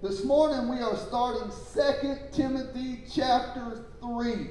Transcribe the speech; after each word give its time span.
This 0.00 0.22
morning 0.22 0.68
we 0.68 0.80
are 0.80 0.96
starting 0.96 1.50
2 1.74 2.18
Timothy 2.30 3.02
chapter 3.12 3.84
3. 4.00 4.50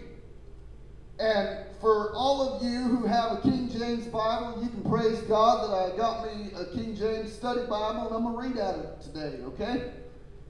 And 1.19 1.65
for 1.79 2.13
all 2.13 2.41
of 2.41 2.61
you 2.61 2.81
who 2.81 3.05
have 3.05 3.31
a 3.31 3.41
King 3.41 3.69
James 3.69 4.07
Bible, 4.07 4.61
you 4.61 4.67
can 4.67 4.83
praise 4.83 5.21
God 5.21 5.63
that 5.63 5.93
I 5.93 5.95
got 5.95 6.25
me 6.25 6.51
a 6.53 6.65
King 6.75 6.97
James 6.97 7.31
study 7.31 7.61
Bible 7.61 8.07
and 8.07 8.15
I'm 8.17 8.23
going 8.23 8.35
to 8.35 8.41
read 8.41 8.61
out 8.61 8.75
of 8.75 8.83
it 8.83 9.01
today, 9.01 9.41
okay? 9.43 9.91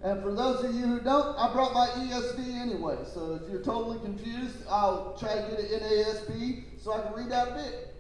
And 0.02 0.24
for 0.24 0.34
those 0.34 0.64
of 0.64 0.74
you 0.74 0.88
who 0.88 1.00
don't, 1.00 1.38
I 1.38 1.54
brought 1.54 1.76
my 1.76 1.90
ESV 1.90 2.60
anyway. 2.60 2.98
So 3.14 3.40
if 3.40 3.48
you're 3.52 3.62
totally 3.62 4.00
confused, 4.00 4.58
I'll 4.68 5.16
try 5.20 5.36
to 5.36 5.42
get 5.42 5.60
an 5.60 5.80
NASB 5.80 6.64
so 6.82 6.94
I 6.94 7.02
can 7.02 7.14
read 7.14 7.32
out 7.32 7.50
of 7.50 7.58
it. 7.58 7.96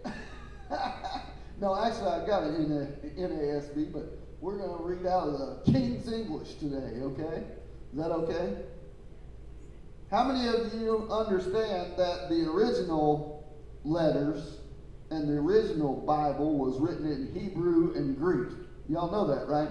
no, 1.61 1.79
actually, 1.79 2.09
I 2.09 2.25
got 2.25 2.41
it 2.43 2.55
in 2.55 2.71
a 2.71 2.88
NASB, 3.21 3.93
but 3.93 4.18
we're 4.39 4.57
going 4.57 4.77
to 4.77 4.83
read 4.83 5.05
out 5.05 5.29
of 5.29 5.39
the 5.39 5.71
King's 5.71 6.11
English 6.11 6.55
today, 6.55 7.01
okay? 7.01 7.43
Is 7.91 7.97
that 7.97 8.11
okay? 8.11 8.57
How 10.11 10.23
many 10.25 10.47
of 10.47 10.73
you 10.73 11.07
understand 11.11 11.93
that 11.97 12.29
the 12.29 12.50
original 12.50 13.43
letters 13.83 14.57
and 15.09 15.28
the 15.28 15.33
original 15.33 15.95
Bible 15.95 16.57
was 16.57 16.79
written 16.79 17.11
in 17.11 17.33
Hebrew 17.33 17.93
and 17.95 18.18
Greek? 18.18 18.50
Y'all 18.87 19.11
know 19.11 19.28
that, 19.28 19.47
right? 19.47 19.69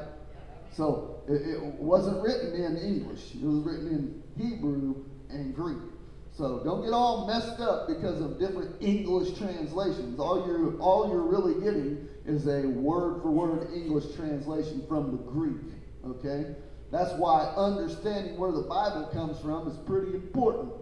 So 0.73 1.23
it, 1.29 1.43
it 1.43 1.63
wasn't 1.63 2.23
written 2.23 2.55
in 2.55 2.77
English, 2.77 3.35
it 3.35 3.45
was 3.45 3.65
written 3.65 3.89
in 3.89 4.23
Hebrew 4.37 5.05
and 5.31 5.55
Greek. 5.55 5.79
So 6.37 6.61
don't 6.65 6.83
get 6.83 6.93
all 6.93 7.27
messed 7.27 7.61
up 7.61 7.89
because 7.89 8.21
of 8.21 8.39
different 8.39 8.77
English 8.83 9.39
translations. 9.39 10.21
All 10.21 10.47
you're 10.47 10.79
all 10.79 11.09
you're 11.09 11.23
really 11.23 11.55
getting 11.65 12.07
is 12.27 12.47
a 12.47 12.67
word 12.69 13.23
for 13.23 13.31
word 13.31 13.69
English 13.75 14.15
translation 14.15 14.85
from 14.89 15.13
the 15.13 15.19
Greek. 15.19 15.73
Okay? 16.07 16.55
That's 16.91 17.13
why 17.15 17.53
understanding 17.57 18.37
where 18.37 18.53
the 18.53 18.63
Bible 18.63 19.09
comes 19.13 19.41
from 19.41 19.69
is 19.69 19.77
pretty 19.87 20.15
important. 20.15 20.73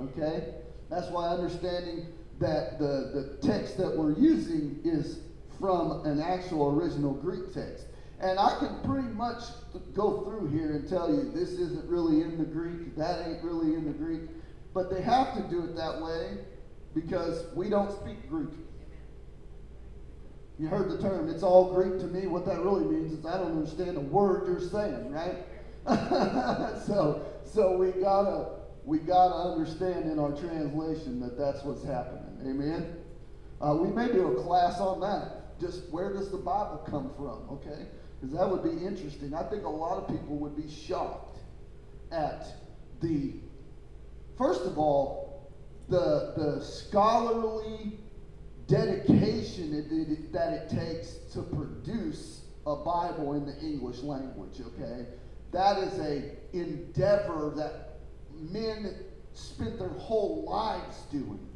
Okay? 0.00 0.54
That's 0.90 1.08
why 1.08 1.28
understanding 1.28 2.06
that 2.38 2.78
the, 2.78 3.38
the 3.40 3.46
text 3.46 3.76
that 3.78 3.96
we're 3.96 4.16
using 4.18 4.80
is 4.84 5.20
from 5.58 6.04
an 6.04 6.20
actual 6.20 6.78
original 6.78 7.12
Greek 7.14 7.52
text. 7.52 7.86
And 8.20 8.38
I 8.38 8.56
can 8.58 8.80
pretty 8.82 9.08
much 9.08 9.42
go 9.94 10.24
through 10.24 10.48
here 10.48 10.72
and 10.72 10.88
tell 10.88 11.10
you 11.10 11.30
this 11.32 11.50
isn't 11.50 11.84
really 11.88 12.22
in 12.22 12.38
the 12.38 12.44
Greek, 12.44 12.96
that 12.96 13.26
ain't 13.26 13.42
really 13.42 13.74
in 13.74 13.84
the 13.84 13.92
Greek. 13.92 14.22
But 14.72 14.90
they 14.90 15.02
have 15.02 15.34
to 15.34 15.42
do 15.50 15.64
it 15.64 15.76
that 15.76 16.00
way 16.00 16.38
because 16.94 17.44
we 17.54 17.68
don't 17.68 17.92
speak 18.00 18.28
Greek. 18.28 18.48
You 20.58 20.68
heard 20.68 20.90
the 20.90 20.98
term, 20.98 21.28
it's 21.28 21.42
all 21.42 21.74
Greek 21.74 21.98
to 22.00 22.06
me. 22.06 22.26
What 22.26 22.46
that 22.46 22.60
really 22.60 22.84
means 22.84 23.12
is 23.12 23.26
I 23.26 23.36
don't 23.36 23.58
understand 23.58 23.96
a 23.98 24.00
word 24.00 24.48
you're 24.48 24.60
saying, 24.60 25.12
right? 25.12 25.36
so, 26.86 27.26
so 27.44 27.76
we 27.76 27.90
gotta 27.92 28.56
we 28.84 28.98
gotta 28.98 29.34
understand 29.34 30.10
in 30.10 30.18
our 30.18 30.32
translation 30.32 31.20
that 31.20 31.36
that's 31.36 31.62
what's 31.62 31.84
happening. 31.84 32.38
Amen. 32.42 32.96
Uh, 33.60 33.74
we 33.74 33.88
may 33.88 34.10
do 34.10 34.28
a 34.28 34.42
class 34.42 34.80
on 34.80 35.00
that. 35.00 35.60
Just 35.60 35.88
where 35.90 36.12
does 36.12 36.30
the 36.30 36.38
Bible 36.38 36.84
come 36.88 37.10
from? 37.16 37.48
Okay, 37.50 37.86
because 38.20 38.34
that 38.34 38.48
would 38.48 38.62
be 38.62 38.84
interesting. 38.84 39.34
I 39.34 39.42
think 39.42 39.64
a 39.64 39.68
lot 39.68 39.98
of 39.98 40.08
people 40.08 40.36
would 40.38 40.56
be 40.56 40.70
shocked 40.70 41.38
at 42.12 42.46
the 43.02 43.34
first 44.38 44.62
of 44.62 44.78
all 44.78 45.52
the 45.88 46.32
the 46.36 46.64
scholarly 46.64 47.98
dedication 48.66 49.74
it, 49.74 49.92
it, 49.92 50.32
that 50.32 50.52
it 50.52 50.68
takes 50.70 51.32
to 51.32 51.42
produce 51.42 52.42
a 52.66 52.76
Bible 52.76 53.34
in 53.34 53.46
the 53.46 53.56
English 53.60 53.98
language, 53.98 54.60
okay? 54.60 55.06
That 55.52 55.78
is 55.78 55.98
a 56.00 56.32
endeavor 56.52 57.52
that 57.56 57.98
men 58.34 58.94
spent 59.32 59.78
their 59.78 59.88
whole 59.88 60.44
lives 60.48 61.02
doing. 61.12 61.46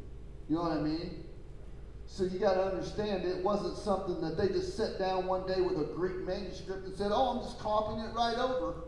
You 0.47 0.55
know 0.55 0.63
what 0.63 0.71
I 0.71 0.81
mean? 0.81 1.25
So 2.05 2.25
you 2.25 2.39
got 2.39 2.55
to 2.55 2.63
understand 2.65 3.25
it 3.25 3.41
wasn't 3.43 3.77
something 3.77 4.19
that 4.21 4.37
they 4.37 4.49
just 4.49 4.75
sat 4.75 4.99
down 4.99 5.27
one 5.27 5.47
day 5.47 5.61
with 5.61 5.79
a 5.79 5.85
Greek 5.95 6.17
manuscript 6.27 6.85
and 6.85 6.95
said, 6.97 7.11
"Oh, 7.13 7.37
I'm 7.37 7.43
just 7.43 7.57
copying 7.57 7.99
it 7.99 8.13
right 8.13 8.37
over." 8.37 8.83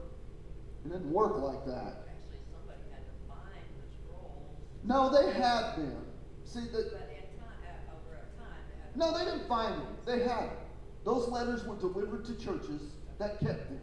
It 0.83 0.89
didn't 0.91 1.09
work 1.09 1.37
like 1.37 1.65
that. 1.65 2.03
Actually, 2.03 2.43
somebody 2.51 2.83
had 2.91 3.07
to 3.07 3.15
find 3.31 3.63
the 3.79 3.87
scrolls. 3.95 4.59
No, 4.83 5.07
they 5.07 5.31
had 5.31 5.77
them. 5.77 6.03
See, 6.43 6.67
the, 6.67 6.91
But 6.91 7.15
in 7.15 7.23
time, 7.39 7.63
uh, 7.63 7.95
over 7.95 8.19
a 8.19 8.27
time, 8.35 8.59
they 8.67 8.75
had. 8.82 8.82
No, 8.95 9.17
they 9.17 9.25
didn't 9.25 9.47
find 9.47 9.73
them. 9.73 9.87
They 10.05 10.19
had 10.19 10.49
them. 10.49 10.57
Those 11.03 11.27
letters 11.27 11.65
were 11.65 11.75
delivered 11.75 12.25
to 12.25 12.35
churches 12.35 12.81
that 13.19 13.39
kept 13.39 13.69
them. 13.69 13.79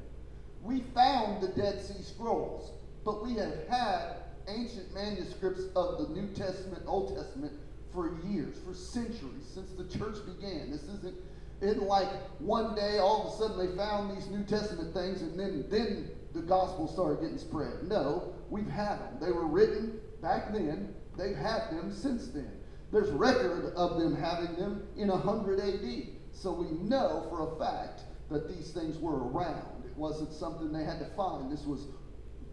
We 0.62 0.80
found 0.94 1.42
the 1.42 1.48
Dead 1.48 1.80
Sea 1.80 2.02
Scrolls, 2.02 2.72
but 3.04 3.24
we 3.24 3.34
have 3.34 3.66
had 3.68 4.16
ancient 4.48 4.92
manuscripts 4.94 5.62
of 5.76 5.98
the 5.98 6.14
New 6.14 6.28
Testament, 6.28 6.82
Old 6.86 7.16
Testament 7.16 7.52
for 7.92 8.18
years, 8.26 8.56
for 8.66 8.74
centuries, 8.74 9.46
since 9.52 9.72
the 9.72 9.84
church 9.98 10.16
began. 10.26 10.70
This 10.70 10.82
isn't 10.84 11.14
in 11.62 11.86
like 11.86 12.08
one 12.40 12.74
day 12.74 12.98
all 12.98 13.26
of 13.26 13.34
a 13.34 13.36
sudden 13.36 13.66
they 13.66 13.76
found 13.76 14.16
these 14.16 14.28
New 14.28 14.44
Testament 14.44 14.94
things 14.94 15.20
and 15.20 15.38
then 15.38 15.66
then 15.68 16.10
the 16.32 16.40
gospel 16.40 16.88
started 16.88 17.20
getting 17.20 17.38
spread. 17.38 17.82
No, 17.88 18.32
we've 18.48 18.68
had 18.68 18.98
them. 18.98 19.18
They 19.20 19.32
were 19.32 19.46
written 19.46 20.00
back 20.22 20.52
then. 20.52 20.94
They've 21.18 21.36
had 21.36 21.70
them 21.70 21.92
since 21.92 22.28
then. 22.28 22.59
There's 22.92 23.10
record 23.10 23.72
of 23.76 24.00
them 24.00 24.16
having 24.16 24.56
them 24.56 24.82
in 24.96 25.08
100 25.08 25.60
AD. 25.60 26.06
So 26.32 26.52
we 26.52 26.70
know 26.88 27.26
for 27.30 27.52
a 27.52 27.58
fact 27.58 28.02
that 28.30 28.48
these 28.48 28.70
things 28.70 28.98
were 28.98 29.28
around. 29.28 29.84
It 29.84 29.96
wasn't 29.96 30.32
something 30.32 30.72
they 30.72 30.84
had 30.84 30.98
to 30.98 31.06
find. 31.16 31.50
This 31.50 31.64
was 31.64 31.86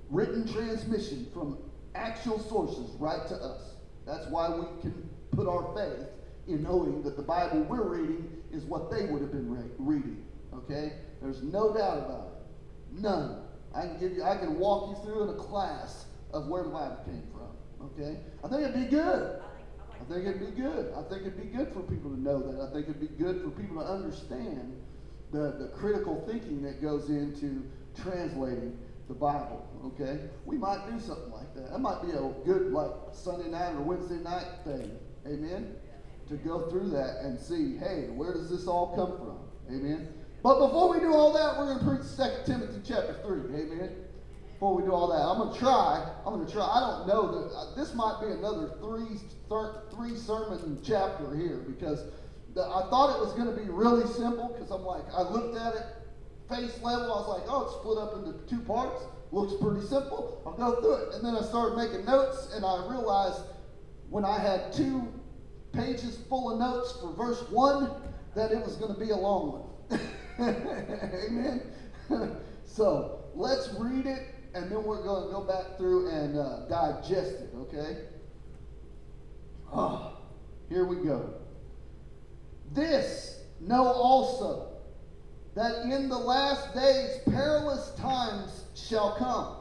written 0.09 0.47
transmission 0.47 1.27
from 1.33 1.57
actual 1.95 2.39
sources 2.39 2.91
right 2.99 3.25
to 3.27 3.35
us. 3.35 3.75
That's 4.05 4.27
why 4.27 4.49
we 4.49 4.65
can 4.81 5.09
put 5.31 5.47
our 5.47 5.73
faith 5.75 6.07
in 6.47 6.63
knowing 6.63 7.03
that 7.03 7.17
the 7.17 7.23
Bible 7.23 7.61
we're 7.63 7.87
reading 7.87 8.29
is 8.51 8.63
what 8.63 8.89
they 8.89 9.05
would 9.05 9.21
have 9.21 9.31
been 9.31 9.51
re- 9.51 9.69
reading. 9.77 10.23
Okay? 10.53 10.93
There's 11.21 11.43
no 11.43 11.73
doubt 11.73 11.97
about 11.97 12.33
it. 12.33 13.01
None. 13.01 13.41
I 13.75 13.81
can 13.81 13.99
give 13.99 14.13
you 14.13 14.23
I 14.23 14.37
can 14.37 14.57
walk 14.57 14.89
you 14.89 15.03
through 15.03 15.23
in 15.23 15.29
a 15.29 15.37
class 15.37 16.05
of 16.33 16.47
where 16.47 16.63
the 16.63 16.69
Bible 16.69 16.99
came 17.05 17.23
from. 17.31 17.87
Okay? 17.87 18.19
I 18.43 18.47
think 18.47 18.61
it'd 18.61 18.89
be 18.89 18.95
good. 18.95 19.41
I 19.99 20.13
think 20.13 20.27
it'd 20.27 20.55
be 20.55 20.61
good. 20.61 20.93
I 20.95 21.01
think 21.09 21.21
it'd 21.21 21.37
be 21.37 21.57
good 21.57 21.73
for 21.73 21.81
people 21.81 22.11
to 22.11 22.19
know 22.19 22.39
that. 22.39 22.61
I 22.61 22.71
think 22.73 22.89
it'd 22.89 22.99
be 22.99 23.23
good 23.23 23.41
for 23.41 23.49
people 23.49 23.81
to 23.81 23.87
understand 23.87 24.75
the, 25.31 25.55
the 25.59 25.71
critical 25.75 26.23
thinking 26.27 26.61
that 26.63 26.81
goes 26.81 27.09
into 27.09 27.63
translating 28.01 28.77
the 29.07 29.13
Bible. 29.13 29.67
Okay? 29.85 30.19
We 30.45 30.57
might 30.57 30.89
do 30.89 30.99
something 30.99 31.31
like 31.31 31.53
that. 31.55 31.71
That 31.71 31.79
might 31.79 32.01
be 32.01 32.11
a 32.11 32.21
good 32.45 32.71
like 32.71 32.91
Sunday 33.11 33.49
night 33.49 33.73
or 33.73 33.81
Wednesday 33.81 34.17
night 34.17 34.47
thing. 34.63 34.91
Amen? 35.25 35.75
To 36.29 36.35
go 36.35 36.69
through 36.69 36.89
that 36.91 37.21
and 37.23 37.39
see, 37.39 37.77
hey, 37.77 38.07
where 38.13 38.33
does 38.33 38.49
this 38.49 38.67
all 38.67 38.95
come 38.95 39.17
from? 39.17 39.75
Amen. 39.75 40.13
But 40.43 40.59
before 40.59 40.93
we 40.93 40.99
do 40.99 41.13
all 41.13 41.33
that, 41.33 41.57
we're 41.57 41.73
going 41.73 41.79
to 41.79 41.85
preach 41.85 42.15
2 42.45 42.51
Timothy 42.51 42.81
chapter 42.85 43.15
3. 43.23 43.55
Amen 43.55 44.06
before 44.57 44.75
we 44.75 44.81
do 44.81 44.91
all 44.91 45.07
that. 45.07 45.21
I'm 45.21 45.37
going 45.37 45.53
to 45.53 45.59
try. 45.59 46.03
I'm 46.25 46.33
going 46.33 46.47
to 46.47 46.51
try. 46.51 46.65
I 46.65 46.79
don't 46.79 47.07
know 47.07 47.29
that 47.29 47.53
uh, 47.53 47.75
this 47.75 47.93
might 47.93 48.17
be 48.19 48.31
another 48.33 48.73
three 48.81 49.21
thir- 49.47 49.83
three 49.93 50.17
sermon 50.17 50.81
chapter 50.83 51.35
here 51.35 51.57
because 51.57 52.05
the, 52.55 52.63
I 52.63 52.89
thought 52.89 53.15
it 53.15 53.21
was 53.23 53.33
going 53.33 53.53
to 53.53 53.61
be 53.61 53.69
really 53.69 54.07
simple 54.13 54.49
because 54.49 54.71
I'm 54.71 54.83
like 54.83 55.03
I 55.13 55.21
looked 55.21 55.55
at 55.55 55.75
it 55.75 55.83
face 56.49 56.73
level. 56.81 57.05
I 57.05 57.19
was 57.21 57.39
like, 57.39 57.43
oh, 57.47 57.65
it's 57.65 57.75
split 57.75 57.99
up 57.99 58.15
into 58.17 58.33
two 58.49 58.65
parts. 58.65 59.03
Looks 59.31 59.53
pretty 59.61 59.85
simple. 59.85 60.41
I'll 60.43 60.57
go 60.57 60.81
through 60.81 61.05
it, 61.05 61.15
and 61.15 61.23
then 61.23 61.35
I 61.35 61.45
started 61.45 61.77
making 61.77 62.05
notes, 62.05 62.49
and 62.55 62.65
I 62.65 62.87
realized 62.89 63.41
when 64.09 64.25
I 64.25 64.39
had 64.39 64.73
two 64.73 65.07
pages 65.71 66.17
full 66.29 66.51
of 66.51 66.57
notes 66.57 66.97
for 66.99 67.13
verse 67.13 67.47
one 67.51 67.91
that 68.33 68.51
it 68.51 68.65
was 68.65 68.75
going 68.77 68.91
to 68.91 68.99
be 68.99 69.11
a 69.11 69.15
long 69.15 69.67
one. 69.89 69.99
Amen. 71.27 71.61
so 72.65 73.19
let's 73.35 73.69
read 73.77 74.07
it 74.07 74.33
and 74.57 74.71
then 74.71 74.83
we're 74.83 75.03
going 75.03 75.27
to 75.27 75.31
go 75.31 75.41
back 75.41 75.77
through 75.77 76.09
and 76.09 76.35
uh, 76.35 76.65
digest 76.67 77.31
it, 77.31 77.49
okay? 77.55 77.97
Oh, 79.71 80.17
here 80.67 80.85
we 80.85 80.95
go. 80.97 81.35
This 82.73 83.41
know 83.61 83.85
also 83.85 84.69
that 85.53 85.83
in 85.83 86.09
the 86.09 86.17
last 86.17 86.73
days 86.73 87.19
perilous 87.29 87.91
times 87.91 88.63
shall 88.75 89.15
come. 89.15 89.57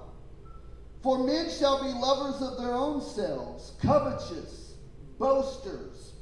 For 1.03 1.25
men 1.25 1.51
shall 1.51 1.83
be 1.83 1.91
lovers 1.99 2.41
of 2.41 2.59
their 2.59 2.73
own 2.73 3.03
selves, 3.03 3.73
covetous, 3.83 4.75
boasters, 5.19 6.13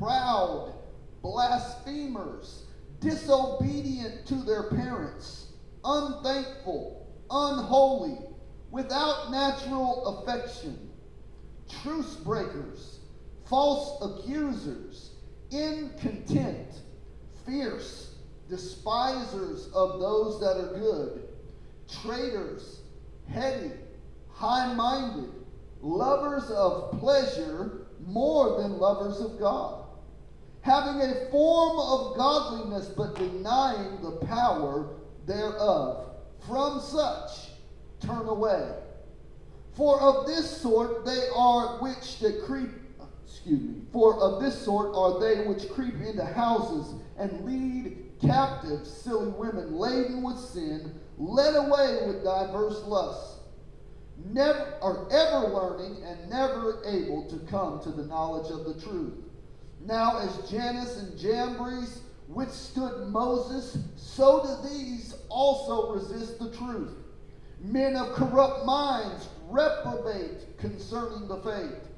proud, 0.00 0.74
blasphemers, 1.22 2.64
disobedient 3.00 4.26
to 4.26 4.34
their 4.34 4.64
parents, 4.70 5.52
unthankful 5.84 7.03
unholy, 7.30 8.18
without 8.70 9.30
natural 9.30 10.18
affection, 10.18 10.90
truce 11.82 12.14
breakers, 12.16 13.00
false 13.48 14.02
accusers, 14.02 15.10
incontent, 15.50 16.80
fierce, 17.46 18.14
despisers 18.48 19.68
of 19.74 20.00
those 20.00 20.40
that 20.40 20.56
are 20.58 20.78
good, 20.78 21.28
traitors, 22.02 22.80
heady, 23.28 23.72
high 24.30 24.72
minded, 24.74 25.30
lovers 25.80 26.50
of 26.50 26.98
pleasure 26.98 27.86
more 28.06 28.60
than 28.60 28.78
lovers 28.78 29.20
of 29.20 29.38
God, 29.38 29.84
having 30.62 31.00
a 31.00 31.30
form 31.30 31.78
of 31.78 32.16
godliness 32.16 32.88
but 32.88 33.14
denying 33.14 34.00
the 34.02 34.12
power 34.26 34.88
thereof. 35.26 36.13
From 36.46 36.80
such 36.80 37.50
turn 38.00 38.26
away. 38.26 38.70
For 39.72 40.00
of 40.00 40.26
this 40.26 40.48
sort 40.60 41.04
they 41.04 41.26
are 41.34 41.82
which 41.82 42.18
that 42.20 42.44
creep 42.44 42.70
excuse 43.26 43.62
me, 43.62 43.82
for 43.92 44.20
of 44.20 44.40
this 44.40 44.58
sort 44.64 44.94
are 44.94 45.18
they 45.18 45.46
which 45.46 45.68
creep 45.70 45.94
into 46.00 46.24
houses 46.24 46.94
and 47.18 47.44
lead 47.44 48.04
captive 48.22 48.86
silly 48.86 49.28
women 49.32 49.74
laden 49.74 50.22
with 50.22 50.38
sin, 50.38 50.94
led 51.18 51.54
away 51.54 52.06
with 52.06 52.24
diverse 52.24 52.82
lusts, 52.84 53.40
never 54.24 54.74
are 54.80 55.08
ever 55.10 55.48
learning 55.48 56.02
and 56.04 56.30
never 56.30 56.82
able 56.86 57.28
to 57.28 57.38
come 57.50 57.80
to 57.80 57.90
the 57.90 58.06
knowledge 58.06 58.50
of 58.50 58.64
the 58.64 58.80
truth. 58.80 59.14
Now, 59.84 60.18
as 60.18 60.50
Jannes 60.50 60.96
and 60.96 61.18
Jambres 61.18 62.00
withstood 62.34 63.08
Moses, 63.08 63.78
so 63.96 64.42
do 64.42 64.68
these 64.68 65.14
also 65.28 65.92
resist 65.94 66.38
the 66.38 66.50
truth. 66.50 66.92
Men 67.60 67.96
of 67.96 68.12
corrupt 68.12 68.66
minds 68.66 69.28
reprobate 69.48 70.58
concerning 70.58 71.28
the 71.28 71.38
faith. 71.38 71.88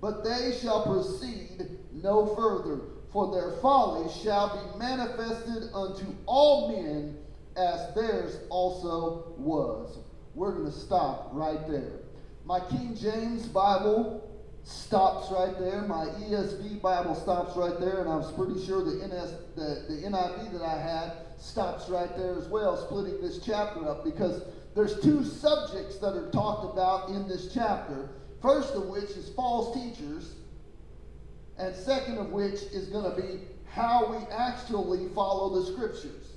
But 0.00 0.24
they 0.24 0.56
shall 0.60 0.84
proceed 0.84 1.78
no 1.92 2.34
further, 2.34 2.80
for 3.12 3.32
their 3.32 3.52
folly 3.62 4.10
shall 4.22 4.72
be 4.72 4.78
manifested 4.78 5.70
unto 5.72 6.04
all 6.26 6.72
men 6.72 7.16
as 7.56 7.94
theirs 7.94 8.38
also 8.50 9.34
was. 9.38 9.98
We're 10.34 10.52
going 10.52 10.70
to 10.70 10.78
stop 10.78 11.30
right 11.32 11.66
there. 11.68 12.00
My 12.44 12.60
King 12.60 12.96
James 12.96 13.46
Bible 13.46 14.33
stops 14.64 15.30
right 15.30 15.58
there. 15.58 15.82
My 15.82 16.06
ESV 16.06 16.80
Bible 16.80 17.14
stops 17.14 17.56
right 17.56 17.78
there, 17.78 18.00
and 18.00 18.08
I 18.08 18.16
was 18.16 18.32
pretty 18.32 18.64
sure 18.64 18.82
the, 18.82 19.06
NS, 19.06 19.34
the, 19.54 19.84
the 19.88 20.08
NIV 20.08 20.52
that 20.52 20.62
I 20.62 20.80
had 20.80 21.12
stops 21.38 21.88
right 21.88 22.14
there 22.16 22.36
as 22.36 22.48
well, 22.48 22.76
splitting 22.86 23.20
this 23.20 23.44
chapter 23.44 23.86
up 23.88 24.04
because 24.04 24.42
there's 24.74 25.00
two 25.00 25.22
subjects 25.24 25.98
that 25.98 26.14
are 26.14 26.30
talked 26.30 26.72
about 26.72 27.10
in 27.10 27.28
this 27.28 27.52
chapter. 27.52 28.08
First 28.40 28.74
of 28.74 28.86
which 28.86 29.10
is 29.10 29.30
false 29.30 29.74
teachers, 29.74 30.34
and 31.58 31.74
second 31.74 32.18
of 32.18 32.30
which 32.32 32.62
is 32.72 32.88
going 32.88 33.10
to 33.14 33.20
be 33.20 33.40
how 33.66 34.10
we 34.10 34.18
actually 34.32 35.08
follow 35.14 35.60
the 35.60 35.72
scriptures. 35.72 36.32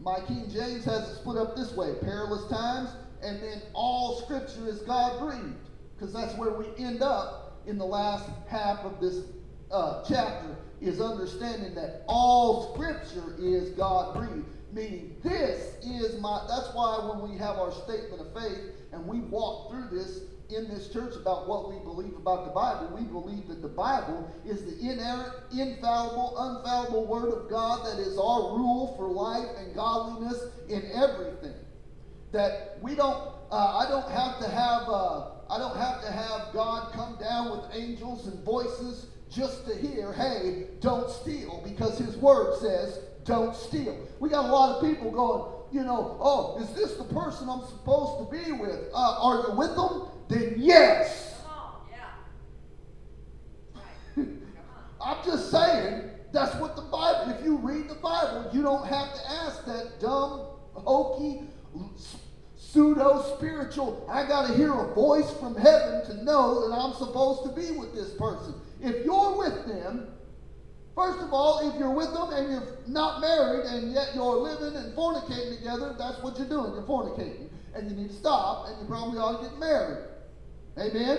My 0.00 0.20
King 0.20 0.48
James 0.50 0.84
has 0.84 1.08
it 1.08 1.16
split 1.16 1.36
up 1.36 1.56
this 1.56 1.72
way 1.72 1.94
perilous 2.00 2.48
times, 2.50 2.90
and 3.22 3.42
then 3.42 3.62
all 3.72 4.20
scripture 4.22 4.66
is 4.68 4.80
God 4.80 5.20
breathed, 5.20 5.68
because 5.96 6.12
that's 6.12 6.34
where 6.36 6.52
we 6.52 6.66
end 6.78 7.02
up 7.02 7.39
in 7.66 7.78
the 7.78 7.84
last 7.84 8.28
half 8.48 8.80
of 8.80 9.00
this 9.00 9.24
uh, 9.70 10.02
chapter, 10.08 10.56
is 10.80 11.00
understanding 11.00 11.74
that 11.74 12.02
all 12.06 12.74
scripture 12.74 13.34
is 13.38 13.70
God 13.70 14.14
breathed. 14.14 14.46
Meaning, 14.72 15.16
this 15.22 15.74
is 15.84 16.20
my, 16.20 16.46
that's 16.48 16.72
why 16.74 17.10
when 17.12 17.28
we 17.28 17.36
have 17.38 17.56
our 17.56 17.72
statement 17.72 18.20
of 18.20 18.32
faith 18.32 18.58
and 18.92 19.04
we 19.04 19.20
walk 19.20 19.70
through 19.70 19.88
this, 19.90 20.20
in 20.48 20.68
this 20.68 20.88
church 20.92 21.14
about 21.16 21.48
what 21.48 21.68
we 21.68 21.78
believe 21.80 22.16
about 22.16 22.44
the 22.44 22.50
Bible. 22.50 22.96
We 22.96 23.02
believe 23.02 23.48
that 23.48 23.62
the 23.62 23.68
Bible 23.68 24.32
is 24.44 24.64
the 24.64 24.90
inerrant, 24.90 25.32
infallible, 25.52 26.34
unfallible 26.38 27.06
Word 27.06 27.32
of 27.32 27.50
God 27.50 27.84
that 27.86 28.00
is 28.00 28.16
our 28.16 28.56
rule 28.56 28.94
for 28.96 29.08
life 29.08 29.48
and 29.58 29.74
godliness 29.74 30.40
in 30.68 30.88
everything. 30.94 31.54
That 32.32 32.78
we 32.80 32.94
don't, 32.94 33.28
uh, 33.50 33.78
I 33.78 33.90
don't 33.90 34.08
have 34.10 34.38
to 34.38 34.48
have, 34.48 34.88
uh, 34.88 35.30
I 35.50 35.58
don't 35.58 35.76
have 35.76 36.00
to 36.02 36.12
have 36.12 36.52
God 36.52 36.92
come 36.92 37.16
down 37.20 37.50
with 37.50 37.74
angels 37.74 38.26
and 38.26 38.42
voices 38.44 39.06
just 39.30 39.66
to 39.66 39.74
hear, 39.74 40.12
hey, 40.12 40.66
don't 40.80 41.10
steal, 41.10 41.62
because 41.64 41.98
His 41.98 42.16
Word 42.16 42.56
says, 42.60 43.00
don't 43.24 43.54
steal. 43.54 43.96
We 44.20 44.28
got 44.28 44.44
a 44.44 44.52
lot 44.52 44.76
of 44.76 44.82
people 44.82 45.10
going, 45.10 45.52
you 45.72 45.84
know, 45.84 46.16
oh, 46.20 46.60
is 46.62 46.70
this 46.74 46.96
the 46.96 47.04
person 47.04 47.48
I'm 47.48 47.62
supposed 47.62 48.30
to 48.30 48.36
be 48.36 48.52
with? 48.52 48.90
Uh, 48.94 49.18
are 49.20 49.48
you 49.48 49.56
with 49.56 49.74
them? 49.74 50.08
then 50.30 50.54
yes. 50.56 51.42
I'm 54.16 55.24
just 55.24 55.50
saying, 55.50 56.10
that's 56.32 56.54
what 56.56 56.76
the 56.76 56.82
Bible, 56.82 57.34
if 57.36 57.44
you 57.44 57.56
read 57.56 57.88
the 57.88 57.96
Bible, 57.96 58.48
you 58.52 58.62
don't 58.62 58.86
have 58.86 59.12
to 59.14 59.30
ask 59.30 59.64
that 59.66 59.98
dumb, 60.00 60.46
hokey, 60.74 61.42
pseudo 62.72 63.22
spiritual, 63.36 64.06
I 64.10 64.26
got 64.26 64.48
to 64.48 64.54
hear 64.54 64.72
a 64.72 64.94
voice 64.94 65.30
from 65.38 65.56
heaven 65.56 66.04
to 66.06 66.24
know 66.24 66.68
that 66.68 66.74
I'm 66.74 66.92
supposed 66.94 67.42
to 67.44 67.48
be 67.50 67.76
with 67.76 67.94
this 67.94 68.12
person. 68.14 68.54
If 68.80 69.04
you're 69.04 69.36
with 69.36 69.66
them, 69.66 70.08
first 70.94 71.18
of 71.20 71.32
all, 71.32 71.68
if 71.68 71.78
you're 71.78 71.90
with 71.90 72.12
them 72.12 72.30
and 72.32 72.50
you're 72.52 72.78
not 72.86 73.20
married 73.20 73.66
and 73.66 73.92
yet 73.92 74.10
you're 74.14 74.36
living 74.36 74.76
and 74.76 74.94
fornicating 74.96 75.58
together, 75.58 75.96
that's 75.98 76.22
what 76.22 76.38
you're 76.38 76.48
doing. 76.48 76.72
You're 76.74 76.84
fornicating. 76.84 77.48
And 77.74 77.90
you 77.90 77.96
need 77.96 78.10
to 78.10 78.16
stop 78.16 78.68
and 78.68 78.80
you 78.80 78.86
probably 78.86 79.18
ought 79.18 79.42
to 79.42 79.48
get 79.48 79.58
married. 79.58 80.04
Amen? 80.78 81.18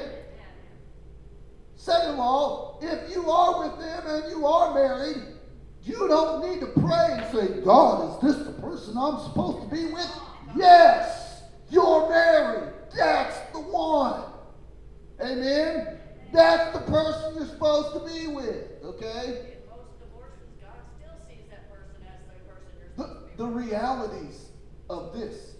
Second 1.75 2.11
of 2.11 2.19
all, 2.19 2.79
if 2.81 3.13
you 3.13 3.29
are 3.29 3.67
with 3.67 3.79
them 3.79 4.03
and 4.07 4.31
you 4.31 4.45
are 4.45 4.73
married, 4.73 5.23
you 5.83 6.07
don't 6.07 6.47
need 6.47 6.59
to 6.61 6.67
pray 6.67 7.07
and 7.09 7.35
say, 7.35 7.61
God, 7.61 8.23
is 8.23 8.35
this 8.35 8.45
the 8.45 8.53
person 8.61 8.95
I'm 8.97 9.19
supposed 9.19 9.67
to 9.69 9.75
be 9.75 9.85
with? 9.91 10.19
Yes, 10.55 11.30
you're 11.71 12.09
married. 12.09 12.73
That's 12.95 13.39
the 13.53 13.61
one. 13.61 14.23
Amen? 15.21 15.97
That's 16.33 16.73
the 16.77 16.81
person 16.91 17.35
you're 17.35 17.47
supposed 17.47 17.93
to 17.93 18.13
be 18.13 18.27
with. 18.27 18.65
Okay? 18.83 19.47
The, 22.97 23.17
the 23.37 23.45
realities 23.45 24.49
of 24.89 25.13
this, 25.13 25.55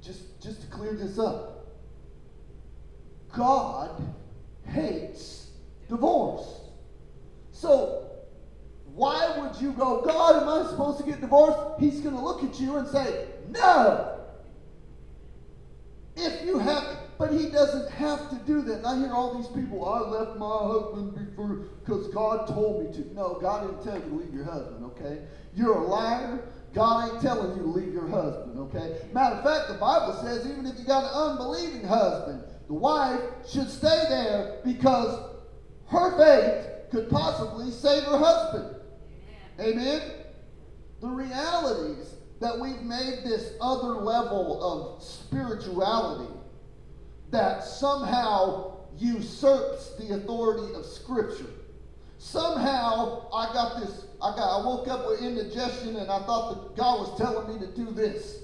just, 0.00 0.40
just 0.40 0.62
to 0.62 0.66
clear 0.68 0.94
this 0.94 1.18
up, 1.18 1.66
God 3.34 3.90
hates 4.66 5.48
divorce. 5.88 6.60
So, 7.50 8.10
why 8.94 9.38
would 9.38 9.60
you 9.60 9.72
go, 9.72 10.02
God, 10.02 10.42
am 10.42 10.48
I 10.48 10.68
supposed 10.70 10.98
to 10.98 11.04
get 11.04 11.20
divorced? 11.20 11.80
He's 11.80 12.00
going 12.00 12.14
to 12.14 12.20
look 12.20 12.42
at 12.44 12.60
you 12.60 12.76
and 12.76 12.88
say, 12.88 13.26
No. 13.50 14.19
If 16.16 16.44
you 16.44 16.58
have, 16.58 16.84
but 17.18 17.32
he 17.32 17.48
doesn't 17.50 17.90
have 17.92 18.30
to 18.30 18.36
do 18.46 18.62
that. 18.62 18.78
And 18.78 18.86
I 18.86 18.98
hear 18.98 19.12
all 19.12 19.38
these 19.38 19.48
people, 19.48 19.84
I 19.86 20.00
left 20.00 20.38
my 20.38 20.46
husband 20.46 21.14
before 21.14 21.66
because 21.84 22.08
God 22.08 22.48
told 22.48 22.84
me 22.84 22.92
to. 22.94 23.14
No, 23.14 23.38
God 23.40 23.66
didn't 23.66 23.84
tell 23.84 23.94
you 23.94 24.08
to 24.08 24.24
leave 24.24 24.34
your 24.34 24.44
husband, 24.44 24.84
okay? 24.86 25.22
You're 25.54 25.76
a 25.76 25.86
liar. 25.86 26.48
God 26.72 27.12
ain't 27.12 27.22
telling 27.22 27.56
you 27.56 27.62
to 27.62 27.68
leave 27.68 27.92
your 27.92 28.08
husband, 28.08 28.58
okay? 28.58 29.00
Matter 29.12 29.36
of 29.36 29.44
fact, 29.44 29.68
the 29.68 29.74
Bible 29.74 30.18
says 30.22 30.46
even 30.46 30.66
if 30.66 30.78
you 30.78 30.84
got 30.84 31.04
an 31.04 31.30
unbelieving 31.32 31.84
husband, 31.84 32.44
the 32.68 32.74
wife 32.74 33.20
should 33.48 33.68
stay 33.68 34.04
there 34.08 34.60
because 34.64 35.30
her 35.88 36.16
faith 36.16 36.90
could 36.90 37.10
possibly 37.10 37.70
save 37.70 38.04
her 38.04 38.18
husband. 38.18 38.76
Amen. 39.58 39.78
Amen? 39.78 40.02
The 41.00 41.08
realities 41.08 42.14
that 42.40 42.58
we've 42.58 42.82
made 42.82 43.20
this 43.24 43.52
other 43.60 44.00
level 44.00 44.96
of 44.96 45.02
spirituality 45.02 46.32
that 47.30 47.62
somehow 47.62 48.78
usurps 48.98 49.96
the 49.96 50.14
authority 50.14 50.74
of 50.74 50.84
Scripture. 50.84 51.50
Somehow 52.18 53.30
I 53.32 53.52
got 53.52 53.80
this, 53.80 54.06
I 54.22 54.34
got 54.36 54.60
I 54.60 54.66
woke 54.66 54.88
up 54.88 55.06
with 55.06 55.22
indigestion 55.22 55.96
and 55.96 56.10
I 56.10 56.18
thought 56.26 56.52
that 56.52 56.76
God 56.76 57.00
was 57.00 57.18
telling 57.18 57.54
me 57.54 57.66
to 57.66 57.72
do 57.72 57.90
this. 57.92 58.40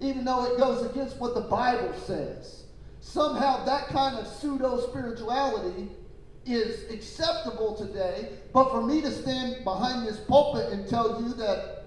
Even 0.00 0.24
though 0.24 0.44
it 0.44 0.58
goes 0.58 0.90
against 0.90 1.18
what 1.18 1.34
the 1.34 1.42
Bible 1.42 1.92
says 2.06 2.64
somehow 3.00 3.64
that 3.64 3.88
kind 3.88 4.18
of 4.18 4.26
pseudo 4.26 4.80
spirituality 4.88 5.88
is 6.44 6.90
acceptable 6.90 7.74
today. 7.76 8.30
But 8.52 8.70
for 8.70 8.82
me 8.82 9.00
to 9.02 9.10
stand 9.10 9.64
behind 9.64 10.06
this 10.06 10.18
pulpit 10.20 10.72
and 10.72 10.88
tell 10.88 11.22
you 11.22 11.34
that 11.34 11.77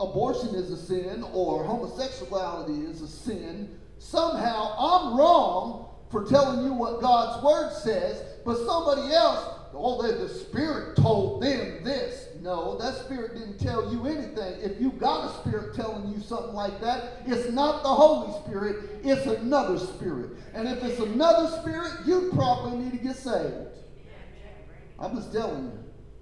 abortion 0.00 0.54
is 0.54 0.70
a 0.70 0.76
sin 0.76 1.22
or 1.32 1.64
homosexuality 1.64 2.86
is 2.90 3.02
a 3.02 3.08
sin, 3.08 3.78
somehow 3.98 4.74
I'm 4.78 5.16
wrong 5.16 5.88
for 6.10 6.26
telling 6.26 6.64
you 6.64 6.72
what 6.72 7.00
God's 7.00 7.42
word 7.44 7.72
says, 7.72 8.24
but 8.44 8.56
somebody 8.66 9.12
else, 9.12 9.46
oh, 9.74 10.02
the 10.02 10.28
Spirit 10.28 10.96
told 10.96 11.42
them 11.42 11.84
this. 11.84 12.26
No, 12.40 12.78
that 12.78 12.94
spirit 12.96 13.34
didn't 13.34 13.58
tell 13.58 13.92
you 13.92 14.06
anything. 14.06 14.60
If 14.62 14.80
you 14.80 14.92
got 14.92 15.26
a 15.26 15.40
spirit 15.40 15.74
telling 15.74 16.10
you 16.10 16.20
something 16.22 16.54
like 16.54 16.80
that, 16.80 17.22
it's 17.26 17.52
not 17.52 17.82
the 17.82 17.90
Holy 17.90 18.32
Spirit, 18.42 19.00
it's 19.04 19.26
another 19.26 19.78
spirit. 19.78 20.30
And 20.54 20.66
if 20.66 20.82
it's 20.82 21.00
another 21.00 21.54
spirit, 21.60 21.92
you 22.06 22.30
probably 22.32 22.78
need 22.78 22.92
to 22.92 22.96
get 22.98 23.16
saved. 23.16 23.76
I'm 24.98 25.14
just 25.16 25.32
telling 25.32 25.64
you. 25.64 25.72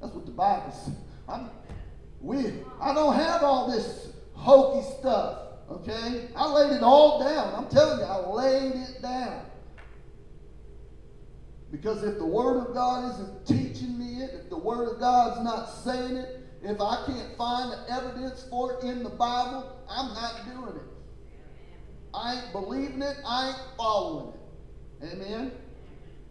That's 0.01 0.13
what 0.13 0.27
the 0.27 0.33
Bible 0.33 0.73
says. 0.73 0.95
I'm, 1.29 1.51
we, 2.21 2.53
I 2.81 2.95
don't 2.95 3.15
have 3.15 3.43
all 3.43 3.71
this 3.71 4.13
hokey 4.35 4.87
stuff. 4.99 5.39
Okay? 5.71 6.29
I 6.35 6.51
laid 6.51 6.73
it 6.73 6.83
all 6.83 7.23
down. 7.23 7.55
I'm 7.55 7.69
telling 7.69 8.01
you, 8.01 8.05
I 8.05 8.27
laid 8.27 8.75
it 8.75 9.03
down. 9.03 9.45
Because 11.71 12.03
if 12.03 12.19
the 12.19 12.27
Word 12.27 12.67
of 12.67 12.75
God 12.75 13.13
isn't 13.13 13.47
teaching 13.47 13.99
me 13.99 14.23
it, 14.23 14.31
if 14.35 14.49
the 14.49 14.57
Word 14.57 14.89
of 14.89 14.99
God's 14.99 15.45
not 15.45 15.67
saying 15.67 16.17
it, 16.17 16.41
if 16.63 16.81
I 16.81 17.05
can't 17.07 17.37
find 17.37 17.73
the 17.73 17.93
evidence 17.93 18.47
for 18.51 18.73
it 18.73 18.85
in 18.85 19.03
the 19.03 19.11
Bible, 19.11 19.77
I'm 19.89 20.15
not 20.15 20.45
doing 20.47 20.77
it. 20.77 20.83
I 22.15 22.35
ain't 22.35 22.53
believing 22.53 23.03
it, 23.03 23.17
I 23.25 23.49
ain't 23.49 23.59
following 23.77 24.33
it. 24.33 25.13
Amen? 25.13 25.53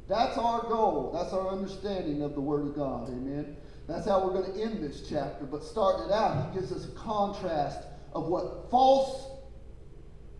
That's 0.09 0.37
our 0.37 0.61
goal. 0.63 1.11
That's 1.13 1.33
our 1.33 1.49
understanding 1.49 2.23
of 2.23 2.33
the 2.33 2.41
Word 2.41 2.65
of 2.67 2.75
God. 2.75 3.09
Amen? 3.09 3.55
That's 3.87 4.05
how 4.05 4.25
we're 4.25 4.33
going 4.33 4.53
to 4.53 4.61
end 4.61 4.83
this 4.83 5.07
chapter. 5.09 5.45
But 5.45 5.63
starting 5.63 6.09
it 6.09 6.11
out, 6.11 6.49
he 6.49 6.59
gives 6.59 6.71
us 6.71 6.85
a 6.85 6.91
contrast 6.91 7.79
of 8.13 8.27
what 8.27 8.69
false 8.69 9.31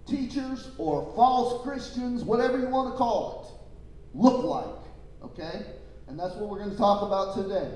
teachers 0.05 0.71
or 0.77 1.11
false 1.15 1.63
Christians, 1.63 2.23
whatever 2.23 2.59
you 2.59 2.67
want 2.67 2.93
to 2.93 2.97
call 2.97 3.43
it, 4.13 4.17
look 4.17 4.43
like. 4.43 5.31
Okay? 5.31 5.65
And 6.07 6.19
that's 6.19 6.35
what 6.35 6.49
we're 6.49 6.59
going 6.59 6.71
to 6.71 6.77
talk 6.77 7.03
about 7.03 7.35
today. 7.35 7.71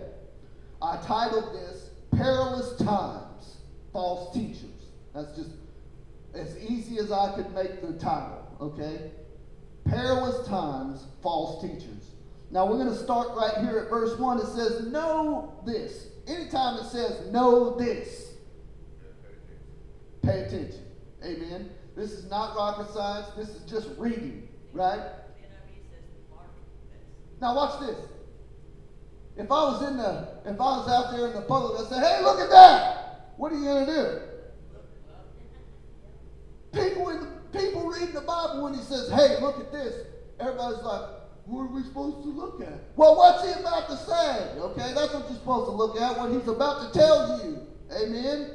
I 0.82 0.98
titled 1.06 1.54
this 1.54 1.90
Perilous 2.12 2.78
Times 2.78 3.58
False 3.94 4.34
Teachers. 4.34 4.66
That's 5.14 5.36
just 5.36 5.52
as 6.34 6.58
easy 6.58 6.98
as 6.98 7.12
I 7.12 7.34
could 7.36 7.54
make 7.54 7.82
the 7.82 7.94
title. 7.94 8.46
Okay? 8.60 9.12
Perilous 9.86 10.48
Times 10.48 11.06
False 11.22 11.62
Teachers. 11.62 12.01
Now 12.52 12.66
we're 12.66 12.78
going 12.84 12.90
to 12.90 13.04
start 13.04 13.30
right 13.36 13.66
here 13.66 13.80
at 13.80 13.90
verse 13.90 14.20
1. 14.20 14.40
It 14.40 14.46
says, 14.48 14.88
Know 14.88 15.54
this. 15.66 16.08
Anytime 16.28 16.78
it 16.80 16.90
says, 16.90 17.32
Know 17.32 17.78
this, 17.78 18.34
pay 20.22 20.42
attention. 20.42 20.86
Amen. 21.24 21.70
This 21.96 22.12
is 22.12 22.30
not 22.30 22.56
rocket 22.56 22.92
science. 22.94 23.28
This 23.38 23.50
is 23.50 23.62
just 23.70 23.90
reading, 23.98 24.50
right? 24.74 25.00
Now 27.40 27.56
watch 27.56 27.80
this. 27.80 27.98
If 29.38 29.52
I 29.52 29.64
was 29.64 29.88
in 29.90 29.98
the, 29.98 30.28
if 30.46 30.60
I 30.60 30.78
was 30.78 30.90
out 30.90 31.16
there 31.16 31.28
in 31.28 31.34
the 31.34 31.42
public, 31.42 31.82
I'd 31.82 31.88
say, 31.88 32.00
"Hey, 32.00 32.22
look 32.22 32.40
at 32.40 32.50
that! 32.50 33.34
What 33.38 33.52
are 33.52 33.56
you 33.56 33.64
gonna 33.66 33.86
do?" 33.86 34.20
People 36.74 37.10
in 37.10 37.22
the, 37.22 37.28
people 37.58 37.88
reading 37.88 38.14
the 38.14 38.22
Bible 38.22 38.64
when 38.64 38.74
he 38.74 38.82
says, 38.82 39.10
"Hey, 39.10 39.42
look 39.42 39.60
at 39.60 39.72
this," 39.72 40.06
everybody's 40.40 40.84
like, 40.84 41.21
"What 41.46 41.62
are 41.64 41.74
we 41.74 41.84
supposed 41.84 42.24
to 42.24 42.30
look 42.30 42.62
at?" 42.62 42.80
Well, 42.96 43.16
what's 43.16 43.46
he 43.46 43.60
about 43.60 43.90
to 43.90 43.98
say? 43.98 44.60
Okay, 44.60 44.94
that's 44.94 45.14
what 45.14 45.30
you're 45.30 45.40
supposed 45.40 45.70
to 45.70 45.76
look 45.76 46.00
at. 46.00 46.18
What 46.18 46.32
he's 46.32 46.48
about 46.48 46.94
to 46.94 47.00
tell 47.00 47.42
you. 47.44 47.60
Amen. 47.92 48.52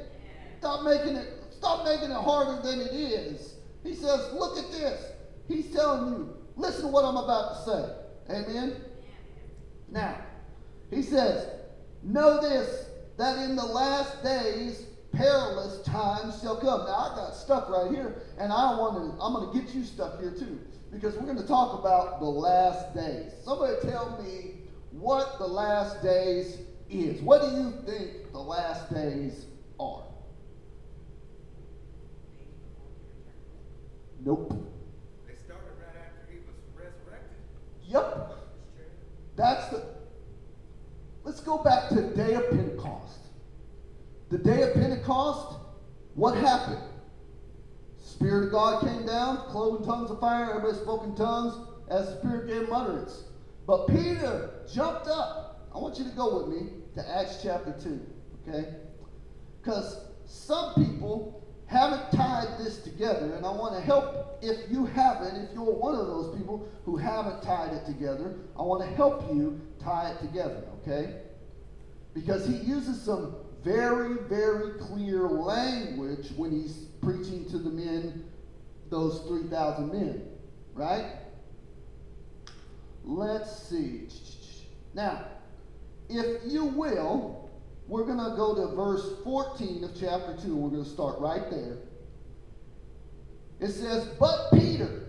Stop 0.59 0.83
making 0.83 1.15
it. 1.15 1.33
Stop 1.51 1.85
making 1.85 2.11
it 2.11 2.17
harder 2.17 2.61
than 2.61 2.81
it 2.81 2.91
is. 2.91 3.55
He 3.83 3.93
says, 3.93 4.33
"Look 4.33 4.57
at 4.57 4.71
this." 4.71 5.11
He's 5.47 5.71
telling 5.71 6.13
you, 6.13 6.37
"Listen 6.55 6.83
to 6.83 6.87
what 6.87 7.05
I'm 7.05 7.17
about 7.17 7.53
to 7.55 7.71
say." 7.71 7.93
Amen? 8.29 8.75
Now, 9.89 10.17
he 10.89 11.01
says, 11.01 11.49
Know 12.03 12.41
this, 12.41 12.87
that 13.17 13.37
in 13.39 13.55
the 13.55 13.65
last 13.65 14.23
days 14.23 14.85
perilous 15.11 15.81
times 15.81 16.41
shall 16.41 16.57
come. 16.57 16.85
Now, 16.85 17.11
I 17.11 17.15
got 17.15 17.35
stuck 17.35 17.69
right 17.69 17.91
here, 17.91 18.21
and 18.37 18.51
I 18.51 18.77
want 18.77 18.95
to, 18.95 19.23
I'm 19.23 19.33
going 19.33 19.51
to 19.51 19.59
get 19.59 19.75
you 19.75 19.83
stuck 19.83 20.19
here 20.19 20.31
too, 20.31 20.59
because 20.91 21.15
we're 21.15 21.25
going 21.25 21.37
to 21.37 21.47
talk 21.47 21.79
about 21.79 22.19
the 22.19 22.25
last 22.25 22.93
days. 22.95 23.31
Somebody 23.43 23.75
tell 23.81 24.21
me 24.23 24.53
what 24.91 25.37
the 25.37 25.47
last 25.47 26.01
days 26.01 26.57
is. 26.89 27.21
What 27.21 27.41
do 27.41 27.47
you 27.57 27.73
think 27.85 28.31
the 28.31 28.39
last 28.39 28.93
days 28.93 29.45
are? 29.79 30.03
Nope. 34.25 34.53
They 35.27 35.35
started 35.35 35.65
right 35.79 36.05
after 36.05 36.31
he 36.31 36.39
was 36.39 36.55
resurrected. 36.75 37.37
Yep. 37.87 38.37
That's 39.35 39.69
the. 39.69 39.85
Let's 41.23 41.41
go 41.41 41.57
back 41.57 41.89
to 41.89 41.95
the 41.95 42.15
day 42.15 42.33
of 42.33 42.49
Pentecost. 42.49 43.19
The 44.29 44.37
day 44.37 44.63
of 44.63 44.73
Pentecost, 44.73 45.59
what 46.15 46.35
happened? 46.35 46.81
Spirit 47.97 48.45
of 48.45 48.51
God 48.51 48.83
came 48.83 49.05
cloven 49.67 49.85
tongues 49.85 50.11
of 50.11 50.19
fire, 50.19 50.49
everybody 50.49 50.77
spoke 50.77 51.03
in 51.03 51.15
tongues 51.15 51.55
as 51.89 52.07
the 52.07 52.19
Spirit 52.19 52.47
gave 52.47 52.71
utterance. 52.71 53.23
But 53.65 53.87
Peter 53.87 54.61
jumped 54.71 55.07
up. 55.07 55.69
I 55.73 55.79
want 55.79 55.97
you 55.97 56.05
to 56.05 56.11
go 56.11 56.39
with 56.39 56.55
me 56.55 56.69
to 56.95 57.09
Acts 57.09 57.39
chapter 57.43 57.75
2, 57.81 57.99
okay? 58.47 58.69
Because 59.61 59.99
some 60.25 60.73
people 60.75 61.45
haven't 61.65 62.11
tied 62.11 62.57
this 62.57 62.79
together, 62.79 63.33
and 63.35 63.45
I 63.45 63.51
want 63.51 63.75
to 63.75 63.81
help 63.81 64.39
if 64.41 64.71
you 64.71 64.85
haven't, 64.85 65.35
if 65.35 65.53
you're 65.53 65.63
one 65.63 65.95
of 65.95 66.07
those 66.07 66.37
people 66.37 66.67
who 66.85 66.95
haven't 66.95 67.41
tied 67.41 67.73
it 67.73 67.85
together, 67.85 68.35
I 68.57 68.61
want 68.61 68.87
to 68.87 68.95
help 68.95 69.33
you 69.33 69.59
tie 69.79 70.11
it 70.11 70.19
together, 70.25 70.63
okay? 70.81 71.21
Because 72.13 72.47
he 72.47 72.55
uses 72.55 73.01
some 73.01 73.35
very, 73.63 74.15
very 74.29 74.79
clear 74.79 75.27
language 75.27 76.29
when 76.37 76.51
he's 76.51 76.85
preaching 77.01 77.45
to 77.49 77.57
the 77.57 77.69
men, 77.69 78.23
those 78.89 79.21
3,000 79.27 79.91
men, 79.91 80.23
right? 80.73 81.05
Let's 83.03 83.63
see. 83.63 84.07
Now, 84.93 85.25
if 86.09 86.41
you 86.45 86.65
will, 86.65 87.49
we're 87.87 88.05
going 88.05 88.17
to 88.17 88.35
go 88.35 88.55
to 88.55 88.75
verse 88.75 89.05
14 89.23 89.83
of 89.83 89.91
chapter 89.99 90.35
2, 90.41 90.47
and 90.47 90.57
we're 90.57 90.69
going 90.69 90.83
to 90.83 90.89
start 90.89 91.19
right 91.19 91.49
there. 91.49 91.77
It 93.59 93.71
says, 93.71 94.07
But 94.19 94.51
Peter, 94.53 95.07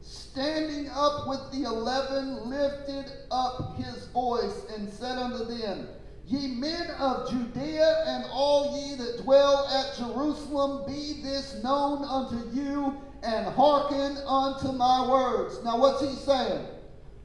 standing 0.00 0.88
up 0.90 1.28
with 1.28 1.40
the 1.52 1.64
eleven, 1.64 2.48
lifted 2.48 3.12
up 3.30 3.76
his 3.76 4.06
voice 4.08 4.64
and 4.76 4.88
said 4.88 5.18
unto 5.18 5.44
them, 5.44 5.88
Ye 6.26 6.46
men 6.54 6.90
of 7.00 7.28
Judea 7.28 8.04
and 8.06 8.24
all 8.30 8.78
ye 8.78 8.94
that 8.96 9.22
dwell 9.22 9.66
at 9.66 9.98
Jerusalem, 9.98 10.84
be 10.86 11.20
this 11.22 11.60
known 11.62 12.04
unto 12.04 12.48
you, 12.56 12.96
and 13.22 13.46
hearken 13.54 14.16
unto 14.26 14.72
my 14.72 15.08
words. 15.08 15.62
Now, 15.64 15.78
what's 15.78 16.00
he 16.02 16.14
saying? 16.16 16.66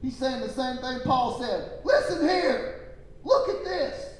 He's 0.02 0.16
saying 0.16 0.40
the 0.40 0.48
same 0.48 0.76
thing 0.78 1.00
Paul 1.04 1.40
said. 1.40 1.80
Listen 1.84 2.28
here. 2.28 2.96
Look 3.24 3.48
at 3.48 3.64
this. 3.64 4.14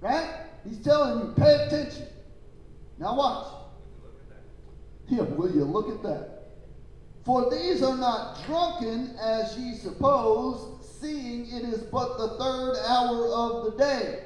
Right? 0.00 0.28
He's 0.66 0.82
telling 0.82 1.20
you, 1.20 1.34
pay 1.34 1.66
attention. 1.66 2.06
Now 2.98 3.16
watch. 3.16 3.46
Yeah, 5.08 5.22
will 5.22 5.50
you 5.50 5.64
look 5.64 5.88
at 5.88 6.02
that? 6.02 6.38
For 7.24 7.50
these 7.50 7.82
are 7.82 7.96
not 7.96 8.44
drunken 8.46 9.16
as 9.20 9.56
ye 9.58 9.74
suppose, 9.74 10.84
seeing 11.00 11.46
it 11.46 11.62
is 11.62 11.82
but 11.82 12.16
the 12.18 12.28
third 12.38 12.76
hour 12.86 13.28
of 13.28 13.64
the 13.64 13.78
day. 13.78 14.24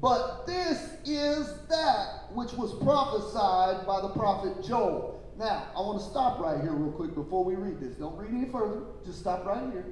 But 0.00 0.46
this 0.46 0.96
is 1.04 1.66
that 1.68 2.32
which 2.32 2.52
was 2.52 2.74
prophesied 2.82 3.86
by 3.86 4.00
the 4.00 4.08
prophet 4.08 4.64
Joel. 4.64 5.21
Now, 5.42 5.66
I 5.76 5.80
want 5.80 5.98
to 5.98 6.04
stop 6.08 6.38
right 6.38 6.60
here 6.60 6.70
real 6.70 6.92
quick 6.92 7.16
before 7.16 7.44
we 7.44 7.56
read 7.56 7.80
this. 7.80 7.96
Don't 7.96 8.16
read 8.16 8.30
any 8.30 8.48
further. 8.48 8.82
Just 9.04 9.18
stop 9.18 9.44
right 9.44 9.72
here. 9.72 9.86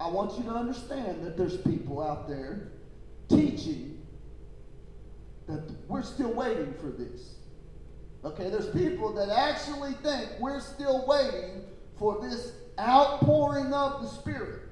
I 0.00 0.08
want 0.08 0.36
you 0.36 0.42
to 0.42 0.50
understand 0.50 1.24
that 1.24 1.36
there's 1.36 1.58
people 1.58 2.02
out 2.02 2.26
there 2.26 2.72
teaching 3.28 4.04
that 5.46 5.62
we're 5.86 6.02
still 6.02 6.32
waiting 6.32 6.74
for 6.80 6.88
this. 6.88 7.36
Okay, 8.24 8.50
there's 8.50 8.68
people 8.70 9.12
that 9.12 9.28
actually 9.28 9.92
think 10.02 10.28
we're 10.40 10.58
still 10.58 11.06
waiting 11.06 11.62
for 12.00 12.20
this 12.20 12.54
outpouring 12.76 13.72
of 13.72 14.02
the 14.02 14.08
Spirit. 14.08 14.62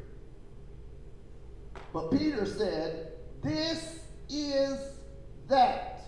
But 1.93 2.11
Peter 2.11 2.45
said, 2.45 3.13
This 3.41 4.01
is 4.29 4.81
that 5.47 6.01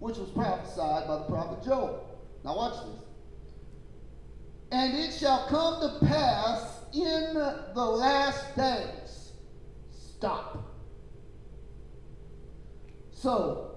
which 0.00 0.16
was 0.16 0.30
prophesied 0.30 1.06
by 1.06 1.18
the 1.18 1.24
prophet 1.26 1.64
Joel. 1.64 2.04
Now, 2.42 2.56
watch 2.56 2.84
this. 2.84 3.11
And 4.72 4.98
it 4.98 5.12
shall 5.12 5.46
come 5.48 5.80
to 5.82 6.06
pass 6.06 6.80
in 6.94 7.34
the 7.34 7.84
last 7.84 8.56
days. 8.56 9.32
Stop. 9.90 10.64
So, 13.10 13.76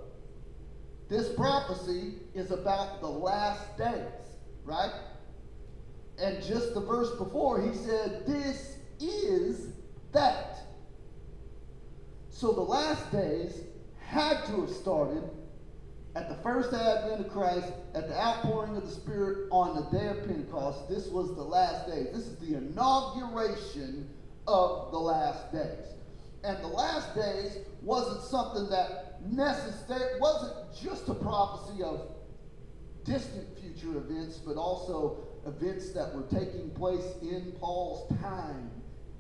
this 1.10 1.34
prophecy 1.34 2.14
is 2.34 2.52
about 2.52 3.02
the 3.02 3.10
last 3.10 3.78
days, 3.78 4.38
right? 4.64 4.94
And 6.18 6.42
just 6.42 6.74
the 6.74 6.80
verse 6.82 7.12
before, 7.18 7.62
he 7.62 7.76
said, 7.76 8.26
This 8.26 8.78
is 9.02 9.74
that. 10.14 10.60
So 12.30 12.54
the 12.54 12.62
last 12.62 13.12
days 13.12 13.62
had 14.00 14.46
to 14.46 14.62
have 14.62 14.70
started 14.70 15.24
at 16.16 16.30
the 16.30 16.36
first 16.36 16.74
advent 16.74 17.26
of 17.26 17.32
Christ, 17.32 17.72
at 17.94 18.08
the 18.08 18.18
outpouring 18.18 18.78
of 18.78 18.86
the 18.86 18.92
Spirit 18.92 19.50
on 19.52 19.76
the 19.76 19.98
day 19.98 20.08
of 20.08 20.26
Pentecost. 20.26 20.88
This 20.88 21.08
was 21.08 21.36
the 21.36 21.44
last 21.44 21.88
days. 21.88 22.08
This 22.14 22.28
is 22.28 22.38
the 22.38 22.58
inauguration 22.58 24.10
of 24.48 24.92
the 24.92 24.98
last 24.98 25.52
days. 25.52 25.96
And 26.46 26.58
the 26.64 26.68
last 26.68 27.14
days 27.16 27.58
wasn't 27.82 28.22
something 28.24 28.70
that 28.70 29.22
necessary 29.30 30.20
wasn't 30.20 30.54
just 30.82 31.10
a 31.10 31.14
prophecy 31.14 31.84
of 31.84 32.16
distant 33.04 33.48
future 33.60 33.98
events, 33.98 34.38
but 34.38 34.56
also 34.56 35.18
events 35.46 35.92
that 35.92 36.14
were 36.16 36.24
taking 36.24 36.70
place 36.72 37.06
in 37.22 37.54
Paul's 37.60 38.10
time, 38.22 38.72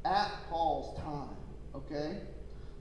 at 0.05 0.31
Paul's 0.49 0.97
time. 0.99 1.35
Okay? 1.75 2.19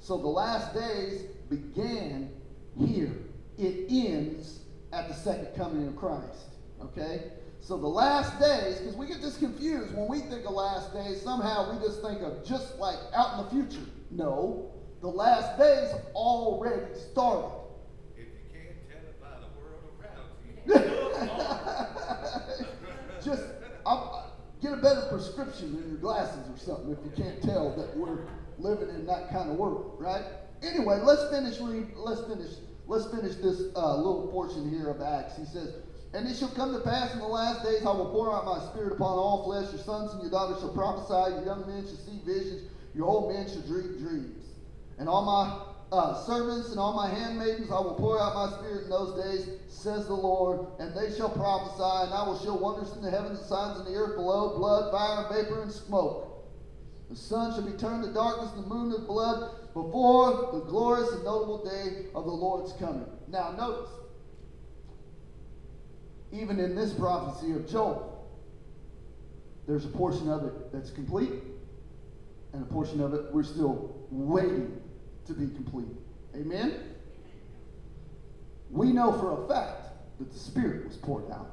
So 0.00 0.18
the 0.18 0.28
last 0.28 0.74
days 0.74 1.22
began 1.48 2.30
here, 2.78 3.16
it 3.58 3.86
ends 3.90 4.60
at 4.92 5.08
the 5.08 5.14
second 5.14 5.48
coming 5.56 5.86
of 5.86 5.96
Christ. 5.96 6.46
Okay? 6.82 7.32
So 7.60 7.78
the 7.78 7.88
last 7.88 8.38
days, 8.38 8.78
because 8.78 8.94
we 8.94 9.06
get 9.06 9.22
this 9.22 9.38
confused 9.38 9.94
when 9.94 10.06
we 10.06 10.20
think 10.20 10.44
of 10.44 10.52
last 10.52 10.92
days, 10.92 11.22
somehow 11.22 11.72
we 11.72 11.82
just 11.84 12.02
think 12.02 12.20
of 12.20 12.44
just 12.44 12.78
like 12.78 12.98
out 13.14 13.38
in 13.38 13.44
the 13.44 13.50
future. 13.50 13.86
No, 14.10 14.70
the 15.00 15.08
last 15.08 15.58
days 15.58 15.94
already 16.14 16.94
started. 16.94 17.50
If 18.16 18.26
you 18.26 18.44
can't 18.52 18.76
tell 18.90 19.00
it 19.08 19.18
by 19.20 19.40
the 19.40 19.48
world 19.58 19.80
around 19.98 20.28
you, 20.56 20.74
just 23.24 23.44
I'll, 23.86 24.24
get 24.60 24.72
a 24.72 24.76
better 24.76 25.06
prescription 25.10 25.76
in 25.82 25.90
your 25.90 25.98
glasses 25.98 26.48
or 26.48 26.56
something 26.56 26.92
if 26.92 26.98
you 27.04 27.24
can't 27.24 27.42
tell 27.42 27.74
that 27.76 27.94
we're 27.96 28.26
living 28.58 28.88
in 28.90 29.06
that 29.06 29.30
kind 29.30 29.50
of 29.50 29.56
world, 29.56 29.96
right? 29.98 30.24
Anyway, 30.62 30.98
let's 31.02 31.28
finish 31.30 31.60
read. 31.60 31.88
Let's 31.96 32.22
finish. 32.22 32.52
Let's 32.86 33.06
finish 33.06 33.36
this 33.36 33.74
uh, 33.76 33.96
little 33.96 34.28
portion 34.32 34.70
here 34.70 34.88
of 34.88 35.00
Acts. 35.00 35.36
He 35.36 35.46
says, 35.46 35.74
"And 36.12 36.28
it 36.28 36.36
shall 36.36 36.50
come 36.50 36.72
to 36.72 36.80
pass 36.80 37.14
in 37.14 37.20
the 37.20 37.26
last 37.26 37.64
days, 37.64 37.84
I 37.86 37.90
will 37.90 38.10
pour 38.10 38.34
out 38.34 38.44
my 38.44 38.60
spirit 38.70 38.92
upon 38.92 39.18
all 39.18 39.44
flesh. 39.44 39.72
Your 39.72 39.82
sons 39.82 40.12
and 40.12 40.22
your 40.22 40.30
daughters 40.30 40.60
shall 40.60 40.72
prophesy. 40.72 41.34
Your 41.36 41.44
young 41.44 41.66
men 41.66 41.86
shall 41.86 41.96
see 41.96 42.20
visions. 42.24 42.70
Your 42.94 43.06
old 43.06 43.32
men 43.32 43.48
shall 43.48 43.62
dream 43.62 43.98
dreams. 43.98 44.44
And 44.98 45.08
all 45.08 45.24
my 45.24 45.96
uh, 45.96 46.14
servants 46.24 46.70
and 46.70 46.78
all 46.78 46.92
my 46.92 47.08
handmaidens, 47.08 47.70
I 47.70 47.80
will 47.80 47.94
pour 47.94 48.20
out 48.20 48.34
my 48.34 48.58
spirit 48.58 48.84
in 48.84 48.90
those 48.90 49.22
days, 49.24 49.48
says 49.68 50.06
the 50.06 50.14
Lord, 50.14 50.66
and 50.78 50.94
they 50.94 51.14
shall 51.16 51.30
prophesy, 51.30 52.06
and 52.06 52.14
I 52.14 52.26
will 52.26 52.38
show 52.38 52.54
wonders 52.54 52.92
in 52.96 53.02
the 53.02 53.10
heavens 53.10 53.38
and 53.40 53.48
signs 53.48 53.78
in 53.80 53.92
the 53.92 53.98
earth 53.98 54.16
below, 54.16 54.56
blood, 54.56 54.92
fire, 54.92 55.26
vapor, 55.30 55.62
and 55.62 55.72
smoke. 55.72 56.44
The 57.10 57.16
sun 57.16 57.54
shall 57.54 57.68
be 57.68 57.76
turned 57.76 58.04
to 58.04 58.12
darkness, 58.12 58.52
and 58.54 58.64
the 58.64 58.68
moon 58.68 58.90
to 58.92 58.98
blood, 58.98 59.50
before 59.74 60.50
the 60.52 60.60
glorious 60.60 61.10
and 61.12 61.24
notable 61.24 61.64
day 61.64 62.06
of 62.14 62.24
the 62.24 62.30
Lord's 62.30 62.72
coming. 62.74 63.06
Now, 63.28 63.50
notice, 63.50 63.90
even 66.32 66.60
in 66.60 66.76
this 66.76 66.92
prophecy 66.92 67.52
of 67.52 67.68
Joel, 67.68 68.24
there's 69.66 69.84
a 69.84 69.88
portion 69.88 70.30
of 70.30 70.44
it 70.44 70.72
that's 70.72 70.90
complete, 70.90 71.32
and 72.52 72.62
a 72.62 72.66
portion 72.66 73.00
of 73.00 73.14
it 73.14 73.32
we're 73.32 73.42
still 73.42 74.06
waiting 74.10 74.80
to 75.26 75.32
be 75.32 75.52
complete. 75.54 75.88
Amen? 76.36 76.74
We 78.70 78.92
know 78.92 79.12
for 79.12 79.44
a 79.44 79.48
fact 79.48 79.88
that 80.18 80.32
the 80.32 80.38
Spirit 80.38 80.86
was 80.86 80.96
poured 80.96 81.30
out. 81.32 81.50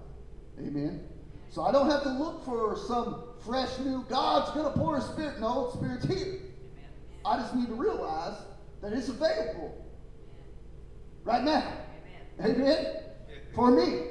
Amen? 0.60 1.08
So 1.50 1.64
I 1.64 1.72
don't 1.72 1.90
have 1.90 2.04
to 2.04 2.10
look 2.10 2.46
for 2.46 2.78
some 2.88 3.24
fresh 3.44 3.80
new 3.80 4.06
God's 4.10 4.52
going 4.52 4.72
to 4.72 4.80
pour 4.80 4.98
a 4.98 5.02
Spirit. 5.02 5.40
No, 5.40 5.72
the 5.72 5.78
Spirit's 5.78 6.06
here. 6.06 6.40
I 7.26 7.38
just 7.38 7.56
need 7.56 7.68
to 7.68 7.76
realize 7.76 8.38
that 8.82 8.94
it's 8.94 9.10
available 9.10 9.86
right 11.24 11.44
now. 11.44 11.72
Amen? 12.40 12.56
Amen. 12.56 12.96
For 13.54 13.72
me. 13.72 14.08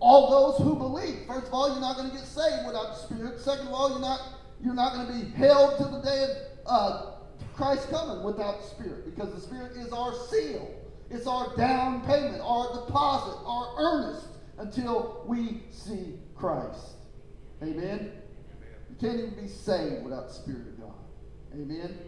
All 0.00 0.30
those 0.30 0.66
who 0.66 0.74
believe. 0.74 1.26
First 1.28 1.46
of 1.46 1.54
all, 1.54 1.70
you're 1.70 1.80
not 1.80 1.96
going 1.96 2.10
to 2.10 2.16
get 2.16 2.26
saved 2.26 2.66
without 2.66 2.88
the 2.88 2.94
Spirit. 2.94 3.38
Second 3.38 3.68
of 3.68 3.72
all, 3.72 3.90
you're 3.90 4.00
not 4.00 4.20
you're 4.60 4.74
not 4.74 4.94
going 4.94 5.06
to 5.06 5.26
be 5.26 5.32
held 5.32 5.78
to 5.78 5.84
the 5.84 6.00
day 6.00 6.24
of 6.66 6.66
uh, 6.66 7.10
Christ 7.54 7.88
coming 7.90 8.24
without 8.24 8.62
the 8.62 8.66
Spirit 8.68 9.04
because 9.04 9.32
the 9.32 9.40
Spirit 9.40 9.76
is 9.76 9.92
our 9.92 10.12
seal. 10.28 10.74
It's 11.10 11.26
our 11.26 11.54
down 11.56 12.00
payment, 12.02 12.40
our 12.42 12.72
deposit, 12.74 13.38
our 13.44 13.74
earnest 13.78 14.26
until 14.58 15.24
we 15.26 15.62
see 15.70 16.14
Christ. 16.34 16.96
Amen? 17.62 18.12
You 18.90 18.96
can't 19.00 19.18
even 19.20 19.34
be 19.40 19.48
saved 19.48 20.04
without 20.04 20.28
the 20.28 20.34
Spirit 20.34 20.68
of 20.68 20.80
God. 20.80 20.94
Amen? 21.54 21.98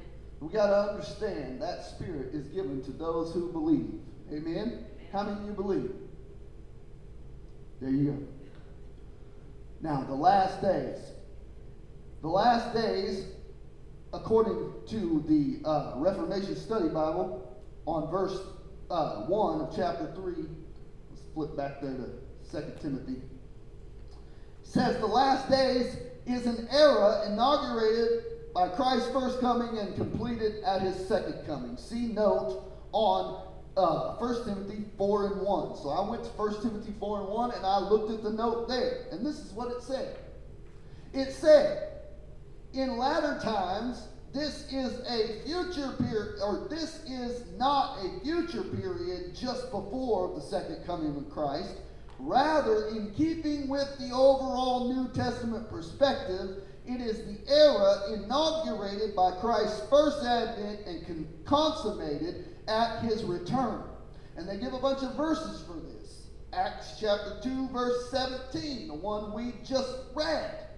We 0.41 0.53
got 0.53 0.66
to 0.66 0.90
understand 0.92 1.62
that 1.62 1.85
Spirit 1.85 2.35
is 2.35 2.49
given 2.49 2.83
to 2.85 2.90
those 2.90 3.33
who 3.33 3.51
believe. 3.53 3.90
Amen? 4.33 4.85
How 5.12 5.23
many 5.25 5.40
of 5.40 5.47
you 5.47 5.53
believe? 5.53 5.90
There 7.81 7.90
you 7.90 8.11
go. 8.11 8.18
Now, 9.81 10.05
the 10.05 10.14
last 10.14 10.61
days. 10.61 10.99
The 12.23 12.29
last 12.29 12.75
days 12.75 13.27
according 14.14 14.73
to 14.87 15.25
the 15.29 15.68
uh, 15.68 15.94
Reformation 15.97 16.55
Study 16.55 16.88
Bible, 16.88 17.61
on 17.85 18.11
verse 18.11 18.38
uh, 18.90 19.27
1 19.27 19.61
of 19.61 19.77
chapter 19.77 20.12
3, 20.14 20.35
let's 21.11 21.23
flip 21.35 21.57
back 21.57 21.81
there 21.83 21.97
to 21.97 22.62
2 22.62 22.73
Timothy, 22.81 23.20
says 24.62 24.99
the 24.99 25.07
last 25.07 25.51
days 25.51 25.97
is 26.27 26.47
an 26.47 26.68
era 26.70 27.27
inaugurated 27.27 28.25
by 28.55 28.69
Christ's 28.69 29.11
first 29.11 29.40
coming 29.40 29.79
and 29.79 29.97
completed 29.97 30.62
at 30.62 30.83
his 30.83 31.09
second 31.09 31.45
coming. 31.45 31.77
See 31.77 32.07
note 32.07 32.62
on 32.93 33.43
uh, 33.77 34.14
1 34.14 34.45
Timothy 34.45 34.85
4 34.97 35.27
and 35.33 35.40
1. 35.43 35.77
So 35.77 35.88
I 35.90 36.09
went 36.09 36.23
to 36.23 36.31
1 36.31 36.62
Timothy 36.62 36.95
4 37.01 37.21
and 37.23 37.29
1 37.29 37.51
and 37.51 37.67
I 37.67 37.79
looked 37.81 38.12
at 38.12 38.23
the 38.23 38.31
note 38.31 38.69
there. 38.69 39.07
And 39.11 39.27
this 39.27 39.40
is 39.40 39.53
what 39.53 39.73
it 39.73 39.83
said. 39.83 40.17
It 41.12 41.33
said, 41.33 41.90
in 42.73 42.97
latter 42.97 43.40
times, 43.43 44.07
this 44.33 44.73
is 44.73 45.01
a 45.09 45.43
future 45.45 45.93
period, 45.93 46.40
or 46.43 46.67
this 46.69 47.05
is 47.05 47.45
not 47.57 47.99
a 48.05 48.21
future 48.25 48.64
period 48.64 49.35
just 49.35 49.71
before 49.71 50.35
the 50.35 50.40
second 50.40 50.85
coming 50.85 51.17
of 51.17 51.31
Christ. 51.31 51.77
Rather, 52.19 52.88
in 52.88 53.12
keeping 53.17 53.69
with 53.69 53.97
the 53.99 54.11
overall 54.12 54.93
New 54.93 55.09
Testament 55.12 55.71
perspective, 55.71 56.62
it 56.87 57.01
is 57.01 57.25
the 57.25 57.51
era 57.51 58.12
inaugurated 58.12 59.16
by 59.16 59.33
Christ's 59.40 59.88
first 59.88 60.25
advent 60.25 60.81
and 60.87 61.27
consummated 61.47 62.44
at 62.68 63.03
his 63.03 63.25
return. 63.25 63.83
And 64.37 64.49
they 64.49 64.59
give 64.59 64.75
a 64.75 64.79
bunch 64.79 65.03
of 65.03 65.16
verses 65.16 65.64
for 65.66 65.81
this. 65.81 66.27
Acts 66.53 66.97
chapter 67.01 67.40
2, 67.42 67.68
verse 67.68 68.11
17, 68.11 68.88
the 68.88 68.94
one 68.94 69.33
we 69.33 69.55
just 69.64 69.90
read. 70.14 70.68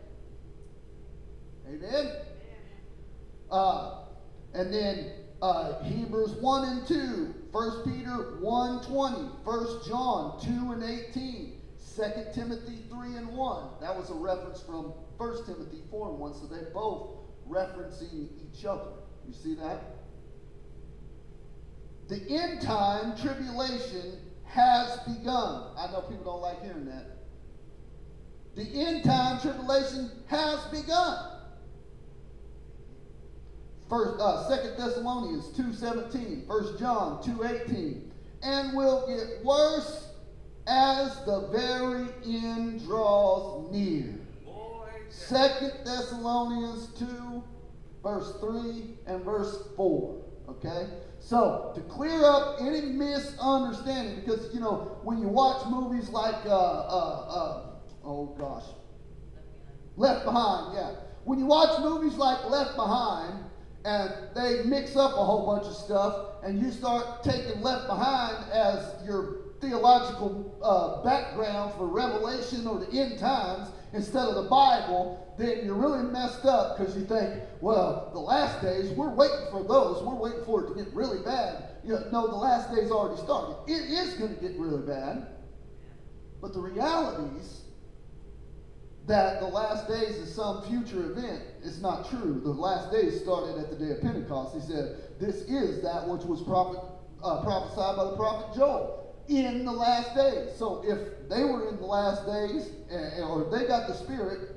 Amen? 1.69 2.12
Uh, 3.51 4.05
and 4.55 4.73
then 4.73 5.11
uh, 5.42 5.83
Hebrews 5.83 6.33
1 6.40 6.69
and 6.69 6.87
2, 6.87 7.35
1 7.51 7.83
Peter 7.85 8.38
1 8.40 8.85
20, 8.85 9.16
1 9.16 9.66
John 9.88 10.40
2 10.40 10.73
and 10.73 10.83
18, 10.83 11.61
2 11.97 12.03
Timothy 12.33 12.79
3 12.90 13.16
and 13.16 13.29
1. 13.29 13.64
That 13.81 13.97
was 13.97 14.11
a 14.11 14.14
reference 14.14 14.62
from 14.62 14.92
1 15.16 15.46
Timothy 15.46 15.79
4 15.90 16.11
and 16.11 16.18
1, 16.18 16.35
so 16.35 16.46
they're 16.46 16.70
both 16.72 17.11
referencing 17.48 18.29
each 18.42 18.64
other. 18.64 18.90
You 19.26 19.35
see 19.35 19.55
that? 19.55 19.83
The 22.09 22.22
end 22.29 22.61
time 22.62 23.16
tribulation 23.16 24.18
has 24.44 24.98
begun. 25.00 25.70
I 25.76 25.90
know 25.90 26.02
people 26.02 26.24
don't 26.24 26.40
like 26.40 26.62
hearing 26.62 26.87
that. 26.87 27.16
The 28.55 28.62
end 28.62 29.05
time 29.05 29.40
tribulation 29.40 30.11
has 30.29 30.64
begun. 30.66 31.33
First, 33.88 34.20
uh, 34.20 34.48
Second 34.48 34.76
Thessalonians 34.76 35.46
2.17, 35.57 36.46
1 36.46 36.79
John 36.79 37.22
2.18, 37.22 38.02
and 38.42 38.76
will 38.76 39.07
get 39.07 39.44
worse 39.44 40.09
as 40.66 41.24
the 41.24 41.48
very 41.52 42.09
end 42.24 42.85
draws 42.85 43.70
near. 43.70 44.14
Second 45.09 45.73
Thessalonians 45.85 46.88
2, 46.99 47.42
verse 48.03 48.35
3 48.40 48.99
and 49.07 49.25
verse 49.25 49.69
4. 49.77 50.25
Okay? 50.49 50.88
So, 51.19 51.73
to 51.75 51.81
clear 51.83 52.25
up 52.25 52.59
any 52.61 52.83
misunderstanding, 52.83 54.21
because, 54.21 54.53
you 54.55 54.61
know, 54.61 54.99
when 55.03 55.19
you 55.19 55.29
watch 55.29 55.66
movies 55.66 56.09
like, 56.11 56.47
uh, 56.47 56.51
uh, 56.51 57.27
uh, 57.29 57.71
oh 58.05 58.27
gosh, 58.38 58.64
Left 59.97 60.25
Behind, 60.25 60.75
yeah. 60.75 60.92
When 61.25 61.38
you 61.38 61.47
watch 61.47 61.81
movies 61.81 62.14
like 62.14 62.49
Left 62.49 62.77
Behind, 62.77 63.45
and 63.87 64.12
they 64.35 64.64
mix 64.64 64.97
up 64.97 65.12
a 65.12 65.25
whole 65.25 65.47
bunch 65.47 65.66
of 65.66 65.75
stuff, 65.75 66.42
and 66.42 66.61
you 66.61 66.71
start 66.71 67.23
taking 67.23 67.61
left 67.62 67.87
behind 67.87 68.51
as 68.53 68.95
your 69.05 69.45
theological 69.61 70.59
uh, 70.62 71.03
background 71.03 71.75
for 71.77 71.87
Revelation 71.87 72.66
or 72.66 72.79
the 72.79 72.90
end 72.90 73.19
times 73.19 73.69
instead 73.92 74.29
of 74.29 74.35
the 74.35 74.49
Bible, 74.49 75.35
then 75.38 75.64
you're 75.64 75.75
really 75.75 76.03
messed 76.03 76.45
up 76.45 76.77
because 76.77 76.97
you 76.97 77.05
think, 77.05 77.42
well, 77.61 78.11
the 78.12 78.19
last 78.19 78.62
days, 78.62 78.90
we're 78.90 79.14
waiting 79.14 79.47
for 79.51 79.62
those. 79.62 80.03
We're 80.03 80.14
waiting 80.14 80.45
for 80.45 80.64
it 80.64 80.69
to 80.69 80.85
get 80.85 80.92
really 80.95 81.23
bad. 81.25 81.64
You 81.85 81.95
know, 81.95 82.09
no, 82.12 82.27
the 82.29 82.37
last 82.37 82.75
days 82.75 82.90
already 82.90 83.21
started. 83.23 83.57
It 83.66 83.90
is 83.90 84.14
going 84.14 84.35
to 84.35 84.40
get 84.40 84.59
really 84.59 84.83
bad. 84.87 85.29
But 86.40 86.53
the 86.53 86.61
realities 86.61 87.62
that 89.07 89.40
the 89.40 89.47
last 89.47 89.88
days 89.88 90.16
is 90.16 90.35
some 90.35 90.62
future 90.64 91.12
event. 91.12 91.42
It's 91.62 91.81
not 91.81 92.11
true. 92.11 92.40
The 92.42 92.51
last 92.51 92.90
days 92.90 93.21
started 93.21 93.57
at 93.59 93.71
the 93.71 93.77
day 93.77 93.92
of 93.92 94.01
Pentecost. 94.01 94.55
He 94.55 94.61
said, 94.61 94.97
This 95.21 95.42
is 95.42 95.83
that 95.83 96.07
which 96.09 96.23
was 96.23 96.42
prophet, 96.42 96.81
uh, 97.23 97.42
prophesied 97.42 97.97
by 97.97 98.05
the 98.05 98.16
prophet 98.16 98.57
Joel. 98.57 99.06
In 99.29 99.65
the 99.65 99.73
last 99.73 100.15
days. 100.15 100.51
So 100.57 100.83
if 100.87 101.29
they 101.29 101.45
were 101.45 101.69
in 101.69 101.77
the 101.77 101.87
last 101.87 102.27
days, 102.27 102.71
eh, 102.91 103.21
or 103.23 103.49
they 103.51 103.67
got 103.67 103.89
the 103.89 103.95
Spirit, 103.95 104.57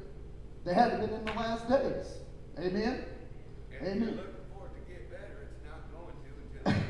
they 0.66 0.74
had 0.74 0.92
to 0.92 0.98
been 0.98 1.10
in 1.10 1.26
the 1.26 1.34
last 1.34 1.68
days. 1.68 2.18
Amen? 2.60 3.04
If 3.72 3.82
Amen. 3.82 4.00
looking 4.02 4.24
for 4.54 4.68
it 4.68 4.86
to 4.86 4.92
get 4.92 5.10
better, 5.10 5.50
it's 5.50 5.64
not 5.66 5.90
going 5.94 6.14
to 6.14 6.68
until 6.68 6.78
it 6.78 6.86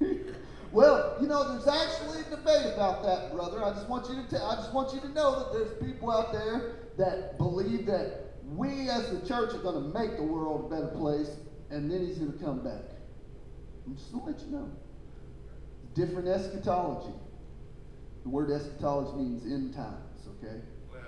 returns. 0.00 0.36
Well, 0.72 1.16
you 1.20 1.26
know, 1.26 1.52
there's 1.52 1.66
actually 1.66 2.20
a 2.20 2.30
debate 2.30 2.72
about 2.74 3.02
that, 3.02 3.32
brother. 3.32 3.64
I 3.64 3.70
just 3.70 3.88
want 3.88 4.08
you 4.08 4.22
to 4.22 4.30
tell. 4.30 4.46
I 4.46 4.54
just 4.54 4.72
want 4.72 4.94
you 4.94 5.00
to 5.00 5.08
know 5.08 5.40
that 5.40 5.52
there's 5.52 5.72
people 5.82 6.12
out 6.12 6.32
there 6.32 6.76
that 6.96 7.38
believe 7.38 7.86
that 7.86 8.34
we 8.54 8.88
as 8.88 9.10
the 9.10 9.26
church 9.26 9.52
are 9.52 9.62
going 9.62 9.74
to 9.74 9.98
make 9.98 10.16
the 10.16 10.22
world 10.22 10.70
a 10.70 10.74
better 10.74 10.94
place, 10.96 11.30
and 11.70 11.90
then 11.90 12.06
he's 12.06 12.18
going 12.18 12.32
to 12.32 12.38
come 12.38 12.62
back. 12.62 12.84
I'm 13.84 13.96
just 13.96 14.12
going 14.12 14.26
to 14.26 14.30
let 14.30 14.40
you 14.46 14.52
know. 14.52 14.70
Different 15.94 16.28
eschatology. 16.28 17.14
The 18.22 18.28
word 18.28 18.50
eschatology 18.50 19.16
means 19.16 19.44
end 19.44 19.74
times. 19.74 20.28
Okay. 20.38 20.60
Well, 20.92 21.02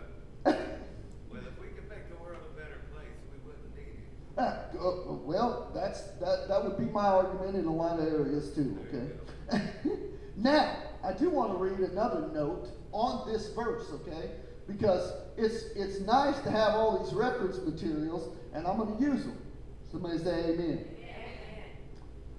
well, 0.44 1.42
if 1.42 1.60
we 1.60 1.68
could 1.68 1.88
make 1.88 2.08
the 2.08 2.16
world 2.22 2.40
a 2.52 2.60
better 2.60 2.80
place, 2.92 3.06
we 3.30 3.38
wouldn't 3.46 3.76
need 3.76 4.02
it. 4.02 4.38
Ah, 4.38 4.64
uh, 4.78 5.12
well, 5.12 5.70
that's 5.74 6.02
that. 6.20 6.48
That 6.48 6.64
would 6.64 6.78
be 6.78 6.92
my 6.92 7.06
argument 7.06 7.56
in 7.56 7.66
a 7.66 7.72
lot 7.72 8.00
of 8.00 8.08
areas 8.08 8.54
too. 8.54 8.76
Okay. 8.88 9.60
now, 10.36 10.76
I 11.04 11.12
do 11.12 11.30
want 11.30 11.52
to 11.52 11.58
read 11.58 11.90
another 11.90 12.28
note 12.34 12.68
on 12.92 13.30
this 13.30 13.50
verse. 13.50 13.86
Okay, 13.92 14.30
because 14.66 15.12
it's 15.36 15.64
it's 15.76 16.00
nice 16.00 16.40
to 16.40 16.50
have 16.50 16.74
all 16.74 17.04
these 17.04 17.14
reference 17.14 17.58
materials, 17.58 18.36
and 18.52 18.66
I'm 18.66 18.78
going 18.78 18.96
to 18.96 19.02
use 19.02 19.24
them. 19.24 19.38
Somebody 19.92 20.18
say 20.18 20.54
Amen. 20.54 20.86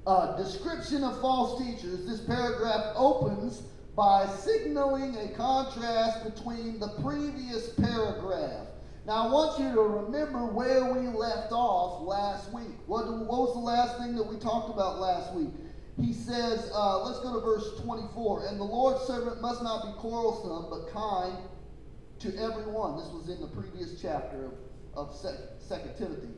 Uh, 0.06 0.36
description 0.36 1.04
of 1.04 1.20
false 1.22 1.62
teachers. 1.64 2.06
This 2.06 2.20
paragraph 2.20 2.94
opens 2.96 3.64
by 3.96 4.26
signaling 4.26 5.16
a 5.16 5.30
contrast 5.30 6.26
between 6.26 6.80
the 6.80 6.90
previous 7.02 7.70
paragraph. 7.70 8.68
Now, 9.06 9.28
I 9.28 9.32
want 9.32 9.60
you 9.60 9.72
to 9.74 9.82
remember 9.82 10.46
where 10.46 10.94
we 10.94 11.08
left 11.08 11.52
off 11.52 12.06
last 12.06 12.52
week. 12.54 12.76
What, 12.86 13.06
what 13.06 13.28
was 13.28 13.54
the 13.54 13.60
last 13.60 13.98
thing 13.98 14.16
that 14.16 14.24
we 14.24 14.38
talked 14.38 14.70
about 14.70 15.00
last 15.00 15.34
week? 15.36 15.50
He 16.00 16.12
says, 16.12 16.72
uh, 16.74 17.04
let's 17.04 17.20
go 17.20 17.34
to 17.34 17.40
verse 17.40 17.80
24. 17.82 18.48
And 18.48 18.60
the 18.60 18.64
Lord's 18.64 19.06
servant 19.06 19.42
must 19.42 19.62
not 19.62 19.86
be 19.86 20.00
quarrelsome, 20.00 20.68
but 20.70 20.92
kind 20.92 21.38
to 22.20 22.36
everyone. 22.38 22.98
This 22.98 23.08
was 23.08 23.30
in 23.30 23.40
the 23.40 23.48
previous 23.48 24.02
chapter 24.02 24.52
of, 24.96 25.10
of 25.10 25.16
Second 25.60 25.96
Timothy. 25.98 26.30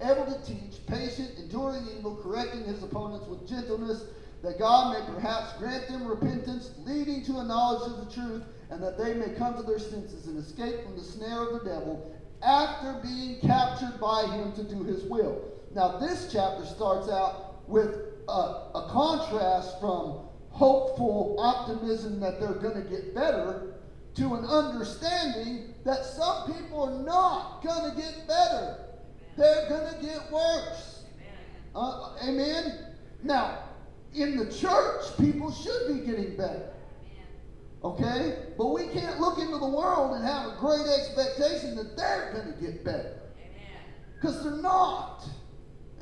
Able 0.00 0.26
to 0.26 0.46
teach, 0.46 0.86
patient, 0.86 1.32
enduring 1.38 1.86
evil, 1.98 2.16
correcting 2.22 2.64
his 2.64 2.82
opponents 2.82 3.26
with 3.26 3.48
gentleness, 3.48 4.04
that 4.42 4.58
God 4.58 4.92
may 4.92 5.14
perhaps 5.14 5.52
grant 5.58 5.88
them 5.88 6.06
repentance, 6.06 6.70
leading 6.84 7.24
to 7.24 7.38
a 7.38 7.44
knowledge 7.44 7.90
of 7.90 8.06
the 8.06 8.14
truth, 8.14 8.44
and 8.70 8.82
that 8.82 8.96
they 8.96 9.14
may 9.14 9.34
come 9.34 9.56
to 9.56 9.62
their 9.62 9.78
senses 9.78 10.26
and 10.26 10.38
escape 10.38 10.82
from 10.84 10.96
the 10.96 11.02
snare 11.02 11.42
of 11.42 11.52
the 11.52 11.68
devil 11.68 12.14
after 12.42 13.00
being 13.02 13.40
captured 13.40 13.98
by 14.00 14.24
him 14.26 14.52
to 14.52 14.62
do 14.62 14.84
his 14.84 15.02
will. 15.04 15.42
Now, 15.74 15.98
this 15.98 16.30
chapter 16.32 16.64
starts 16.64 17.08
out 17.08 17.68
with 17.68 17.96
a, 18.28 18.32
a 18.32 18.88
contrast 18.90 19.80
from 19.80 20.20
hopeful 20.50 21.36
optimism 21.38 22.20
that 22.20 22.40
they're 22.40 22.54
going 22.54 22.82
to 22.82 22.88
get 22.88 23.14
better 23.14 23.74
to 24.14 24.34
an 24.34 24.44
understanding 24.44 25.74
that 25.84 26.04
some 26.04 26.52
people 26.52 26.82
are 26.82 27.04
not 27.04 27.62
going 27.62 27.90
to 27.90 27.96
get 27.96 28.26
better. 28.26 28.87
They're 29.38 29.68
going 29.68 29.94
to 29.94 30.02
get 30.04 30.32
worse. 30.32 31.04
Uh, 31.74 32.16
amen? 32.24 32.86
Now, 33.22 33.60
in 34.12 34.36
the 34.36 34.52
church, 34.52 35.04
people 35.16 35.52
should 35.52 35.94
be 35.94 36.04
getting 36.04 36.36
better. 36.36 36.70
Okay? 37.84 38.36
But 38.58 38.66
we 38.68 38.88
can't 38.88 39.20
look 39.20 39.38
into 39.38 39.58
the 39.58 39.68
world 39.68 40.16
and 40.16 40.24
have 40.24 40.46
a 40.46 40.56
great 40.58 40.86
expectation 40.98 41.76
that 41.76 41.96
they're 41.96 42.32
going 42.34 42.52
to 42.52 42.60
get 42.60 42.84
better. 42.84 43.20
Because 44.16 44.42
they're 44.42 44.60
not. 44.60 45.24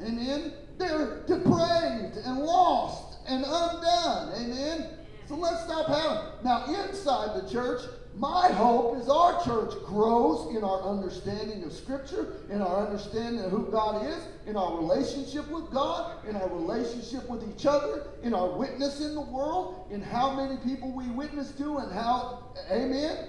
Amen? 0.00 0.54
They're 0.78 1.22
depraved 1.26 2.16
and 2.24 2.38
lost 2.38 3.18
and 3.28 3.44
undone. 3.44 4.32
Amen? 4.40 4.88
So 5.28 5.34
let's 5.34 5.62
stop 5.64 5.88
having. 5.88 6.42
Now, 6.42 6.64
inside 6.86 7.42
the 7.42 7.48
church, 7.50 7.82
my 8.18 8.48
hope 8.48 8.96
is 8.96 9.10
our 9.10 9.44
church 9.44 9.74
grows 9.84 10.56
in 10.56 10.64
our 10.64 10.82
understanding 10.82 11.62
of 11.64 11.72
Scripture, 11.72 12.34
in 12.50 12.62
our 12.62 12.86
understanding 12.86 13.44
of 13.44 13.50
who 13.50 13.66
God 13.70 14.06
is, 14.06 14.26
in 14.46 14.56
our 14.56 14.78
relationship 14.78 15.46
with 15.48 15.70
God, 15.70 16.26
in 16.26 16.34
our 16.34 16.48
relationship 16.48 17.28
with 17.28 17.46
each 17.46 17.66
other, 17.66 18.06
in 18.22 18.32
our 18.32 18.56
witness 18.56 19.02
in 19.02 19.14
the 19.14 19.20
world, 19.20 19.88
in 19.90 20.00
how 20.00 20.34
many 20.34 20.56
people 20.64 20.92
we 20.92 21.06
witness 21.08 21.52
to, 21.52 21.76
and 21.76 21.92
how, 21.92 22.54
amen? 22.70 23.28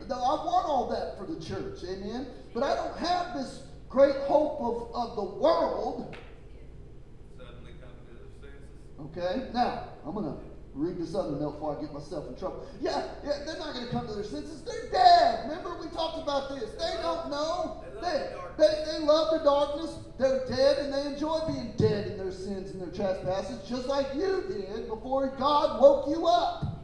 I 0.00 0.06
want 0.06 0.66
all 0.66 0.88
that 0.90 1.18
for 1.18 1.30
the 1.30 1.38
church, 1.44 1.84
amen? 1.84 2.26
But 2.54 2.62
I 2.62 2.74
don't 2.76 2.96
have 2.98 3.34
this 3.34 3.64
great 3.90 4.16
hope 4.26 4.58
of, 4.60 4.94
of 4.94 5.16
the 5.16 5.24
world. 5.38 6.16
Suddenly 7.36 7.72
come 7.80 7.90
to 8.08 8.14
their 8.14 8.50
senses. 8.50 9.44
Okay? 9.44 9.52
Now, 9.52 9.88
I'm 10.06 10.14
going 10.14 10.26
to 10.26 10.53
read 10.74 10.98
this 10.98 11.14
other 11.14 11.38
note 11.38 11.52
before 11.52 11.78
I 11.78 11.80
get 11.80 11.92
myself 11.92 12.28
in 12.28 12.36
trouble. 12.36 12.66
Yeah, 12.80 13.06
yeah, 13.24 13.44
they're 13.46 13.58
not 13.58 13.74
going 13.74 13.86
to 13.86 13.92
come 13.92 14.06
to 14.08 14.14
their 14.14 14.24
senses. 14.24 14.62
They're 14.62 14.90
dead. 14.90 15.48
Remember, 15.48 15.78
we 15.80 15.88
talked 15.88 16.22
about 16.22 16.50
this. 16.50 16.70
They 16.72 17.00
don't 17.00 17.30
know. 17.30 17.84
They, 18.02 18.34
they, 18.58 18.84
they 18.86 18.98
love 19.04 19.38
the 19.38 19.44
darkness. 19.44 19.96
They're 20.18 20.46
dead, 20.48 20.78
and 20.78 20.92
they 20.92 21.14
enjoy 21.14 21.40
being 21.46 21.74
dead 21.76 22.08
in 22.08 22.18
their 22.18 22.32
sins 22.32 22.72
and 22.72 22.80
their 22.80 22.90
trespasses, 22.90 23.68
just 23.68 23.86
like 23.86 24.06
you 24.14 24.44
did 24.48 24.88
before 24.88 25.34
God 25.38 25.80
woke 25.80 26.08
you 26.08 26.26
up. 26.26 26.82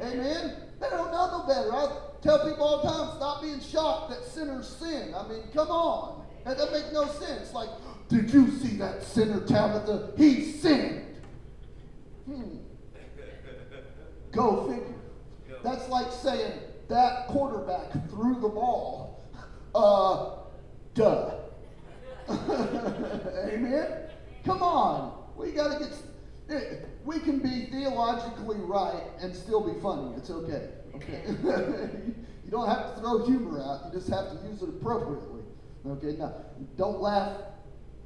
Amen? 0.00 0.54
They 0.80 0.90
don't 0.90 1.10
know 1.10 1.38
no 1.38 1.46
better. 1.46 1.72
I 1.72 1.88
tell 2.22 2.48
people 2.48 2.64
all 2.64 2.82
the 2.82 2.88
time, 2.88 3.16
stop 3.16 3.42
being 3.42 3.60
shocked 3.60 4.10
that 4.10 4.24
sinners 4.24 4.68
sin. 4.68 5.14
I 5.14 5.26
mean, 5.28 5.42
come 5.52 5.68
on. 5.68 6.24
That 6.44 6.58
doesn't 6.58 6.72
make 6.72 6.92
no 6.92 7.06
sense. 7.06 7.52
Like, 7.52 7.70
did 8.08 8.32
you 8.32 8.50
see 8.58 8.76
that 8.76 9.02
sinner 9.02 9.40
Tabitha? 9.40 10.12
He 10.16 10.52
sinned. 10.52 11.16
Hmm. 12.26 12.58
Go 14.34 14.68
figure. 14.68 14.94
That's 15.62 15.88
like 15.88 16.12
saying 16.12 16.52
that 16.88 17.28
quarterback 17.28 17.92
threw 18.10 18.40
the 18.40 18.48
ball. 18.48 19.22
Uh, 19.74 20.36
duh. 20.94 21.34
Amen? 23.48 23.88
Come 24.44 24.62
on. 24.62 25.24
We 25.36 25.52
got 25.52 25.78
to 25.78 25.84
get. 25.84 26.88
We 27.04 27.18
can 27.20 27.38
be 27.38 27.66
theologically 27.70 28.58
right 28.58 29.02
and 29.20 29.34
still 29.34 29.60
be 29.60 29.80
funny. 29.80 30.14
It's 30.16 30.30
okay. 30.30 30.68
Okay. 30.94 31.22
you 32.44 32.50
don't 32.50 32.68
have 32.68 32.94
to 32.94 33.00
throw 33.00 33.24
humor 33.26 33.60
out. 33.60 33.86
You 33.86 33.98
just 33.98 34.10
have 34.10 34.30
to 34.30 34.46
use 34.46 34.62
it 34.62 34.68
appropriately. 34.68 35.42
Okay. 35.86 36.16
Now, 36.18 36.34
don't 36.76 37.00
laugh 37.00 37.40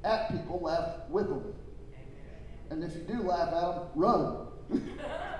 at 0.04 0.30
people. 0.30 0.60
Laugh 0.60 1.08
with 1.10 1.28
them. 1.28 1.52
And 2.70 2.84
if 2.84 2.94
you 2.94 3.02
do 3.02 3.22
laugh 3.22 3.48
at 3.48 3.60
them, 3.60 3.88
run. 3.94 4.46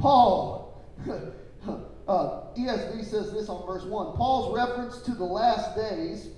Paul, 0.00 0.84
uh, 1.08 2.40
ESV 2.56 3.04
says 3.04 3.32
this 3.32 3.48
on 3.48 3.66
verse 3.66 3.84
1. 3.84 4.16
Paul's 4.16 4.54
reference 4.54 5.02
to 5.02 5.12
the 5.12 5.24
last 5.24 5.76
days, 5.76 6.28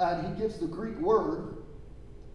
and 0.00 0.26
he 0.26 0.40
gives 0.40 0.58
the 0.58 0.66
Greek 0.66 0.98
word, 0.98 1.56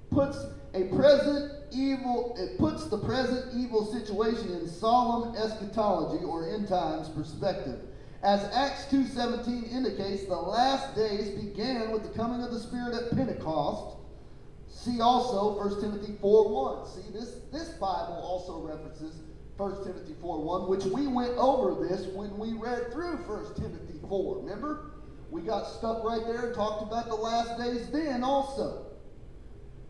puts 0.10 0.38
a 0.74 0.84
present 0.96 1.52
evil, 1.72 2.36
it 2.38 2.58
puts 2.58 2.88
the 2.88 2.98
present 2.98 3.54
evil 3.56 3.86
situation 3.92 4.54
in 4.54 4.68
solemn 4.68 5.36
eschatology 5.36 6.24
or 6.24 6.50
end 6.50 6.68
times 6.68 7.10
perspective. 7.10 7.80
As 8.24 8.44
Acts 8.54 8.86
2.17 8.86 9.72
indicates, 9.72 10.26
the 10.26 10.36
last 10.36 10.96
days 10.96 11.30
began 11.30 11.92
with 11.92 12.04
the 12.04 12.10
coming 12.10 12.44
of 12.44 12.52
the 12.52 12.60
Spirit 12.60 12.94
at 12.94 13.10
Pentecost. 13.16 13.98
See 14.70 15.02
also 15.02 15.58
1 15.58 15.82
Timothy 15.82 16.14
4.1. 16.22 16.96
See, 16.96 17.12
this, 17.12 17.38
this 17.52 17.70
Bible 17.70 18.22
also 18.24 18.62
references 18.62 19.16
1 19.62 19.84
Timothy 19.84 20.16
4.1, 20.24 20.68
which 20.68 20.86
we 20.86 21.06
went 21.06 21.38
over 21.38 21.88
this 21.88 22.08
when 22.16 22.36
we 22.36 22.54
read 22.54 22.92
through 22.92 23.18
1 23.18 23.54
Timothy 23.54 24.00
4. 24.10 24.40
Remember? 24.40 24.94
We 25.30 25.42
got 25.42 25.68
stuck 25.68 26.04
right 26.04 26.26
there 26.26 26.48
and 26.48 26.56
talked 26.56 26.82
about 26.82 27.06
the 27.06 27.14
last 27.14 27.60
days 27.60 27.88
then 27.92 28.24
also. 28.24 28.88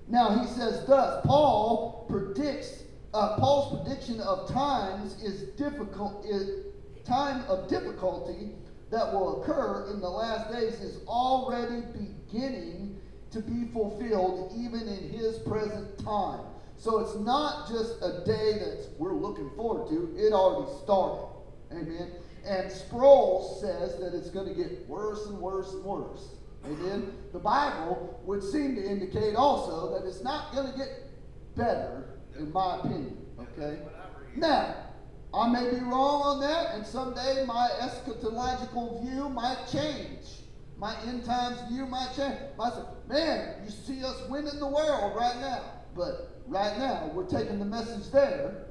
Now 0.09 0.37
he 0.37 0.45
says 0.45 0.85
thus, 0.85 1.25
Paul 1.25 2.05
predicts, 2.09 2.83
uh, 3.13 3.37
Paul's 3.37 3.81
prediction 3.81 4.19
of 4.19 4.51
times 4.51 5.23
is 5.23 5.43
difficult, 5.57 6.25
is 6.25 6.65
time 7.05 7.45
of 7.47 7.69
difficulty 7.69 8.49
that 8.91 9.13
will 9.13 9.41
occur 9.41 9.89
in 9.93 10.01
the 10.01 10.09
last 10.09 10.51
days 10.51 10.81
is 10.81 10.99
already 11.07 11.81
beginning 11.93 12.99
to 13.31 13.39
be 13.39 13.71
fulfilled 13.71 14.51
even 14.53 14.81
in 14.81 15.09
his 15.09 15.39
present 15.39 15.97
time. 15.97 16.50
So 16.81 16.97
it's 16.97 17.15
not 17.15 17.69
just 17.69 18.01
a 18.01 18.25
day 18.25 18.53
that 18.57 18.87
we're 18.97 19.13
looking 19.13 19.51
forward 19.55 19.87
to, 19.89 20.15
it 20.17 20.33
already 20.33 20.71
started. 20.83 21.27
Amen. 21.71 22.11
And 22.43 22.71
Sproul 22.71 23.59
says 23.61 23.99
that 23.99 24.17
it's 24.17 24.31
going 24.31 24.47
to 24.47 24.55
get 24.55 24.89
worse 24.89 25.27
and 25.27 25.37
worse 25.37 25.71
and 25.73 25.83
worse. 25.83 26.29
Amen. 26.65 27.13
The 27.33 27.37
Bible 27.37 28.19
would 28.25 28.41
seem 28.41 28.73
to 28.77 28.83
indicate 28.83 29.35
also 29.35 29.93
that 29.93 30.07
it's 30.07 30.23
not 30.23 30.55
going 30.55 30.71
to 30.71 30.77
get 30.79 30.89
better, 31.55 32.17
in 32.39 32.51
my 32.51 32.79
opinion. 32.79 33.27
Okay? 33.39 33.77
Now, 34.35 34.73
I 35.35 35.49
may 35.49 35.69
be 35.69 35.81
wrong 35.81 36.23
on 36.23 36.39
that, 36.41 36.73
and 36.73 36.83
someday 36.83 37.45
my 37.45 37.69
eschatological 37.79 39.03
view 39.03 39.29
might 39.29 39.67
change. 39.71 40.25
My 40.79 40.95
end 41.05 41.25
times 41.25 41.59
view 41.69 41.85
might 41.85 42.11
change. 42.15 42.39
I 42.59 42.69
say, 42.71 42.81
man, 43.07 43.55
you 43.63 43.69
see 43.69 44.03
us 44.03 44.19
winning 44.29 44.57
the 44.57 44.67
world 44.67 45.15
right 45.15 45.37
now. 45.41 45.61
But 45.95 46.30
right 46.51 46.77
now, 46.77 47.09
we're 47.13 47.25
taking 47.25 47.57
the 47.59 47.65
message 47.65 48.11
there. 48.11 48.65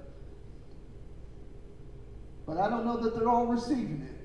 But 2.46 2.58
I 2.58 2.68
don't 2.68 2.84
know 2.84 3.00
that 3.02 3.16
they're 3.16 3.28
all 3.28 3.46
receiving 3.46 4.06
it. 4.08 4.16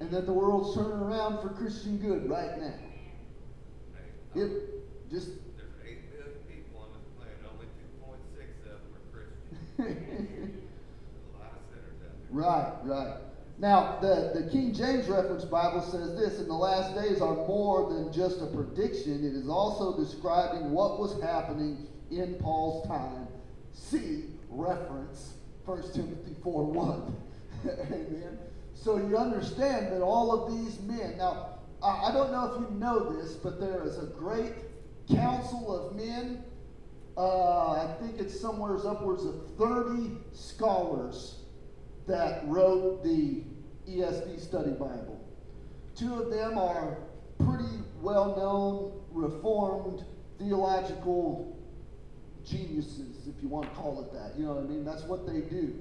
And 0.00 0.10
that 0.10 0.26
the 0.26 0.32
world's 0.32 0.74
turning 0.76 0.98
around 0.98 1.42
for 1.42 1.48
Christian 1.50 1.98
good 1.98 2.28
right 2.28 2.58
now. 2.58 2.74
Hey, 3.94 4.40
It 4.40 4.44
um, 4.44 4.60
just 5.10 5.28
There's 5.56 5.70
eight 5.84 6.10
billion 6.10 6.38
people 6.48 6.82
on 6.82 6.88
this 6.92 7.06
planet, 7.16 7.38
only 7.52 7.66
two 7.66 8.04
point 8.04 8.20
six 8.36 8.50
of 8.66 8.78
them 8.82 8.94
are 8.94 9.06
Christian. 9.14 10.60
A 11.34 11.38
lot 11.38 11.52
of 11.52 11.62
sinners 11.70 11.98
out 12.04 12.14
there. 12.20 12.30
Right, 12.30 12.72
right. 12.84 13.20
Now, 13.58 13.98
the, 14.00 14.32
the 14.34 14.50
King 14.50 14.74
James 14.74 15.08
Reference 15.08 15.44
Bible 15.44 15.80
says 15.80 16.16
this 16.16 16.40
In 16.40 16.48
the 16.48 16.54
last 16.54 16.94
days 16.94 17.20
are 17.20 17.34
more 17.34 17.92
than 17.92 18.12
just 18.12 18.42
a 18.42 18.46
prediction, 18.46 19.24
it 19.24 19.34
is 19.34 19.48
also 19.48 19.96
describing 19.96 20.72
what 20.72 20.98
was 20.98 21.22
happening 21.22 21.86
in 22.20 22.34
Paul's 22.34 22.86
time. 22.86 23.26
See 23.72 24.24
reference 24.48 25.34
1 25.64 25.82
Timothy 25.92 26.36
4 26.42 26.64
1. 26.64 27.16
Amen. 27.66 28.38
So 28.74 28.96
you 28.96 29.16
understand 29.16 29.92
that 29.92 30.02
all 30.02 30.32
of 30.32 30.52
these 30.52 30.80
men, 30.80 31.16
now, 31.18 31.58
I 31.82 32.12
don't 32.12 32.32
know 32.32 32.52
if 32.52 32.60
you 32.60 32.76
know 32.78 33.12
this, 33.12 33.34
but 33.34 33.60
there 33.60 33.84
is 33.84 33.98
a 33.98 34.06
great 34.06 34.52
council 35.10 35.74
of 35.74 35.96
men. 35.96 36.44
Uh, 37.16 37.72
I 37.72 37.94
think 38.00 38.18
it's 38.18 38.38
somewhere 38.38 38.76
upwards 38.86 39.24
of 39.24 39.34
30 39.56 40.10
scholars 40.32 41.36
that 42.06 42.42
wrote 42.46 43.04
the 43.04 43.42
ESV 43.88 44.40
Study 44.40 44.72
Bible. 44.72 45.20
Two 45.96 46.14
of 46.14 46.30
them 46.30 46.58
are 46.58 46.98
pretty 47.38 47.78
well 48.00 48.36
known 48.36 49.00
Reformed 49.12 50.04
theological 50.38 51.56
geniuses, 52.44 53.26
if 53.26 53.42
you 53.42 53.48
want 53.48 53.68
to 53.68 53.74
call 53.74 54.02
it 54.02 54.12
that. 54.12 54.38
You 54.38 54.46
know 54.46 54.54
what 54.54 54.64
I 54.64 54.66
mean? 54.66 54.84
That's 54.84 55.02
what 55.04 55.26
they 55.26 55.40
do. 55.40 55.74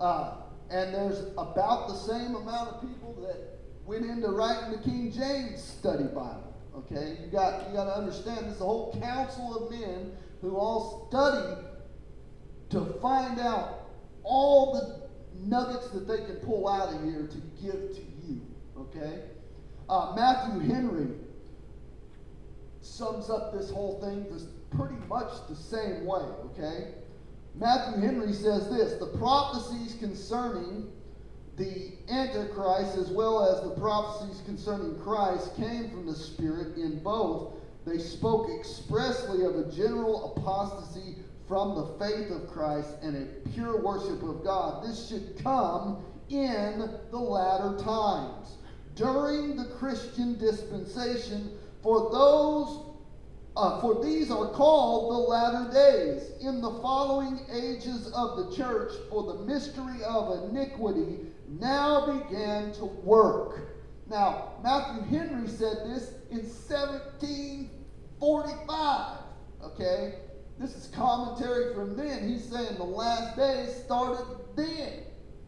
Uh, 0.00 0.36
and 0.70 0.94
there's 0.94 1.20
about 1.36 1.88
the 1.88 1.94
same 1.94 2.34
amount 2.34 2.70
of 2.70 2.80
people 2.80 3.14
that 3.26 3.58
went 3.86 4.04
into 4.04 4.28
writing 4.28 4.70
the 4.70 4.78
King 4.78 5.12
James 5.12 5.62
Study 5.62 6.04
Bible. 6.04 6.54
Okay, 6.76 7.18
you 7.24 7.30
got 7.32 7.68
you 7.68 7.74
got 7.74 7.86
to 7.86 7.96
understand 7.96 8.46
this. 8.46 8.54
is 8.56 8.60
a 8.60 8.64
whole 8.64 8.96
council 9.02 9.64
of 9.64 9.70
men 9.70 10.12
who 10.40 10.56
all 10.56 11.08
studied 11.08 11.64
to 12.70 12.84
find 13.00 13.40
out 13.40 13.88
all 14.22 14.74
the 14.74 15.08
nuggets 15.46 15.88
that 15.90 16.06
they 16.06 16.18
can 16.18 16.36
pull 16.36 16.68
out 16.68 16.94
of 16.94 17.02
here 17.02 17.26
to 17.26 17.38
give 17.62 17.94
to 17.94 18.02
you. 18.26 18.40
Okay? 18.76 19.22
Uh, 19.88 20.12
Matthew 20.14 20.60
Henry 20.60 21.08
sums 22.80 23.30
up 23.30 23.52
this 23.52 23.70
whole 23.70 24.00
thing 24.00 24.26
this 24.32 24.46
pretty 24.76 24.96
much 25.08 25.32
the 25.48 25.56
same 25.56 26.04
way. 26.04 26.24
Okay? 26.46 26.94
Matthew 27.54 28.00
Henry 28.00 28.32
says 28.32 28.68
this 28.70 28.98
the 29.00 29.18
prophecies 29.18 29.96
concerning 29.98 30.90
the 31.56 31.92
Antichrist 32.08 32.96
as 32.96 33.10
well 33.10 33.44
as 33.44 33.62
the 33.68 33.80
prophecies 33.80 34.42
concerning 34.46 34.96
Christ 35.00 35.56
came 35.56 35.90
from 35.90 36.06
the 36.06 36.14
Spirit 36.14 36.76
in 36.76 37.00
both. 37.00 37.54
They 37.84 37.98
spoke 37.98 38.48
expressly 38.50 39.44
of 39.44 39.56
a 39.56 39.72
general 39.72 40.36
apostasy 40.36 41.16
from 41.48 41.74
the 41.74 41.86
faith 42.04 42.30
of 42.30 42.48
Christ 42.48 42.90
and 43.02 43.16
a 43.16 43.48
pure 43.50 43.80
worship 43.80 44.22
of 44.22 44.44
God. 44.44 44.84
This 44.84 45.08
should 45.08 45.42
come 45.42 46.04
in 46.28 46.90
the 47.10 47.18
latter 47.18 47.82
times. 47.82 48.56
During 48.94 49.56
the 49.56 49.64
Christian 49.64 50.38
dispensation, 50.38 51.58
for 51.82 52.10
those 52.12 52.87
uh, 53.58 53.80
for 53.80 54.02
these 54.04 54.30
are 54.30 54.52
called 54.52 55.12
the 55.12 55.18
latter 55.18 55.68
days. 55.72 56.30
In 56.40 56.60
the 56.60 56.70
following 56.80 57.40
ages 57.52 58.06
of 58.14 58.36
the 58.36 58.52
church, 58.56 58.92
for 59.10 59.24
the 59.24 59.34
mystery 59.44 60.00
of 60.04 60.48
iniquity 60.48 61.18
now 61.48 62.06
began 62.06 62.70
to 62.74 62.84
work. 62.84 63.74
Now, 64.08 64.52
Matthew 64.62 65.02
Henry 65.18 65.48
said 65.48 65.78
this 65.86 66.12
in 66.30 66.38
1745. 66.38 69.18
Okay? 69.64 70.14
This 70.60 70.76
is 70.76 70.86
commentary 70.94 71.74
from 71.74 71.96
then. 71.96 72.28
He's 72.28 72.44
saying 72.44 72.76
the 72.76 72.84
last 72.84 73.36
days 73.36 73.74
started 73.84 74.24
then. 74.54 75.02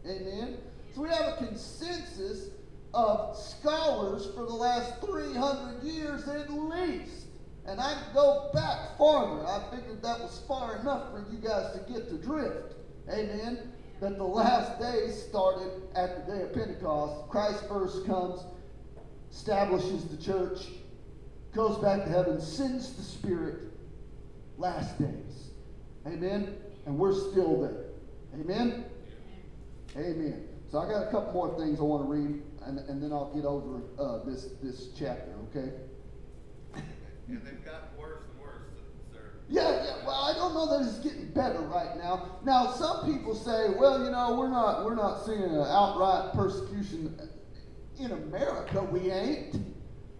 Amen? 0.05 0.57
So 0.93 1.03
we 1.03 1.09
have 1.09 1.33
a 1.33 1.37
consensus 1.37 2.49
of 2.93 3.37
scholars 3.37 4.27
for 4.35 4.43
the 4.43 4.53
last 4.53 4.99
300 4.99 5.81
years 5.83 6.27
at 6.27 6.51
least. 6.51 7.20
And 7.65 7.79
I 7.79 8.01
go 8.13 8.49
back 8.53 8.97
farther. 8.97 9.45
I 9.45 9.63
figured 9.75 10.01
that 10.01 10.19
was 10.19 10.41
far 10.47 10.77
enough 10.77 11.11
for 11.11 11.25
you 11.31 11.37
guys 11.37 11.73
to 11.73 11.91
get 11.91 12.09
the 12.09 12.17
drift. 12.17 12.73
Amen? 13.09 13.71
That 13.99 14.17
the 14.17 14.23
last 14.23 14.79
days 14.79 15.21
started 15.29 15.71
at 15.95 16.25
the 16.25 16.33
day 16.33 16.41
of 16.43 16.53
Pentecost. 16.53 17.29
Christ 17.29 17.67
first 17.67 18.05
comes, 18.07 18.43
establishes 19.31 20.05
the 20.05 20.17
church, 20.17 20.67
goes 21.53 21.77
back 21.77 22.03
to 22.05 22.09
heaven, 22.09 22.41
sends 22.41 22.93
the 22.93 23.03
Spirit, 23.03 23.59
last 24.57 24.99
days. 24.99 25.51
Amen? 26.07 26.55
And 26.85 26.97
we're 26.97 27.13
still 27.13 27.61
there. 27.61 28.39
Amen? 28.39 28.85
Amen. 29.95 30.47
So 30.71 30.79
I 30.79 30.89
got 30.89 31.07
a 31.07 31.11
couple 31.11 31.33
more 31.33 31.59
things 31.59 31.79
I 31.79 31.83
want 31.83 32.05
to 32.05 32.09
read, 32.09 32.41
and, 32.65 32.79
and 32.79 33.03
then 33.03 33.11
I'll 33.11 33.33
get 33.35 33.45
over 33.45 33.81
uh, 33.99 34.25
this, 34.25 34.47
this 34.63 34.87
chapter, 34.97 35.31
okay? 35.49 35.73
And 37.31 37.45
they've 37.45 37.63
gotten 37.65 37.87
worse 37.97 38.23
and 38.31 38.41
worse, 38.41 38.67
sir. 39.13 39.31
Yeah, 39.49 39.83
yeah. 39.85 40.05
Well, 40.05 40.15
I 40.15 40.33
don't 40.33 40.53
know 40.53 40.67
that 40.77 40.87
it's 40.87 40.99
getting 40.99 41.31
better 41.31 41.61
right 41.61 41.95
now. 41.97 42.39
Now, 42.43 42.71
some 42.71 43.05
people 43.11 43.33
say, 43.35 43.69
well, 43.79 44.03
you 44.03 44.11
know, 44.11 44.35
we're 44.37 44.49
not 44.49 44.83
we're 44.85 44.95
not 44.95 45.25
seeing 45.25 45.41
an 45.43 45.65
outright 45.67 46.33
persecution 46.33 47.17
in 47.99 48.11
America. 48.11 48.83
We 48.83 49.11
ain't. 49.11 49.55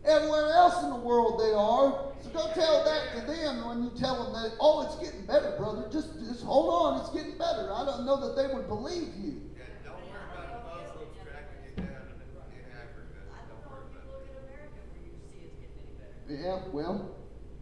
Everywhere 0.06 0.50
else 0.54 0.84
in 0.84 0.90
the 0.90 0.96
world 0.96 1.40
they 1.40 1.54
are. 1.54 2.14
So 2.24 2.30
go 2.32 2.50
tell 2.56 2.84
that 2.86 3.14
to 3.20 3.22
them 3.32 3.68
when 3.68 3.84
you 3.84 3.92
tell 4.00 4.24
them 4.24 4.34
that, 4.34 4.54
oh, 4.60 4.82
it's 4.82 4.96
getting 5.04 5.26
better, 5.28 5.54
brother. 5.58 5.88
Just 5.92 6.18
just 6.26 6.44
hold 6.44 6.74
on, 6.74 7.02
it's 7.02 7.10
getting 7.12 7.38
better. 7.38 7.70
I 7.74 7.86
don't 7.86 8.06
know 8.06 8.18
that 8.26 8.36
they 8.40 8.52
would 8.54 8.68
believe 8.68 9.14
you. 9.22 9.42
Yeah, 9.58 9.66
don't 9.86 10.02
worry 10.10 10.26
about 10.34 10.48
the 10.58 10.62
Muslims 10.66 11.14
tracking 11.22 11.62
you 11.70 11.74
down 11.86 12.02
in, 12.10 12.18
in 12.18 12.66
Africa. 12.74 13.20
I 13.30 13.46
Don't 13.46 13.62
don't 13.62 13.62
know 13.62 13.78
worry 13.78 13.86
if 13.90 13.94
you 13.94 14.02
about 14.02 14.10
look 14.10 14.26
at 14.26 14.42
America 14.42 14.82
where 14.90 15.02
you 15.06 15.14
see 15.30 15.38
it's 15.46 15.58
getting 15.62 15.78
any 15.86 15.94
better. 16.02 16.18
Yeah, 16.40 16.62
well, 16.72 17.16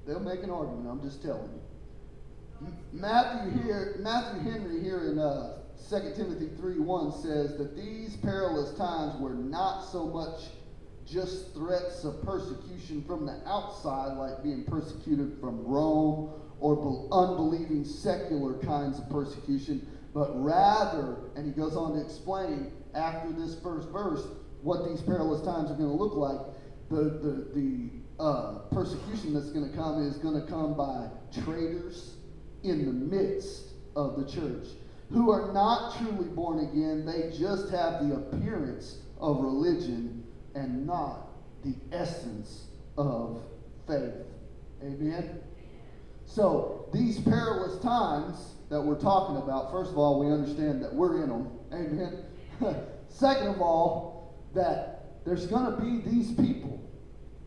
they'll 0.06 0.20
make 0.20 0.44
an 0.44 0.50
argument. 0.50 0.88
I'm 0.90 1.02
just 1.02 1.24
telling 1.24 1.50
you. 1.52 2.68
Matthew 2.92 3.64
here, 3.64 3.96
Matthew 4.00 4.52
Henry 4.52 4.82
here 4.84 5.10
in 5.12 5.18
uh, 5.18 5.60
2 5.90 6.14
Timothy 6.16 6.50
3 6.58 6.80
1 6.80 7.12
says 7.22 7.58
that 7.58 7.76
these 7.76 8.18
perilous 8.18 8.78
times 8.78 9.20
were 9.20 9.34
not 9.34 9.82
so 9.82 10.06
much 10.08 10.42
just 11.06 11.54
threats 11.54 12.04
of 12.04 12.22
persecution 12.24 13.04
from 13.08 13.26
the 13.26 13.42
outside, 13.48 14.18
like 14.18 14.44
being 14.44 14.64
persecuted 14.66 15.40
from 15.40 15.66
Rome 15.66 16.32
or 16.60 16.76
be- 16.76 17.08
unbelieving 17.12 17.86
secular 17.86 18.54
kinds 18.60 19.00
of 19.00 19.10
persecution, 19.10 19.88
but 20.14 20.30
rather, 20.44 21.18
and 21.36 21.46
he 21.46 21.52
goes 21.52 21.76
on 21.76 21.94
to 21.94 22.02
explain 22.02 22.72
after 22.94 23.32
this 23.32 23.60
first 23.62 23.90
verse 23.90 24.28
what 24.62 24.88
these 24.90 25.02
perilous 25.02 25.42
times 25.42 25.72
are 25.72 25.76
going 25.76 25.90
to 25.90 25.96
look 25.96 26.16
like. 26.16 26.40
The, 26.90 27.04
the, 27.04 27.48
the 27.54 27.90
uh, 28.20 28.60
persecution 28.72 29.34
that's 29.34 29.50
going 29.50 29.70
to 29.70 29.76
come 29.76 30.06
is 30.06 30.18
going 30.18 30.40
to 30.40 30.48
come 30.48 30.76
by 30.76 31.08
traitors 31.44 32.16
in 32.64 32.86
the 32.86 32.92
midst 32.92 33.70
of 33.96 34.20
the 34.20 34.30
church 34.30 34.68
who 35.10 35.32
are 35.32 35.52
not 35.54 35.98
truly 35.98 36.28
born 36.30 36.60
again. 36.60 37.06
They 37.06 37.36
just 37.38 37.70
have 37.72 38.08
the 38.08 38.16
appearance 38.16 38.98
of 39.20 39.40
religion 39.42 40.24
and 40.54 40.86
not 40.86 41.30
the 41.64 41.74
essence 41.92 42.66
of 42.98 43.42
faith. 43.88 44.14
Amen? 44.84 45.40
So, 46.26 46.88
these 46.94 47.20
perilous 47.22 47.82
times 47.82 48.54
that 48.70 48.80
we're 48.80 49.00
talking 49.00 49.38
about, 49.38 49.72
first 49.72 49.92
of 49.92 49.98
all, 49.98 50.20
we 50.24 50.32
understand 50.32 50.84
that 50.84 50.94
we're 50.94 51.24
in 51.24 51.30
them. 51.30 51.52
Amen? 51.74 52.24
Second 53.10 53.48
of 53.48 53.62
all, 53.62 54.36
that 54.54 55.26
there's 55.26 55.48
going 55.48 55.66
to 55.66 55.82
be 55.82 56.10
these 56.10 56.32
people 56.34 56.79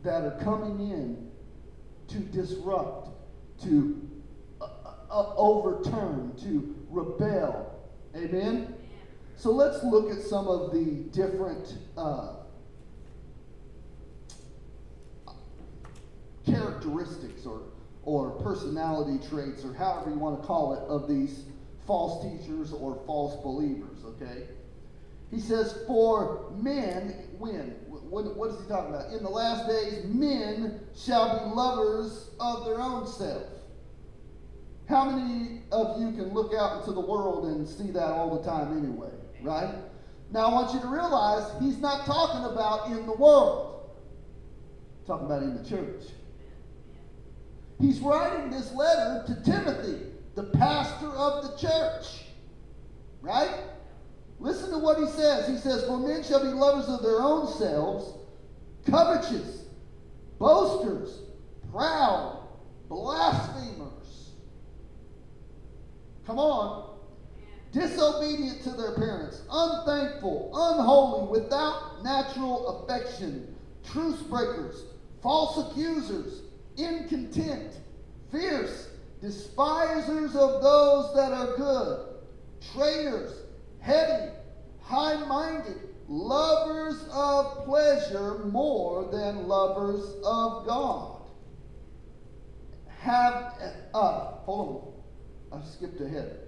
that 0.03 0.25
are 0.25 0.39
coming 0.43 0.91
in 0.91 1.31
to 2.09 2.19
disrupt, 2.19 3.11
to 3.63 4.09
uh, 4.61 4.67
uh, 5.11 5.35
overturn, 5.37 6.33
to 6.43 6.75
rebel. 6.91 7.81
Amen? 8.17 8.75
So 9.37 9.51
let's 9.51 9.83
look 9.85 10.11
at 10.11 10.21
some 10.21 10.47
of 10.49 10.73
the 10.73 11.05
different 11.13 11.77
uh, 11.97 12.35
characteristics 16.45 17.47
or, 17.47 17.63
or 18.05 18.31
personality 18.43 19.25
traits 19.29 19.65
or 19.65 19.73
however 19.73 20.11
you 20.11 20.19
want 20.19 20.41
to 20.41 20.47
call 20.47 20.75
it 20.75 20.81
of 20.89 21.09
these 21.09 21.45
false 21.87 22.23
teachers 22.23 22.73
or 22.73 23.01
false 23.07 23.43
believers, 23.43 23.99
okay? 24.05 24.47
He 25.31 25.41
says, 25.41 25.79
For 25.87 26.53
men, 26.57 27.15
when? 27.39 27.75
What, 28.13 28.37
what 28.37 28.51
is 28.51 28.61
he 28.61 28.69
talking 28.69 28.95
about? 28.95 29.11
In 29.15 29.23
the 29.23 29.31
last 29.31 29.67
days, 29.67 30.05
men 30.05 30.81
shall 30.95 31.49
be 31.49 31.55
lovers 31.55 32.29
of 32.39 32.67
their 32.67 32.79
own 32.79 33.07
self. 33.07 33.47
How 34.87 35.11
many 35.11 35.63
of 35.73 35.99
you 35.99 36.13
can 36.13 36.35
look 36.35 36.53
out 36.53 36.81
into 36.81 36.93
the 36.93 37.01
world 37.01 37.47
and 37.47 37.67
see 37.67 37.91
that 37.93 38.05
all 38.05 38.39
the 38.39 38.45
time 38.45 38.77
anyway, 38.77 39.13
right? 39.41 39.77
Now 40.31 40.49
I 40.49 40.53
want 40.53 40.75
you 40.75 40.81
to 40.81 40.89
realize 40.89 41.51
he's 41.63 41.79
not 41.79 42.05
talking 42.05 42.45
about 42.53 42.89
in 42.89 43.07
the 43.07 43.15
world. 43.15 43.89
He's 44.99 45.07
talking 45.07 45.25
about 45.25 45.43
in 45.43 45.63
the 45.63 45.67
church. 45.67 46.03
He's 47.81 47.99
writing 48.01 48.51
this 48.51 48.75
letter 48.75 49.25
to 49.27 49.43
Timothy, 49.43 50.05
the 50.35 50.45
pastor 50.45 51.09
of 51.09 51.45
the 51.45 51.57
church. 51.57 52.25
Right? 53.23 53.55
Listen 54.43 54.73
to 54.73 54.79
what 54.79 54.99
he 54.99 55.07
says. 55.07 55.47
He 55.47 55.57
says, 55.57 55.85
For 55.85 55.99
men 55.99 56.25
shall 56.25 56.43
be 56.43 56.49
lovers 56.49 56.89
of 56.89 57.01
their 57.01 57.21
own 57.21 57.47
selves, 57.59 58.13
covetous, 58.85 59.67
boasters, 60.41 61.21
proud, 61.71 62.49
blasphemers. 62.89 64.31
Come 66.27 66.41
on. 66.41 66.99
Disobedient 67.71 68.63
to 68.65 68.71
their 68.71 68.97
parents, 68.97 69.43
unthankful, 69.49 70.51
unholy, 70.53 71.41
without 71.41 72.03
natural 72.03 72.83
affection, 72.83 73.55
truce 73.93 74.21
breakers, 74.23 74.83
false 75.23 75.71
accusers, 75.71 76.43
incontent, 76.77 77.75
fierce, 78.33 78.89
despisers 79.21 80.35
of 80.35 80.63
those 80.63 81.15
that 81.15 81.31
are 81.31 81.57
good, 81.57 82.09
traitors, 82.75 83.42
heady, 83.83 84.31
high 84.81 85.17
minded, 85.27 85.77
lovers 86.09 87.05
of 87.13 87.65
pleasure 87.65 88.45
more 88.47 89.09
than 89.11 89.49
lovers 89.49 90.05
of 90.25 90.67
God. 90.67 91.23
Have, 93.01 93.55
uh, 93.93 94.33
hold 94.45 94.95
on, 95.51 95.61
I 95.61 95.65
skipped 95.65 96.01
ahead. 96.01 96.39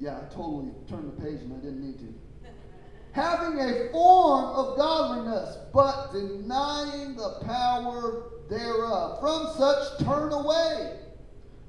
Yeah, 0.00 0.18
I 0.18 0.34
totally 0.34 0.72
turned 0.88 1.12
the 1.16 1.22
page 1.22 1.40
and 1.42 1.52
I 1.52 1.56
didn't 1.56 1.80
need 1.80 1.98
to 1.98 2.14
having 3.12 3.60
a 3.60 3.90
form 3.92 4.44
of 4.46 4.76
godliness, 4.76 5.58
but 5.72 6.12
denying 6.12 7.16
the 7.16 7.38
power 7.44 8.30
thereof. 8.48 9.20
From 9.20 9.52
such 9.56 10.04
turn 10.04 10.32
away. 10.32 10.98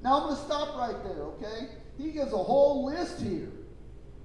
Now 0.02 0.16
I'm 0.16 0.22
going 0.24 0.36
to 0.36 0.42
stop 0.42 0.76
right 0.76 1.04
there, 1.04 1.22
okay? 1.22 1.68
He 1.98 2.10
gives 2.10 2.32
a 2.32 2.38
whole 2.38 2.86
list 2.86 3.20
here 3.20 3.50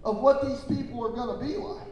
of 0.04 0.20
what 0.20 0.48
these 0.48 0.62
people 0.78 1.06
are 1.06 1.12
going 1.12 1.40
to 1.40 1.46
be 1.46 1.58
like. 1.58 1.88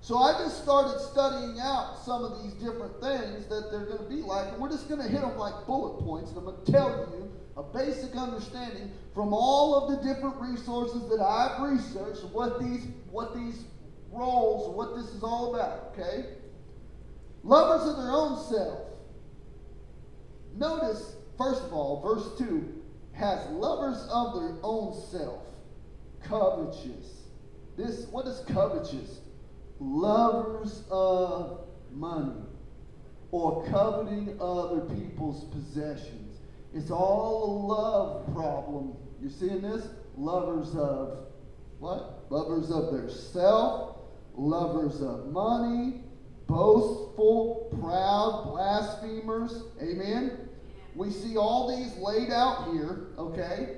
So 0.00 0.18
I 0.18 0.32
just 0.32 0.62
started 0.62 0.98
studying 1.00 1.60
out 1.60 1.98
some 2.04 2.24
of 2.24 2.42
these 2.42 2.54
different 2.54 3.00
things 3.00 3.46
that 3.46 3.70
they're 3.70 3.86
going 3.86 3.98
to 4.02 4.08
be 4.08 4.22
like, 4.22 4.48
and 4.48 4.58
we're 4.58 4.70
just 4.70 4.88
going 4.88 5.00
to 5.00 5.08
hit 5.08 5.20
them 5.20 5.38
like 5.38 5.66
bullet 5.66 6.02
points, 6.04 6.30
and 6.30 6.38
I'm 6.38 6.44
going 6.44 6.64
to 6.64 6.72
tell 6.72 6.88
you 6.90 7.32
a 7.56 7.62
basic 7.62 8.16
understanding 8.16 8.90
from 9.14 9.32
all 9.32 9.76
of 9.76 9.90
the 9.90 10.14
different 10.14 10.36
resources 10.40 11.08
that 11.08 11.20
I've 11.20 11.60
researched 11.62 12.24
what 12.32 12.58
these 12.58 12.86
what 13.10 13.34
these 13.34 13.64
roles, 14.10 14.74
what 14.74 14.96
this 14.96 15.14
is 15.14 15.22
all 15.22 15.54
about, 15.54 15.92
okay? 15.92 16.26
Lovers 17.44 17.88
of 17.88 17.96
their 17.96 18.10
own 18.12 18.42
self. 18.50 18.80
Notice, 20.56 21.14
first 21.38 21.62
of 21.62 21.72
all, 21.72 22.00
verse 22.02 22.38
2 22.38 22.81
has 23.12 23.46
lovers 23.50 24.06
of 24.10 24.40
their 24.40 24.56
own 24.62 24.94
self. 25.10 25.42
Covetous. 26.22 27.22
This, 27.76 28.06
what 28.10 28.26
is 28.26 28.42
covetous? 28.48 29.20
Lovers 29.80 30.84
of 30.90 31.66
money 31.90 32.42
or 33.30 33.64
coveting 33.66 34.36
other 34.40 34.80
people's 34.80 35.44
possessions. 35.44 36.38
It's 36.74 36.90
all 36.90 37.44
a 37.44 37.52
love 37.66 38.34
problem. 38.34 38.94
You 39.20 39.28
seeing 39.28 39.62
this? 39.62 39.88
Lovers 40.16 40.74
of 40.76 41.26
what? 41.78 42.30
Lovers 42.30 42.70
of 42.70 42.92
their 42.92 43.10
self, 43.10 43.96
lovers 44.36 45.02
of 45.02 45.26
money, 45.32 46.02
boastful, 46.46 47.76
proud, 47.80 48.52
blasphemers. 48.52 49.64
Amen. 49.82 50.48
We 50.94 51.10
see 51.10 51.36
all 51.36 51.74
these 51.76 51.96
laid 51.96 52.30
out 52.30 52.72
here, 52.72 53.08
okay? 53.18 53.76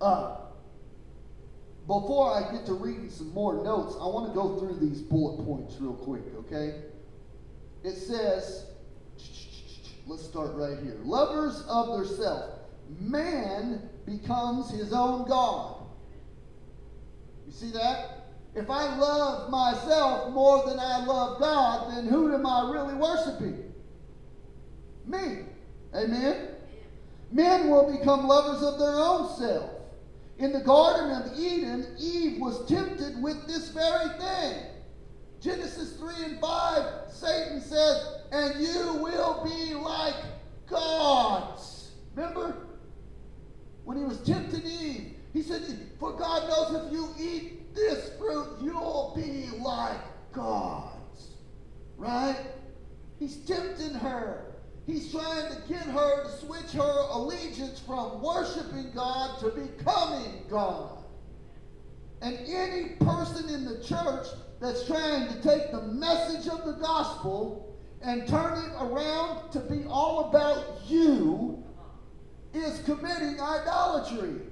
Uh, 0.00 0.36
before 1.86 2.32
I 2.32 2.52
get 2.52 2.66
to 2.66 2.74
reading 2.74 3.10
some 3.10 3.32
more 3.32 3.62
notes, 3.62 3.94
I 4.00 4.06
want 4.06 4.28
to 4.28 4.34
go 4.34 4.58
through 4.58 4.78
these 4.86 5.00
bullet 5.00 5.44
points 5.44 5.76
real 5.80 5.94
quick, 5.94 6.22
okay? 6.40 6.82
It 7.82 7.96
says, 7.96 8.66
let's 10.06 10.24
start 10.24 10.54
right 10.54 10.78
here. 10.82 10.98
Lovers 11.04 11.62
of 11.68 11.96
their 11.96 12.06
self. 12.06 12.50
Man 13.00 13.88
becomes 14.06 14.70
his 14.70 14.92
own 14.92 15.26
God. 15.28 15.76
You 17.46 17.52
see 17.52 17.70
that? 17.72 18.28
If 18.54 18.70
I 18.70 18.96
love 18.96 19.50
myself 19.50 20.32
more 20.32 20.64
than 20.66 20.78
I 20.78 21.04
love 21.04 21.40
God, 21.40 21.94
then 21.94 22.06
who 22.06 22.32
am 22.32 22.46
I 22.46 22.70
really 22.70 22.94
worshiping? 22.94 23.72
Me. 25.06 25.46
Amen? 25.94 26.48
Men 27.30 27.68
will 27.68 27.96
become 27.96 28.26
lovers 28.26 28.62
of 28.62 28.78
their 28.78 28.94
own 28.94 29.36
self. 29.36 29.70
In 30.38 30.52
the 30.52 30.60
Garden 30.60 31.10
of 31.10 31.38
Eden, 31.38 31.96
Eve 31.98 32.40
was 32.40 32.66
tempted 32.66 33.22
with 33.22 33.46
this 33.46 33.70
very 33.70 34.08
thing. 34.18 34.62
Genesis 35.40 35.96
3 35.96 36.24
and 36.24 36.40
5, 36.40 36.84
Satan 37.12 37.60
says, 37.60 38.06
and 38.32 38.60
you 38.60 38.94
will 38.94 39.44
be 39.44 39.74
like 39.74 40.14
gods. 40.66 41.90
Remember? 42.14 42.56
When 43.84 43.98
he 43.98 44.04
was 44.04 44.18
tempting 44.20 44.62
Eve, 44.64 45.12
he 45.32 45.42
said, 45.42 45.62
For 46.00 46.12
God 46.12 46.48
knows 46.48 46.86
if 46.86 46.92
you 46.92 47.08
eat 47.18 47.74
this 47.74 48.10
fruit, 48.18 48.48
you'll 48.62 49.12
be 49.14 49.50
like 49.58 50.00
gods. 50.32 51.28
Right? 51.96 52.38
He's 53.18 53.36
tempting 53.36 53.94
her. 53.94 54.53
He's 54.86 55.10
trying 55.10 55.50
to 55.50 55.62
get 55.68 55.82
her 55.82 56.24
to 56.24 56.30
switch 56.38 56.72
her 56.72 57.06
allegiance 57.10 57.80
from 57.80 58.20
worshiping 58.22 58.90
God 58.94 59.38
to 59.40 59.48
becoming 59.48 60.42
God. 60.50 61.04
And 62.20 62.38
any 62.46 62.90
person 63.00 63.48
in 63.48 63.64
the 63.64 63.82
church 63.82 64.26
that's 64.60 64.86
trying 64.86 65.28
to 65.28 65.42
take 65.42 65.70
the 65.72 65.82
message 65.82 66.48
of 66.48 66.64
the 66.66 66.72
gospel 66.72 67.76
and 68.02 68.28
turn 68.28 68.62
it 68.62 68.72
around 68.78 69.50
to 69.52 69.60
be 69.60 69.84
all 69.88 70.28
about 70.28 70.82
you 70.86 71.64
is 72.52 72.80
committing 72.80 73.40
idolatry. 73.40 74.42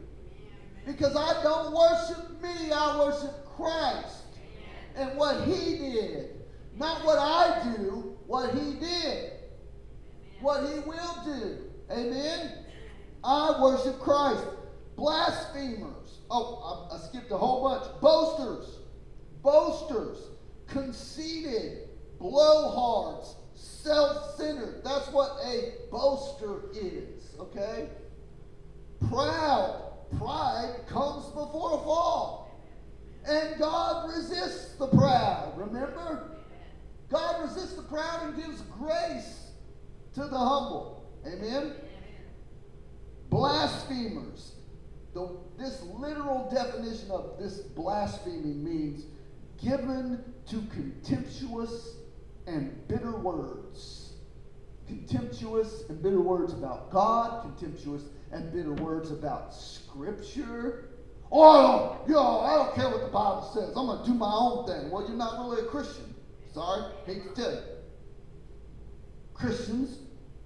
Because 0.87 1.14
I 1.14 1.42
don't 1.42 1.73
worship 1.75 2.42
me, 2.42 2.73
I 2.73 2.99
worship 2.99 3.47
Christ 3.57 4.23
and 4.97 5.16
what 5.16 5.47
He 5.47 5.77
did. 5.77 6.31
Not 6.77 7.05
what 7.05 7.18
I 7.18 7.75
do, 7.77 8.16
what 8.27 8.55
He 8.55 8.75
did. 8.75 9.32
What 10.52 10.70
He 10.70 10.80
will 10.80 11.24
do. 11.24 11.58
Amen? 11.90 12.52
I 13.24 13.58
worship 13.62 13.98
Christ. 14.00 14.44
Blasphemers. 14.96 16.18
Oh, 16.30 16.88
I, 16.92 16.94
I 16.94 16.98
skipped 17.08 17.30
a 17.30 17.38
whole 17.38 17.62
bunch. 17.62 17.84
Boasters. 18.02 18.80
Boasters. 19.42 20.18
Conceited. 20.66 21.88
Blowhards. 22.20 23.34
Self 23.54 24.34
centered. 24.36 24.82
That's 24.84 25.08
what 25.08 25.38
a 25.42 25.72
boaster 25.90 26.64
is. 26.74 27.34
Okay? 27.40 27.88
Proud 29.08 29.90
pride 30.18 30.74
comes 30.86 31.24
before 31.28 31.80
a 31.80 31.82
fall. 31.82 32.61
And 33.26 33.59
God 33.59 34.14
resists 34.14 34.74
the 34.74 34.88
proud. 34.88 35.55
Remember? 35.57 36.30
God 37.09 37.40
resists 37.40 37.72
the 37.72 37.82
proud 37.84 38.24
and 38.24 38.36
gives 38.36 38.61
grace 38.78 39.41
to 40.14 40.20
the 40.20 40.38
humble. 40.38 41.10
Amen? 41.26 41.74
Blasphemers. 43.30 44.52
The, 45.14 45.28
this 45.58 45.82
literal 45.82 46.50
definition 46.50 47.10
of 47.10 47.38
this 47.38 47.58
blaspheming 47.58 48.64
means 48.64 49.04
given 49.62 50.22
to 50.48 50.62
contemptuous 50.72 51.96
and 52.46 52.88
bitter 52.88 53.16
words. 53.16 54.14
Contemptuous 54.86 55.84
and 55.88 56.02
bitter 56.02 56.20
words 56.20 56.52
about 56.52 56.90
God, 56.90 57.42
contemptuous 57.42 58.02
and 58.32 58.52
bitter 58.52 58.72
words 58.74 59.10
about 59.10 59.54
Scripture. 59.54 60.88
Oh, 61.30 62.02
yo, 62.06 62.40
I 62.40 62.56
don't 62.56 62.74
care 62.74 62.90
what 62.90 63.00
the 63.00 63.12
Bible 63.12 63.50
says. 63.54 63.68
I'm 63.76 63.86
going 63.86 64.04
to 64.04 64.06
do 64.06 64.14
my 64.14 64.30
own 64.30 64.66
thing. 64.66 64.90
Well, 64.90 65.06
you're 65.06 65.16
not 65.16 65.38
really 65.38 65.62
a 65.62 65.64
Christian. 65.64 66.14
Sorry, 66.52 66.84
hate 67.06 67.22
to 67.22 67.40
tell 67.40 67.52
you. 67.52 67.60
Christians 69.32 69.98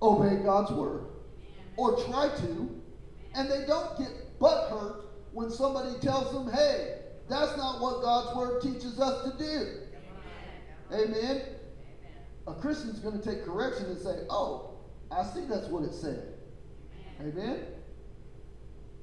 obey 0.02 0.42
God's 0.42 0.72
word, 0.72 1.06
or 1.76 1.96
try 2.04 2.28
to, 2.28 2.82
And 3.36 3.50
they 3.50 3.66
don't 3.66 3.98
get 3.98 4.08
butthurt 4.40 5.04
when 5.32 5.50
somebody 5.50 5.98
tells 6.00 6.32
them, 6.32 6.50
hey, 6.50 7.00
that's 7.28 7.54
not 7.58 7.82
what 7.82 8.00
God's 8.00 8.34
word 8.34 8.62
teaches 8.62 8.98
us 8.98 9.30
to 9.30 9.38
do. 9.38 9.66
Amen. 10.90 11.10
Amen. 11.10 11.42
A 12.46 12.54
Christian's 12.54 12.98
going 13.00 13.20
to 13.20 13.24
take 13.24 13.44
correction 13.44 13.86
and 13.86 14.00
say, 14.00 14.20
oh, 14.30 14.78
I 15.10 15.22
see 15.22 15.44
that's 15.46 15.66
what 15.66 15.82
it 15.84 15.92
said. 15.92 16.34
Amen. 17.20 17.60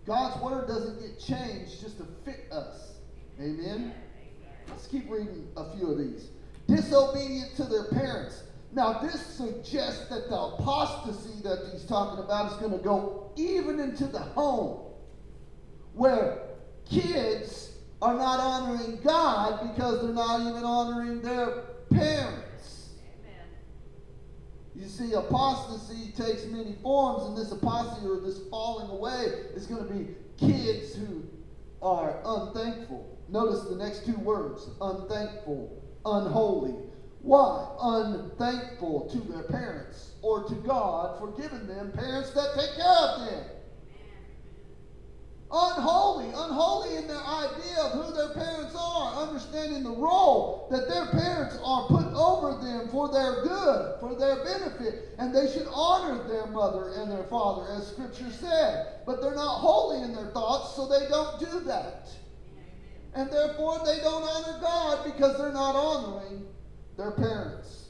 God's 0.05 0.41
word 0.41 0.67
doesn't 0.67 0.99
get 0.99 1.19
changed 1.19 1.79
just 1.79 1.99
to 1.99 2.07
fit 2.25 2.51
us. 2.51 2.95
Amen. 3.39 3.93
Let's 4.69 4.87
keep 4.87 5.09
reading 5.11 5.47
a 5.55 5.75
few 5.75 5.91
of 5.91 5.99
these. 5.99 6.29
Disobedient 6.67 7.55
to 7.57 7.63
their 7.65 7.85
parents. 7.85 8.43
Now, 8.75 8.99
this 8.99 9.23
suggests 9.23 10.07
that 10.09 10.29
the 10.29 10.35
apostasy 10.35 11.41
that 11.43 11.69
he's 11.71 11.85
talking 11.85 12.23
about 12.23 12.51
is 12.51 12.57
going 12.57 12.71
to 12.71 12.83
go 12.83 13.31
even 13.35 13.79
into 13.79 14.05
the 14.05 14.19
home, 14.19 14.93
where 15.93 16.39
kids 16.89 17.73
are 18.01 18.15
not 18.15 18.39
honoring 18.39 18.99
God 19.03 19.69
because 19.75 20.01
they're 20.01 20.13
not 20.13 20.41
even 20.41 20.63
honoring 20.63 21.21
their 21.21 21.65
parents. 21.91 22.89
Amen. 23.21 23.45
You 24.75 24.87
see, 24.87 25.13
apostasy 25.13 26.11
takes 26.11 26.45
many 26.45 26.75
forms, 26.81 27.27
and 27.27 27.37
this 27.37 27.51
apostasy 27.51 28.07
or 28.07 28.21
this 28.21 28.39
falling 28.49 28.89
away 28.89 29.25
is 29.55 29.67
going 29.67 29.87
to 29.87 29.93
be 29.93 30.15
kids 30.39 30.95
who 30.95 31.23
are 31.79 32.19
unthankful. 32.25 33.19
Notice 33.29 33.65
the 33.65 33.75
next 33.75 34.03
two 34.03 34.17
words 34.17 34.67
unthankful, 34.81 35.79
unholy. 36.05 36.73
Why? 37.23 37.67
Unthankful 37.81 39.09
to 39.09 39.17
their 39.31 39.43
parents 39.43 40.11
or 40.21 40.43
to 40.43 40.55
God 40.55 41.19
for 41.19 41.31
giving 41.31 41.65
them 41.67 41.91
parents 41.93 42.31
that 42.31 42.53
take 42.53 42.75
care 42.75 42.85
of 42.85 43.25
them. 43.25 43.43
Unholy, 45.55 46.27
unholy 46.27 46.97
in 46.97 47.07
their 47.07 47.23
idea 47.23 47.77
of 47.83 47.91
who 47.91 48.13
their 48.13 48.33
parents 48.33 48.75
are, 48.75 49.21
understanding 49.21 49.83
the 49.83 49.91
role 49.91 50.67
that 50.71 50.89
their 50.89 51.05
parents 51.11 51.57
are 51.63 51.87
put 51.87 52.07
over 52.13 52.61
them 52.61 52.89
for 52.89 53.07
their 53.13 53.43
good, 53.43 53.99
for 53.99 54.15
their 54.15 54.43
benefit, 54.43 55.15
and 55.19 55.33
they 55.33 55.49
should 55.53 55.67
honor 55.71 56.27
their 56.27 56.47
mother 56.47 56.93
and 56.97 57.09
their 57.09 57.25
father, 57.25 57.71
as 57.71 57.87
Scripture 57.87 58.31
said. 58.31 59.05
But 59.05 59.21
they're 59.21 59.35
not 59.35 59.59
holy 59.59 60.01
in 60.01 60.13
their 60.13 60.31
thoughts, 60.31 60.75
so 60.75 60.87
they 60.87 61.07
don't 61.07 61.39
do 61.39 61.59
that. 61.67 62.09
And 63.13 63.31
therefore, 63.31 63.79
they 63.85 63.99
don't 63.99 64.23
honor 64.23 64.59
God 64.59 65.05
because 65.05 65.37
they're 65.37 65.53
not 65.53 65.75
honoring 65.75 66.47
their 66.97 67.11
parents. 67.11 67.89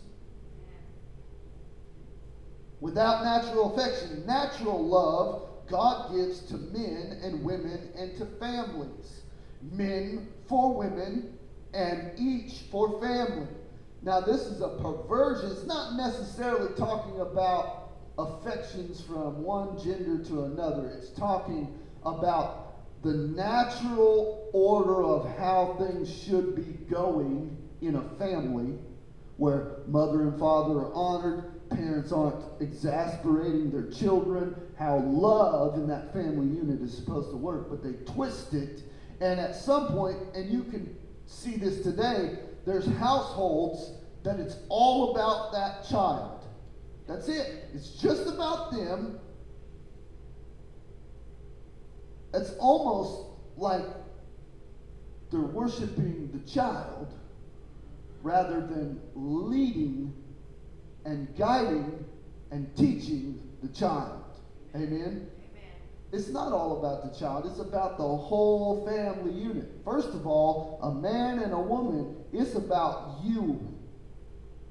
Without 2.79 3.23
natural 3.23 3.73
affection, 3.73 4.25
natural 4.25 4.85
love, 4.85 5.49
God 5.69 6.13
gives 6.13 6.41
to 6.47 6.55
men 6.57 7.19
and 7.23 7.43
women 7.43 7.89
and 7.97 8.15
to 8.17 8.25
families. 8.25 9.21
Men 9.61 10.27
for 10.47 10.73
women 10.73 11.37
and 11.73 12.11
each 12.19 12.63
for 12.69 12.99
family. 12.99 13.47
Now, 14.01 14.19
this 14.19 14.41
is 14.41 14.59
a 14.59 14.67
perversion. 14.67 15.51
It's 15.51 15.65
not 15.65 15.95
necessarily 15.95 16.75
talking 16.75 17.21
about 17.21 17.91
affections 18.17 19.01
from 19.01 19.41
one 19.41 19.81
gender 19.81 20.21
to 20.25 20.43
another. 20.43 20.89
It's 20.97 21.11
talking 21.11 21.79
about 22.05 23.01
the 23.01 23.13
natural 23.13 24.49
order 24.53 25.03
of 25.03 25.37
how 25.37 25.77
things 25.79 26.13
should 26.13 26.55
be 26.55 26.73
going 26.93 27.57
in 27.81 27.95
a 27.95 28.09
family 28.17 28.77
where 29.43 29.79
mother 29.87 30.21
and 30.21 30.39
father 30.39 30.75
are 30.75 30.93
honored, 30.93 31.69
parents 31.69 32.13
aren't 32.13 32.41
exasperating 32.61 33.69
their 33.69 33.91
children, 33.91 34.55
how 34.79 34.99
love 34.99 35.75
in 35.75 35.85
that 35.85 36.13
family 36.13 36.47
unit 36.55 36.79
is 36.79 36.95
supposed 36.95 37.29
to 37.29 37.35
work, 37.35 37.69
but 37.69 37.83
they 37.83 37.91
twist 38.13 38.53
it. 38.53 38.83
And 39.19 39.41
at 39.41 39.53
some 39.53 39.87
point, 39.87 40.15
and 40.33 40.49
you 40.49 40.63
can 40.63 40.95
see 41.25 41.57
this 41.57 41.83
today, 41.83 42.37
there's 42.65 42.85
households 42.85 43.91
that 44.23 44.39
it's 44.39 44.55
all 44.69 45.11
about 45.11 45.51
that 45.51 45.89
child. 45.89 46.45
That's 47.05 47.27
it. 47.27 47.65
It's 47.73 48.01
just 48.01 48.25
about 48.27 48.71
them. 48.71 49.19
It's 52.33 52.53
almost 52.59 53.27
like 53.57 53.83
they're 55.31 55.41
worshiping 55.41 56.29
the 56.31 56.49
child 56.49 57.13
rather 58.23 58.61
than 58.61 58.99
leading 59.13 60.13
and 61.05 61.27
guiding 61.37 62.05
and 62.51 62.75
teaching 62.75 63.39
the 63.61 63.67
child. 63.67 64.23
Amen? 64.75 64.89
Amen. 64.93 65.27
It's 66.11 66.29
not 66.29 66.53
all 66.53 66.79
about 66.79 67.03
the 67.03 67.19
child, 67.19 67.45
it's 67.45 67.59
about 67.59 67.97
the 67.97 68.03
whole 68.03 68.85
family 68.85 69.33
unit. 69.33 69.69
First 69.83 70.09
of 70.09 70.25
all, 70.25 70.79
a 70.81 70.91
man 70.91 71.39
and 71.39 71.53
a 71.53 71.59
woman, 71.59 72.15
it's 72.31 72.55
about 72.55 73.19
you 73.23 73.59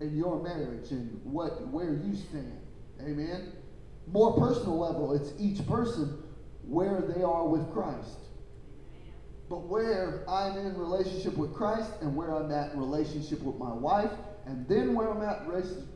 and 0.01 0.17
your 0.17 0.43
marriage 0.43 0.91
and 0.91 1.21
what 1.23 1.69
where 1.69 1.93
you 1.93 2.17
stand. 2.17 2.59
Amen. 3.01 3.53
More 4.07 4.33
personal 4.39 4.79
level, 4.79 5.13
it's 5.15 5.33
each 5.39 5.65
person 5.67 6.23
where 6.67 7.03
they 7.03 7.23
are 7.23 7.47
with 7.47 7.71
Christ. 7.73 8.19
But 9.53 9.69
where 9.69 10.25
I'm 10.31 10.57
in 10.57 10.75
relationship 10.79 11.37
with 11.37 11.53
Christ 11.53 11.91
and 12.01 12.17
where 12.17 12.35
I'm 12.35 12.51
at 12.51 12.73
in 12.73 12.79
relationship 12.79 13.43
with 13.43 13.57
my 13.57 13.71
wife 13.71 14.11
and 14.47 14.67
then 14.67 14.95
where 14.95 15.11
I'm 15.11 15.21
at 15.21 15.47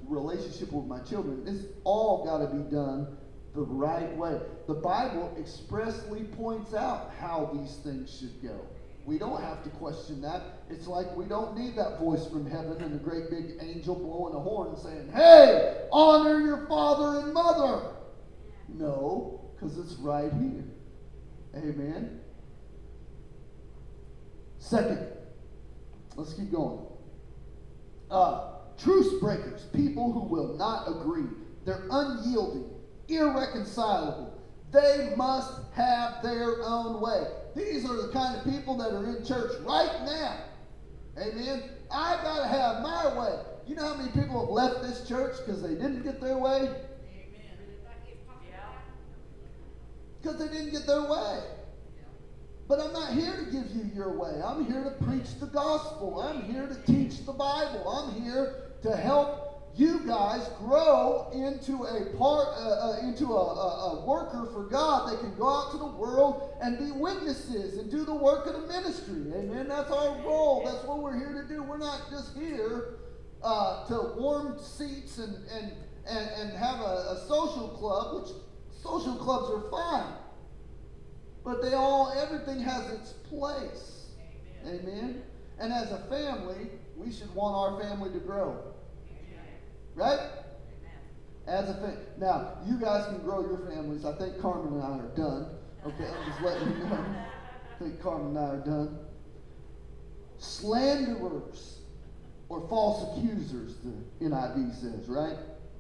relationship 0.07 0.71
with 0.73 0.85
my 0.85 1.01
children, 1.01 1.43
it's 1.47 1.65
all 1.85 2.23
got 2.23 2.47
to 2.47 2.55
be 2.55 2.71
done 2.71 3.17
the 3.55 3.63
right 3.63 4.15
way. 4.15 4.39
The 4.67 4.75
Bible 4.75 5.35
expressly 5.41 6.25
points 6.25 6.75
out 6.75 7.13
how 7.19 7.51
these 7.55 7.77
things 7.77 8.15
should 8.21 8.43
go. 8.47 8.61
We 9.07 9.17
don't 9.17 9.41
have 9.41 9.65
to 9.65 9.71
question 9.71 10.21
that. 10.21 10.43
It's 10.69 10.87
like 10.87 11.17
we 11.17 11.25
don't 11.25 11.57
need 11.57 11.77
that 11.77 11.99
voice 11.99 12.27
from 12.27 12.45
heaven 12.45 12.83
and 12.83 12.95
a 12.95 13.03
great 13.03 13.31
big 13.31 13.57
angel 13.63 13.95
blowing 13.95 14.35
a 14.35 14.39
horn 14.39 14.77
saying, 14.77 15.11
Hey, 15.15 15.87
honor 15.93 16.41
your 16.41 16.67
father 16.67 17.21
and 17.21 17.33
mother. 17.33 17.95
No, 18.69 19.51
because 19.55 19.79
it's 19.79 19.95
right 19.95 20.31
here. 20.31 20.65
Amen. 21.57 22.21
Second, 24.67 25.07
let's 26.17 26.33
keep 26.33 26.51
going. 26.51 26.81
Uh, 28.11 28.55
truce 28.77 29.21
breakers, 29.21 29.63
people 29.73 30.11
who 30.11 30.23
will 30.23 30.57
not 30.57 30.89
agree. 30.89 31.29
They're 31.65 31.85
unyielding, 31.89 32.69
irreconcilable. 33.07 34.43
They 34.73 35.15
must 35.17 35.53
have 35.75 36.21
their 36.21 36.65
own 36.65 37.01
way. 37.01 37.29
These 37.55 37.89
are 37.89 37.95
the 37.95 38.13
kind 38.13 38.37
of 38.37 38.45
people 38.53 38.77
that 38.79 38.93
are 38.93 39.17
in 39.17 39.25
church 39.25 39.53
right 39.61 40.01
now. 40.05 40.37
Amen. 41.17 41.71
I 41.93 42.17
got 42.25 42.41
to 42.41 42.49
have 42.49 42.83
my 42.83 43.17
way. 43.17 43.39
You 43.69 43.77
know 43.77 43.87
how 43.87 43.95
many 43.95 44.11
people 44.11 44.41
have 44.41 44.51
left 44.51 44.83
this 44.83 45.09
church 45.09 45.37
because 45.47 45.63
they 45.63 45.75
didn't 45.75 46.03
get 46.03 46.21
their 46.21 46.39
way? 46.39 46.75
Because 50.21 50.41
they 50.41 50.49
didn't 50.49 50.73
get 50.73 50.89
their 50.89 51.03
way. 51.03 51.56
But 52.69 52.81
I'm 52.81 52.93
not 52.93 53.13
here 53.13 53.37
to 53.37 53.45
give 53.45 53.71
you 53.75 53.91
your 53.95 54.19
way. 54.19 54.41
I'm 54.45 54.67
here 54.67 54.83
to 54.83 55.05
preach 55.05 55.39
the 55.39 55.47
gospel. 55.47 56.21
I'm 56.21 56.43
here 56.43 56.67
to 56.67 56.93
teach 56.93 57.25
the 57.25 57.33
Bible. 57.33 57.89
I'm 57.89 58.23
here 58.23 58.73
to 58.83 58.97
help 58.97 59.47
you 59.77 60.01
guys 60.07 60.49
grow 60.59 61.31
into 61.35 61.85
a 61.85 62.17
part, 62.17 62.49
uh, 62.57 62.97
uh, 62.97 62.99
into 63.03 63.27
a, 63.27 63.37
a, 63.37 63.93
a, 63.93 64.07
worker 64.07 64.49
for 64.51 64.65
God. 64.65 65.13
They 65.13 65.21
can 65.21 65.37
go 65.37 65.49
out 65.49 65.71
to 65.73 65.79
the 65.79 65.87
world 65.87 66.57
and 66.63 66.79
be 66.79 66.93
witnesses 66.93 67.77
and 67.77 67.91
do 67.91 68.05
the 68.05 68.15
work 68.15 68.47
of 68.47 68.55
the 68.55 68.67
ministry. 68.67 69.33
Amen. 69.35 69.69
That's 69.69 69.91
our 69.91 70.17
role. 70.23 70.63
That's 70.65 70.83
what 70.85 71.01
we're 71.01 71.19
here 71.19 71.43
to 71.43 71.47
do. 71.47 71.63
We're 71.63 71.77
not 71.77 72.09
just 72.11 72.35
here 72.37 72.95
uh, 73.43 73.87
to 73.89 74.15
warm 74.17 74.59
seats 74.59 75.19
and 75.19 75.37
and 75.53 75.73
and, 76.09 76.31
and 76.41 76.53
have 76.57 76.81
a, 76.81 77.17
a 77.17 77.25
social 77.29 77.69
club, 77.69 78.23
which 78.23 78.33
social 78.83 79.17
clubs 79.17 79.51
are 79.51 79.71
fine. 79.71 80.15
But 81.47 81.63
they 81.63 81.75
all, 81.75 82.13
everything 82.21 82.61
has 82.61 82.91
its 82.91 83.13
place. 83.13 84.07
Amen. 84.67 84.81
Amen. 84.83 85.23
And 85.61 85.73
as 85.73 85.93
a 85.93 85.99
family, 86.11 86.71
we 86.97 87.13
should 87.13 87.33
want 87.37 87.55
our 87.55 87.81
family 87.81 88.11
to 88.11 88.19
grow. 88.19 88.75
Right? 89.95 90.19
As 91.47 91.71
a 91.71 91.75
family. 91.75 91.99
Now, 92.19 92.55
you 92.67 92.81
guys 92.81 93.07
can 93.07 93.19
grow 93.19 93.43
your 93.43 93.59
families. 93.71 94.05
I 94.05 94.19
think 94.19 94.41
Carmen 94.41 94.75
and 94.75 94.83
I 94.83 94.99
are 94.99 95.17
done. 95.17 95.47
Okay, 95.87 96.11
I'm 96.11 96.31
just 96.31 96.43
letting 96.43 96.69
you 96.69 96.85
know. 96.85 97.07
I 97.77 97.79
think 97.79 98.03
Carmen 98.03 98.37
and 98.37 98.39
I 98.39 98.49
are 98.51 98.57
done. 98.57 98.99
Slanderers 100.39 101.79
or 102.49 102.67
false 102.69 103.17
accusers, 103.17 103.77
the 103.85 104.27
NIV 104.27 104.75
says, 104.81 105.09
right? 105.09 105.37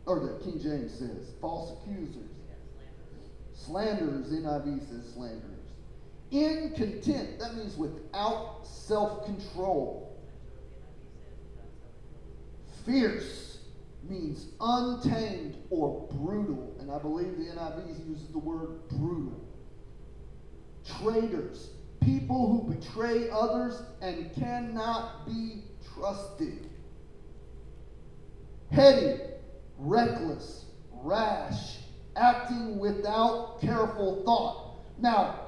Or 0.06 0.20
the 0.20 0.44
King 0.44 0.60
James 0.62 0.92
says, 0.92 1.32
false 1.40 1.72
accusers. 1.82 2.30
Slanderers, 3.52 4.30
NIV 4.30 4.88
says 4.88 5.12
slanderers. 5.12 5.55
Incontent, 6.30 7.38
that 7.38 7.54
means 7.56 7.76
without 7.76 8.66
self 8.66 9.24
control. 9.24 10.18
Fierce 12.84 13.58
means 14.08 14.46
untamed 14.60 15.56
or 15.70 16.08
brutal. 16.12 16.76
And 16.80 16.90
I 16.90 16.98
believe 16.98 17.36
the 17.36 17.44
NIV 17.44 18.08
uses 18.08 18.28
the 18.28 18.38
word 18.38 18.88
brutal. 18.88 19.42
traitors, 21.00 21.70
people 22.00 22.46
who 22.46 22.74
betray 22.74 23.28
others 23.30 23.82
and 24.00 24.32
cannot 24.34 25.26
be 25.26 25.64
trusted. 25.94 26.68
Heady, 28.70 29.20
reckless, 29.78 30.66
rash, 30.92 31.78
acting 32.14 32.78
without 32.78 33.60
careful 33.60 34.22
thought. 34.24 34.76
Now, 35.00 35.45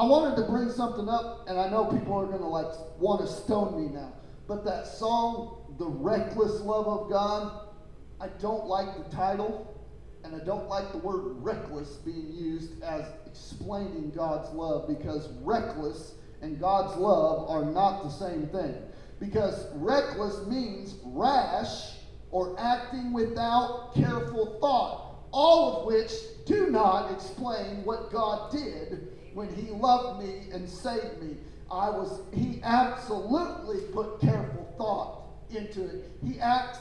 I 0.00 0.04
wanted 0.04 0.36
to 0.36 0.50
bring 0.50 0.70
something 0.70 1.10
up, 1.10 1.44
and 1.46 1.60
I 1.60 1.68
know 1.68 1.84
people 1.84 2.18
are 2.18 2.24
going 2.24 2.38
to 2.40 2.46
like 2.46 2.72
want 2.98 3.20
to 3.20 3.26
stone 3.26 3.84
me 3.84 3.92
now. 3.92 4.14
But 4.48 4.64
that 4.64 4.86
song, 4.86 5.76
The 5.78 5.84
Reckless 5.84 6.62
Love 6.62 6.86
of 6.86 7.10
God, 7.10 7.68
I 8.18 8.28
don't 8.40 8.64
like 8.64 8.96
the 8.96 9.14
title, 9.14 9.78
and 10.24 10.34
I 10.34 10.42
don't 10.42 10.70
like 10.70 10.90
the 10.92 10.96
word 10.96 11.44
reckless 11.44 11.96
being 11.96 12.32
used 12.32 12.82
as 12.82 13.04
explaining 13.26 14.10
God's 14.16 14.48
love 14.54 14.88
because 14.88 15.28
reckless 15.42 16.14
and 16.40 16.58
God's 16.58 16.96
love 16.96 17.50
are 17.50 17.70
not 17.70 18.02
the 18.02 18.08
same 18.08 18.46
thing. 18.46 18.74
Because 19.18 19.66
reckless 19.74 20.46
means 20.46 20.94
rash 21.04 21.96
or 22.30 22.58
acting 22.58 23.12
without 23.12 23.94
careful 23.94 24.56
thought, 24.62 25.26
all 25.30 25.80
of 25.80 25.86
which 25.88 26.10
do 26.46 26.70
not 26.70 27.12
explain 27.12 27.84
what 27.84 28.10
God 28.10 28.50
did 28.50 29.10
when 29.34 29.54
He 29.54 29.70
loved 29.70 30.24
me 30.24 30.48
and 30.52 30.68
saved 30.68 31.22
me. 31.22 31.36
I 31.70 31.90
was 31.90 32.20
He 32.34 32.60
absolutely 32.62 33.80
put 33.92 34.20
careful 34.20 34.72
thought 34.76 35.20
into 35.54 35.84
it. 35.84 36.10
He 36.24 36.40
acts 36.40 36.78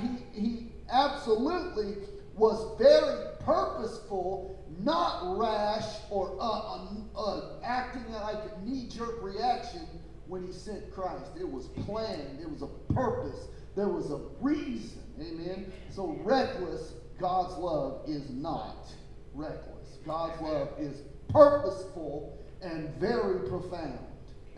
he 0.00 0.40
he 0.40 0.72
absolutely 0.90 1.96
was 2.36 2.78
very 2.78 3.36
purposeful, 3.40 4.64
not 4.80 5.38
rash 5.38 5.96
or 6.10 6.36
uh, 6.40 6.86
uh, 7.16 7.40
acting 7.64 8.10
like 8.12 8.36
a 8.36 8.64
knee-jerk 8.64 9.22
reaction 9.22 9.86
when 10.26 10.46
he 10.46 10.52
sent 10.52 10.90
Christ. 10.92 11.32
It 11.38 11.48
was 11.48 11.66
planned. 11.84 12.40
It 12.40 12.48
was 12.48 12.62
a 12.62 12.92
purpose. 12.92 13.48
There 13.74 13.88
was 13.88 14.10
a 14.10 14.20
reason. 14.40 15.00
Amen. 15.20 15.72
So 15.90 16.16
reckless, 16.22 16.94
God's 17.18 17.56
love 17.56 18.02
is 18.06 18.30
not 18.30 18.92
reckless. 19.34 19.98
God's 20.06 20.40
love 20.40 20.68
is 20.78 21.02
purposeful 21.28 22.38
and 22.62 22.94
very 22.96 23.48
profound. 23.48 23.98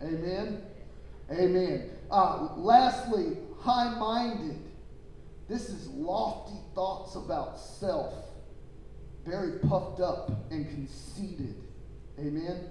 Amen. 0.02 0.62
Amen. 1.30 1.90
Uh, 2.10 2.48
lastly, 2.56 3.36
high 3.60 3.98
minded. 3.98 4.58
This 5.48 5.68
is 5.68 5.88
lofty 5.88 6.58
thoughts 6.74 7.16
about 7.16 7.58
self, 7.58 8.14
very 9.26 9.58
puffed 9.58 10.00
up 10.00 10.30
and 10.50 10.68
conceited. 10.68 11.56
Amen. 12.18 12.70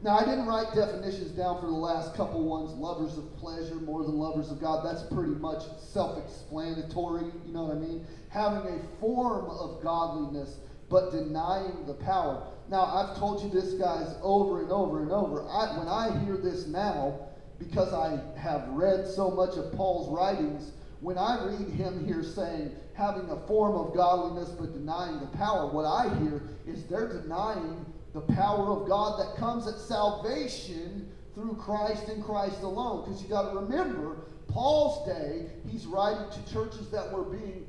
Now, 0.00 0.16
I 0.16 0.24
didn't 0.24 0.46
write 0.46 0.74
definitions 0.74 1.32
down 1.32 1.60
for 1.60 1.66
the 1.66 1.72
last 1.72 2.14
couple 2.14 2.44
ones 2.44 2.70
lovers 2.72 3.18
of 3.18 3.36
pleasure 3.36 3.74
more 3.76 4.04
than 4.04 4.16
lovers 4.16 4.50
of 4.50 4.60
God. 4.60 4.84
That's 4.84 5.02
pretty 5.12 5.32
much 5.32 5.64
self 5.80 6.22
explanatory. 6.24 7.24
You 7.46 7.52
know 7.52 7.64
what 7.64 7.76
I 7.76 7.80
mean? 7.80 8.06
Having 8.28 8.74
a 8.74 9.00
form 9.00 9.50
of 9.50 9.82
godliness, 9.82 10.58
but 10.88 11.10
denying 11.10 11.84
the 11.86 11.94
power. 11.94 12.46
Now, 12.70 12.84
I've 12.84 13.16
told 13.16 13.42
you 13.42 13.48
this, 13.48 13.74
guys, 13.74 14.14
over 14.22 14.60
and 14.60 14.70
over 14.70 15.02
and 15.02 15.10
over. 15.10 15.42
I, 15.48 15.78
when 15.78 15.88
I 15.88 16.22
hear 16.24 16.36
this 16.36 16.66
now, 16.66 17.18
because 17.58 17.94
I 17.94 18.20
have 18.38 18.68
read 18.68 19.06
so 19.06 19.30
much 19.30 19.56
of 19.56 19.72
Paul's 19.72 20.14
writings, 20.14 20.72
when 21.00 21.16
I 21.16 21.44
read 21.46 21.68
him 21.70 22.04
here 22.04 22.22
saying, 22.22 22.72
having 22.92 23.30
a 23.30 23.46
form 23.46 23.74
of 23.74 23.94
godliness 23.94 24.50
but 24.50 24.74
denying 24.74 25.20
the 25.20 25.26
power, 25.28 25.66
what 25.66 25.86
I 25.86 26.14
hear 26.18 26.42
is 26.66 26.84
they're 26.84 27.08
denying 27.08 27.86
the 28.12 28.20
power 28.20 28.66
of 28.66 28.88
God 28.88 29.20
that 29.20 29.36
comes 29.36 29.66
at 29.66 29.78
salvation 29.78 31.10
through 31.34 31.54
Christ 31.54 32.08
and 32.08 32.22
Christ 32.22 32.62
alone. 32.62 33.04
Because 33.04 33.22
you 33.22 33.28
got 33.28 33.50
to 33.50 33.60
remember, 33.60 34.26
Paul's 34.48 35.06
day, 35.06 35.46
he's 35.68 35.86
writing 35.86 36.26
to 36.30 36.52
churches 36.52 36.90
that 36.90 37.12
were 37.12 37.24
being 37.24 37.66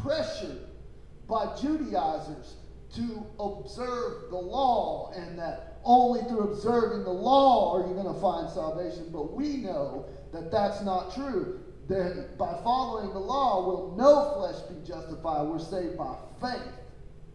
pressured 0.00 0.60
by 1.28 1.54
Judaizers 1.60 2.54
to 2.96 3.26
observe 3.38 4.30
the 4.30 4.36
law 4.36 5.12
and 5.14 5.38
that 5.38 5.78
only 5.84 6.20
through 6.28 6.52
observing 6.52 7.04
the 7.04 7.10
law 7.10 7.76
are 7.76 7.86
you 7.86 7.94
going 7.94 8.12
to 8.12 8.20
find 8.20 8.50
salvation. 8.50 9.08
But 9.12 9.32
we 9.32 9.58
know 9.58 10.06
that 10.32 10.50
that's 10.50 10.82
not 10.82 11.14
true. 11.14 11.60
That 11.88 12.36
by 12.36 12.58
following 12.64 13.12
the 13.12 13.20
law 13.20 13.64
will 13.64 13.94
no 13.96 14.34
flesh 14.36 14.60
be 14.68 14.84
justified. 14.86 15.46
We're 15.46 15.60
saved 15.60 15.96
by 15.96 16.16
faith 16.40 16.72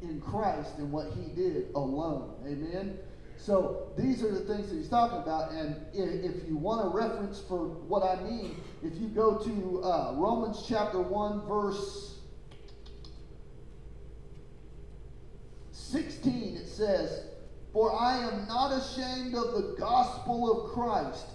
in 0.01 0.19
Christ 0.19 0.77
and 0.77 0.91
what 0.91 1.07
he 1.13 1.33
did 1.33 1.67
alone. 1.75 2.33
Amen. 2.45 2.97
So 3.37 3.91
these 3.97 4.21
are 4.23 4.31
the 4.31 4.41
things 4.41 4.69
that 4.69 4.75
he's 4.75 4.89
talking 4.89 5.17
about. 5.19 5.51
And 5.51 5.77
if 5.93 6.47
you 6.47 6.57
want 6.57 6.85
a 6.85 6.89
reference 6.95 7.41
for 7.47 7.65
what 7.65 8.03
I 8.03 8.21
mean, 8.21 8.55
if 8.83 8.95
you 8.99 9.07
go 9.07 9.37
to 9.37 9.83
uh, 9.83 10.13
Romans 10.15 10.65
chapter 10.67 11.01
1, 11.01 11.47
verse 11.47 12.10
16, 15.91 16.55
it 16.55 16.67
says, 16.67 17.25
For 17.73 17.93
I 17.93 18.17
am 18.17 18.47
not 18.47 18.71
ashamed 18.71 19.35
of 19.35 19.53
the 19.53 19.75
gospel 19.77 20.65
of 20.65 20.71
Christ, 20.71 21.25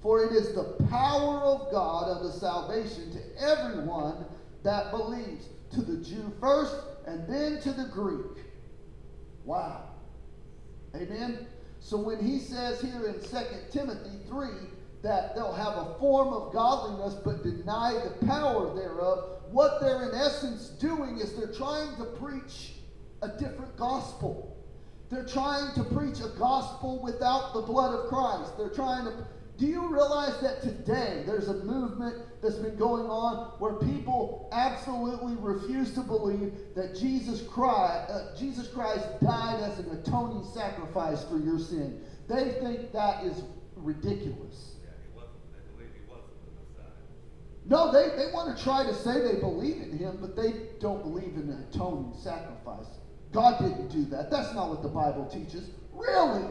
for 0.00 0.24
it 0.24 0.32
is 0.32 0.54
the 0.54 0.74
power 0.88 1.40
of 1.40 1.70
God 1.70 2.16
unto 2.16 2.38
salvation 2.38 3.12
to 3.12 3.42
everyone 3.42 4.24
that 4.62 4.90
believes, 4.90 5.48
to 5.72 5.82
the 5.82 6.02
Jew 6.02 6.32
first, 6.40 6.76
and 7.06 7.28
then 7.28 7.60
to 7.60 7.72
the 7.72 7.88
Greek. 7.88 8.44
Wow. 9.44 9.90
Amen. 10.94 11.46
So 11.80 11.98
when 11.98 12.24
he 12.24 12.38
says 12.38 12.80
here 12.80 13.06
in 13.06 13.20
2 13.20 13.36
Timothy 13.70 14.18
3 14.28 14.48
that 15.02 15.34
they'll 15.34 15.52
have 15.52 15.74
a 15.76 15.94
form 16.00 16.28
of 16.28 16.52
godliness 16.52 17.14
but 17.14 17.42
deny 17.42 17.92
the 17.92 18.26
power 18.26 18.74
thereof, 18.74 19.42
what 19.50 19.80
they're 19.80 20.08
in 20.08 20.14
essence 20.16 20.68
doing 20.80 21.18
is 21.18 21.34
they're 21.34 21.52
trying 21.52 21.94
to 21.96 22.04
preach 22.04 22.75
a 23.26 23.38
different 23.38 23.76
gospel. 23.76 24.56
They're 25.10 25.26
trying 25.26 25.74
to 25.74 25.84
preach 25.84 26.20
a 26.20 26.36
gospel 26.38 27.00
without 27.02 27.54
the 27.54 27.60
blood 27.60 27.94
of 27.94 28.08
Christ. 28.08 28.56
They're 28.58 28.70
trying 28.70 29.04
to. 29.04 29.26
Do 29.58 29.66
you 29.66 29.88
realize 29.88 30.38
that 30.42 30.60
today 30.60 31.22
there's 31.24 31.48
a 31.48 31.64
movement 31.64 32.16
that's 32.42 32.56
been 32.56 32.76
going 32.76 33.06
on 33.06 33.52
where 33.58 33.74
people 33.74 34.50
absolutely 34.52 35.34
refuse 35.36 35.94
to 35.94 36.02
believe 36.02 36.52
that 36.74 36.94
Jesus 36.94 37.40
Christ, 37.42 38.10
uh, 38.10 38.36
Jesus 38.38 38.68
Christ 38.68 39.06
died 39.22 39.62
as 39.62 39.78
an 39.78 39.90
atoning 39.92 40.46
sacrifice 40.52 41.24
for 41.24 41.38
your 41.38 41.58
sin? 41.58 42.02
They 42.28 42.50
think 42.60 42.92
that 42.92 43.24
is 43.24 43.44
ridiculous. 43.76 44.72
No, 47.68 47.90
they, 47.90 48.14
they 48.16 48.30
want 48.32 48.56
to 48.56 48.62
try 48.62 48.84
to 48.84 48.94
say 48.94 49.20
they 49.20 49.40
believe 49.40 49.82
in 49.82 49.98
him, 49.98 50.18
but 50.20 50.36
they 50.36 50.52
don't 50.80 51.02
believe 51.02 51.34
in 51.34 51.50
an 51.50 51.66
atoning 51.72 52.14
sacrifice. 52.22 52.86
God 53.36 53.58
didn't 53.58 53.88
do 53.88 54.06
that. 54.06 54.30
That's 54.30 54.54
not 54.54 54.70
what 54.70 54.80
the 54.80 54.88
Bible 54.88 55.26
teaches. 55.26 55.68
Really? 55.92 56.48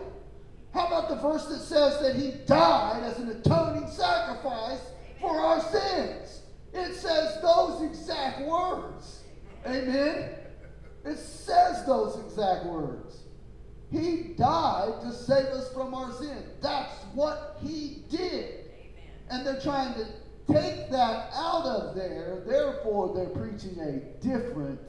How 0.71 0.85
about 0.85 1.09
the 1.09 1.15
verse 1.15 1.47
that 1.47 1.57
says 1.57 1.99
that 1.99 2.15
he 2.15 2.33
died 2.45 3.01
as 3.01 3.17
an 3.17 3.29
atoning 3.29 3.89
sacrifice 3.89 4.81
for 5.19 5.31
our 5.31 5.59
sins? 5.61 6.43
It 6.75 6.93
says 6.93 7.41
those 7.41 7.81
exact 7.81 8.41
words. 8.41 9.23
Amen? 9.65 10.29
It 11.05 11.17
says 11.17 11.83
those 11.87 12.23
exact 12.23 12.67
words. 12.67 13.17
He 13.91 14.35
died 14.37 15.01
to 15.01 15.11
save 15.11 15.47
us 15.47 15.73
from 15.73 15.95
our 15.95 16.13
sin. 16.13 16.43
That's 16.61 16.93
what 17.15 17.57
he 17.63 18.03
did. 18.11 18.65
And 19.31 19.43
they're 19.43 19.59
trying 19.59 19.95
to 19.95 20.05
take 20.53 20.91
that 20.91 21.31
out 21.33 21.65
of 21.65 21.95
there. 21.95 22.43
Therefore, 22.45 23.11
they're 23.15 23.25
preaching 23.25 23.79
a 23.79 24.23
different 24.23 24.81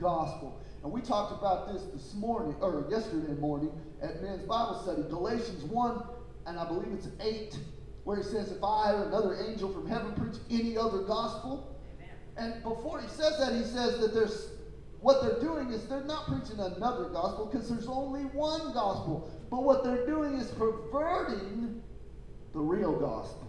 gospel. 0.00 0.60
And 0.82 0.92
we 0.92 1.00
talked 1.00 1.32
about 1.32 1.72
this 1.72 1.82
this 1.92 2.14
morning, 2.14 2.56
or 2.60 2.86
yesterday 2.90 3.34
morning, 3.34 3.70
at 4.02 4.20
men's 4.22 4.42
Bible 4.42 4.80
study. 4.82 5.02
Galatians 5.08 5.62
1, 5.64 6.02
and 6.46 6.58
I 6.58 6.66
believe 6.66 6.92
it's 6.92 7.08
8, 7.20 7.56
where 8.04 8.16
he 8.16 8.22
says, 8.24 8.50
If 8.50 8.64
I 8.64 8.92
or 8.92 9.04
another 9.06 9.36
angel 9.48 9.72
from 9.72 9.86
heaven 9.86 10.12
preach 10.14 10.40
any 10.50 10.76
other 10.76 11.02
gospel. 11.02 11.78
Amen. 12.36 12.54
And 12.54 12.62
before 12.64 13.00
he 13.00 13.08
says 13.08 13.38
that, 13.38 13.52
he 13.52 13.62
says 13.62 14.00
that 14.00 14.12
there's 14.12 14.48
what 15.02 15.20
they're 15.20 15.40
doing 15.40 15.70
is 15.70 15.84
they're 15.88 16.04
not 16.04 16.26
preaching 16.26 16.60
another 16.60 17.08
gospel 17.08 17.46
because 17.46 17.68
there's 17.68 17.88
only 17.88 18.22
one 18.26 18.72
gospel. 18.72 19.28
But 19.50 19.64
what 19.64 19.82
they're 19.82 20.06
doing 20.06 20.34
is 20.34 20.46
perverting 20.52 21.82
the 22.52 22.60
real 22.60 22.92
gospel. 22.92 23.48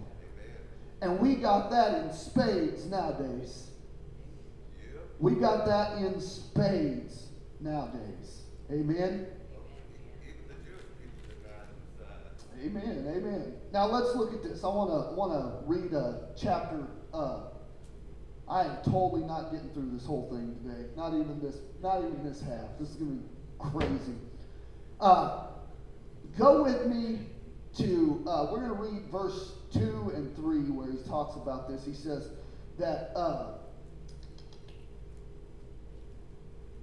And 1.03 1.19
we 1.19 1.35
got 1.35 1.69
that 1.69 2.03
in 2.03 2.11
spades 2.11 2.85
nowadays. 2.87 3.69
We 5.19 5.35
got 5.35 5.65
that 5.65 5.97
in 5.97 6.19
spades 6.19 7.27
nowadays. 7.59 8.41
Amen. 8.71 9.27
Amen. 12.63 13.05
Amen. 13.07 13.53
Now 13.73 13.87
let's 13.87 14.15
look 14.15 14.33
at 14.33 14.43
this. 14.43 14.63
I 14.63 14.67
want 14.67 14.89
to 14.89 15.15
want 15.15 15.33
to 15.33 15.67
read 15.67 15.93
a 15.93 16.29
chapter. 16.37 16.87
Uh, 17.13 17.41
I 18.47 18.63
am 18.63 18.77
totally 18.83 19.23
not 19.23 19.51
getting 19.51 19.69
through 19.69 19.91
this 19.91 20.05
whole 20.05 20.29
thing 20.29 20.55
today. 20.63 20.87
Not 20.95 21.13
even 21.13 21.39
this. 21.41 21.57
Not 21.81 21.99
even 21.99 22.23
this 22.23 22.41
half. 22.41 22.77
This 22.79 22.89
is 22.89 22.95
going 22.95 23.17
to 23.17 23.17
be 23.17 23.29
crazy. 23.59 24.17
Uh, 24.99 25.47
go 26.37 26.63
with 26.63 26.87
me 26.87 27.19
to, 27.77 28.23
uh, 28.27 28.47
we're 28.51 28.59
going 28.59 28.69
to 28.69 28.95
read 28.95 29.11
verse 29.11 29.53
2 29.73 30.13
and 30.15 30.35
3 30.35 30.59
where 30.71 30.91
he 30.91 30.97
talks 31.09 31.35
about 31.35 31.67
this. 31.67 31.83
He 31.83 31.93
says 31.93 32.29
that, 32.77 33.11
uh, 33.15 33.57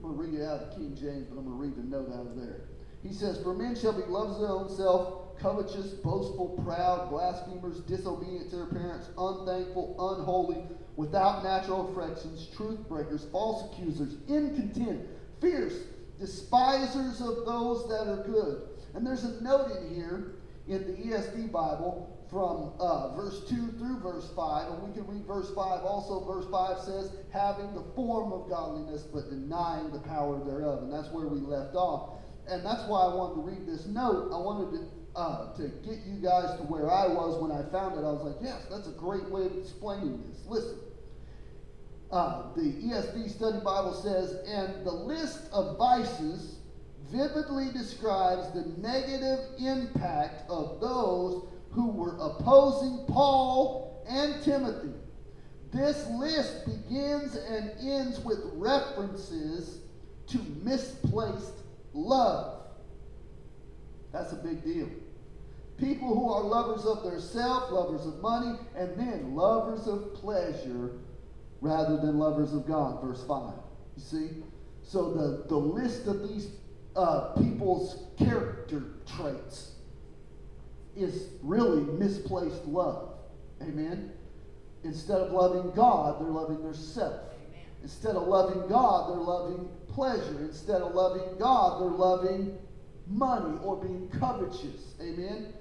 I'm 0.03 0.17
going 0.17 0.31
to 0.31 0.37
read 0.37 0.41
it 0.41 0.47
out 0.47 0.61
of 0.61 0.77
King 0.77 0.97
James, 0.99 1.27
but 1.29 1.39
I'm 1.39 1.45
going 1.45 1.57
to 1.57 1.63
read 1.63 1.77
the 1.77 1.97
note 1.97 2.11
out 2.15 2.27
of 2.27 2.37
there. 2.37 2.63
He 3.03 3.13
says, 3.13 3.43
For 3.43 3.55
men 3.55 3.77
shall 3.77 3.93
be 3.93 4.03
lovers 4.09 4.37
of 4.37 4.41
their 4.41 4.51
own 4.51 4.75
self, 4.75 5.39
covetous, 5.39 5.93
boastful, 5.93 6.61
proud, 6.65 7.11
blasphemers, 7.11 7.81
disobedient 7.81 8.51
to 8.51 8.57
their 8.57 8.67
parents, 8.67 9.09
unthankful, 9.19 9.97
unholy, 9.99 10.65
without 10.97 11.43
natural 11.45 11.91
affections, 11.91 12.49
truth 12.57 12.89
breakers, 12.89 13.27
false 13.31 13.73
accusers, 13.73 14.17
incontent, 14.29 15.07
fierce, 15.41 15.75
despisers 16.19 17.21
of 17.21 17.45
those 17.47 17.89
that 17.89 18.09
are 18.09 18.25
good. 18.27 18.69
And 18.95 19.07
there's 19.07 19.25
a 19.25 19.43
note 19.43 19.71
in 19.77 19.95
here 19.95 20.33
in 20.69 20.87
the 20.87 20.93
ESV 20.93 21.53
Bible 21.53 22.20
from 22.31 22.73
uh, 22.79 23.15
verse 23.17 23.49
2 23.49 23.73
through 23.79 23.99
verse 24.01 24.31
5, 24.37 24.73
and 24.73 24.83
we 24.83 24.95
can 24.95 25.07
read 25.07 25.27
verse 25.27 25.49
5 25.49 25.83
also. 25.83 26.25
Verse 26.25 26.47
5 26.51 26.79
says, 26.79 27.13
having 27.33 27.75
the 27.75 27.83
form 27.97 28.33
of 28.33 28.49
godliness, 28.49 29.03
but 29.03 29.29
denying 29.29 29.91
the 29.91 29.99
power 29.99 30.43
thereof. 30.45 30.85
And 30.85 30.93
that's 30.93 31.09
where 31.09 31.27
we 31.27 31.41
left 31.41 31.75
off. 31.75 32.21
And 32.49 32.65
that's 32.65 32.83
why 32.85 33.03
I 33.03 33.15
wanted 33.15 33.35
to 33.35 33.41
read 33.41 33.67
this 33.67 33.87
note. 33.87 34.31
I 34.33 34.39
wanted 34.39 34.79
to, 34.79 35.19
uh, 35.19 35.57
to 35.57 35.69
get 35.85 35.99
you 36.07 36.21
guys 36.23 36.57
to 36.59 36.63
where 36.65 36.91
I 36.91 37.09
was 37.09 37.43
when 37.43 37.51
I 37.51 37.63
found 37.71 37.99
it. 37.99 38.07
I 38.07 38.13
was 38.13 38.23
like, 38.23 38.37
yes, 38.41 38.65
that's 38.71 38.87
a 38.87 38.93
great 38.93 39.29
way 39.29 39.47
of 39.47 39.57
explaining 39.59 40.23
this. 40.29 40.47
Listen. 40.47 40.79
Uh, 42.13 42.53
the 42.57 42.63
ESV 42.63 43.31
Study 43.31 43.59
Bible 43.59 43.95
says, 43.95 44.33
and 44.49 44.85
the 44.85 44.91
list 44.91 45.43
of 45.53 45.79
vices 45.79 46.57
vividly 47.13 47.71
describes 47.73 48.51
the 48.53 48.65
negative 48.79 49.39
impact 49.61 50.49
of 50.51 50.81
those 50.81 51.45
who 51.73 51.91
were 51.91 52.17
opposing 52.21 53.05
Paul 53.07 54.05
and 54.09 54.43
Timothy. 54.43 54.93
This 55.73 56.07
list 56.09 56.67
begins 56.67 57.37
and 57.37 57.71
ends 57.81 58.19
with 58.21 58.41
references 58.55 59.79
to 60.29 60.39
misplaced 60.63 61.55
love. 61.93 62.63
That's 64.13 64.33
a 64.33 64.37
big 64.37 64.65
deal. 64.65 64.89
People 65.79 66.09
who 66.09 66.29
are 66.31 66.43
lovers 66.43 66.85
of 66.85 67.05
their 67.05 67.21
self, 67.21 67.71
lovers 67.71 68.05
of 68.05 68.21
money, 68.21 68.59
and 68.77 68.99
then 68.99 69.35
lovers 69.35 69.87
of 69.87 70.15
pleasure 70.15 70.99
rather 71.61 71.97
than 71.97 72.19
lovers 72.19 72.53
of 72.53 72.67
God. 72.67 73.01
Verse 73.03 73.25
5. 73.27 73.55
You 73.97 74.03
see? 74.03 74.29
So 74.83 75.13
the, 75.13 75.45
the 75.49 75.57
list 75.57 76.07
of 76.07 76.29
these 76.29 76.49
uh, 76.97 77.33
people's 77.41 78.09
character 78.19 78.83
traits 79.07 79.77
is 81.03 81.29
really 81.43 81.83
misplaced 81.99 82.65
love. 82.67 83.15
Amen? 83.63 84.13
Instead 84.85 85.19
of 85.19 85.33
loving 85.33 85.71
God, 85.73 86.21
they're 86.21 86.29
loving 86.29 86.63
their 86.63 86.75
self. 86.75 87.21
Instead 87.83 88.17
of 88.17 88.27
loving 88.27 88.69
God, 88.69 89.11
they're 89.11 89.23
loving 89.23 89.69
pleasure. 89.89 90.39
Instead 90.41 90.83
of 90.83 90.95
loving 90.95 91.39
God, 91.39 91.81
they're 91.81 91.91
loving 91.91 92.59
money 93.07 93.59
or 93.63 93.77
being 93.77 94.09
covetous. 94.19 94.95
Amen? 95.01 95.53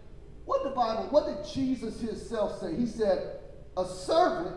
What 0.46 0.64
the 0.64 0.70
Bible, 0.70 1.08
what 1.10 1.26
did 1.28 1.54
Jesus 1.54 2.00
himself 2.00 2.60
say? 2.60 2.76
He 2.76 2.86
said, 2.86 3.40
a 3.78 3.86
servant 3.86 4.56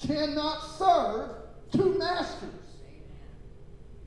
cannot 0.00 0.60
serve 0.78 1.30
two 1.72 1.98
masters. 1.98 2.50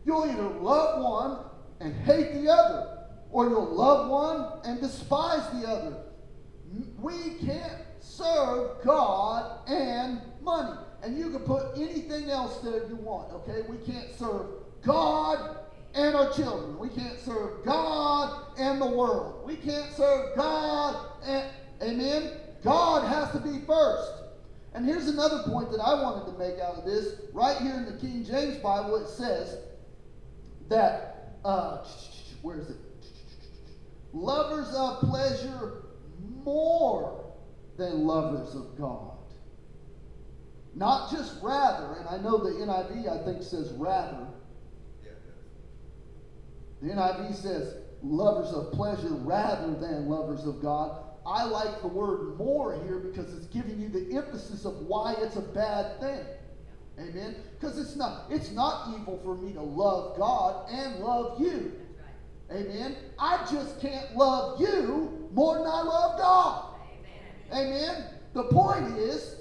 You'll 0.05 0.25
either 0.25 0.47
love 0.47 1.03
one 1.03 1.45
and 1.79 1.93
hate 2.05 2.33
the 2.33 2.49
other, 2.49 3.07
or 3.29 3.49
you'll 3.49 3.75
love 3.75 4.09
one 4.09 4.61
and 4.63 4.79
despise 4.79 5.49
the 5.59 5.67
other. 5.67 5.97
We 6.99 7.35
can't 7.45 7.83
serve 7.99 8.83
God 8.83 9.67
and 9.67 10.21
money. 10.41 10.77
And 11.03 11.17
you 11.17 11.29
can 11.29 11.41
put 11.41 11.77
anything 11.77 12.29
else 12.29 12.59
there 12.59 12.87
you 12.87 12.95
want, 12.95 13.31
okay? 13.31 13.61
We 13.69 13.77
can't 13.77 14.11
serve 14.17 14.47
God 14.81 15.57
and 15.93 16.15
our 16.15 16.31
children. 16.33 16.77
We 16.79 16.89
can't 16.89 17.19
serve 17.19 17.63
God 17.63 18.47
and 18.57 18.81
the 18.81 18.87
world. 18.87 19.45
We 19.45 19.55
can't 19.55 19.91
serve 19.93 20.35
God 20.35 21.11
and, 21.23 21.49
amen? 21.81 22.31
God 22.63 23.07
has 23.07 23.31
to 23.31 23.39
be 23.39 23.65
first. 23.65 24.11
And 24.73 24.85
here's 24.85 25.07
another 25.07 25.43
point 25.43 25.71
that 25.71 25.79
I 25.79 26.01
wanted 26.01 26.31
to 26.31 26.37
make 26.37 26.59
out 26.59 26.75
of 26.75 26.85
this. 26.85 27.21
Right 27.33 27.57
here 27.57 27.75
in 27.75 27.85
the 27.85 27.97
King 27.99 28.25
James 28.25 28.57
Bible, 28.57 28.95
it 28.97 29.07
says 29.07 29.57
that, 30.69 31.37
uh, 31.45 31.85
where 32.41 32.59
is 32.59 32.69
it? 32.69 32.77
Lovers 34.13 34.73
of 34.75 34.99
pleasure 34.99 35.86
more 36.47 37.25
than 37.75 38.07
lovers 38.07 38.55
of 38.55 38.77
God. 38.77 39.17
Not 40.73 41.11
just 41.11 41.43
rather, 41.43 41.95
and 41.99 42.07
I 42.07 42.17
know 42.23 42.37
the 42.37 42.51
NIV 42.51 43.09
I 43.09 43.25
think 43.25 43.43
says 43.43 43.73
rather. 43.73 44.27
Yeah. 45.03 45.11
The 46.81 46.93
NIV 46.93 47.35
says 47.35 47.75
lovers 48.01 48.53
of 48.53 48.71
pleasure 48.71 49.09
rather 49.09 49.75
than 49.75 50.07
lovers 50.07 50.45
of 50.45 50.61
God. 50.61 51.03
I 51.25 51.43
like 51.43 51.81
the 51.81 51.89
word 51.89 52.37
more 52.37 52.81
here 52.85 52.99
because 52.99 53.33
it's 53.33 53.47
giving 53.47 53.81
you 53.81 53.89
the 53.89 54.15
emphasis 54.15 54.63
of 54.63 54.77
why 54.87 55.15
it's 55.19 55.35
a 55.35 55.41
bad 55.41 55.99
thing. 55.99 56.25
Amen. 56.97 57.35
Because 57.59 57.77
it's 57.77 57.97
not 57.97 58.25
it's 58.29 58.51
not 58.51 58.95
evil 58.95 59.19
for 59.23 59.35
me 59.35 59.51
to 59.53 59.61
love 59.61 60.17
God 60.17 60.69
and 60.71 60.99
love 60.99 61.41
you. 61.41 61.73
Amen. 62.51 62.95
I 63.19 63.45
just 63.51 63.79
can't 63.81 64.15
love 64.15 64.61
you 64.61 65.29
more 65.33 65.57
than 65.57 65.67
I 65.67 65.81
love 65.81 66.17
God. 66.17 66.75
Amen. 67.53 68.05
The 68.33 68.43
point 68.43 68.97
is, 68.97 69.35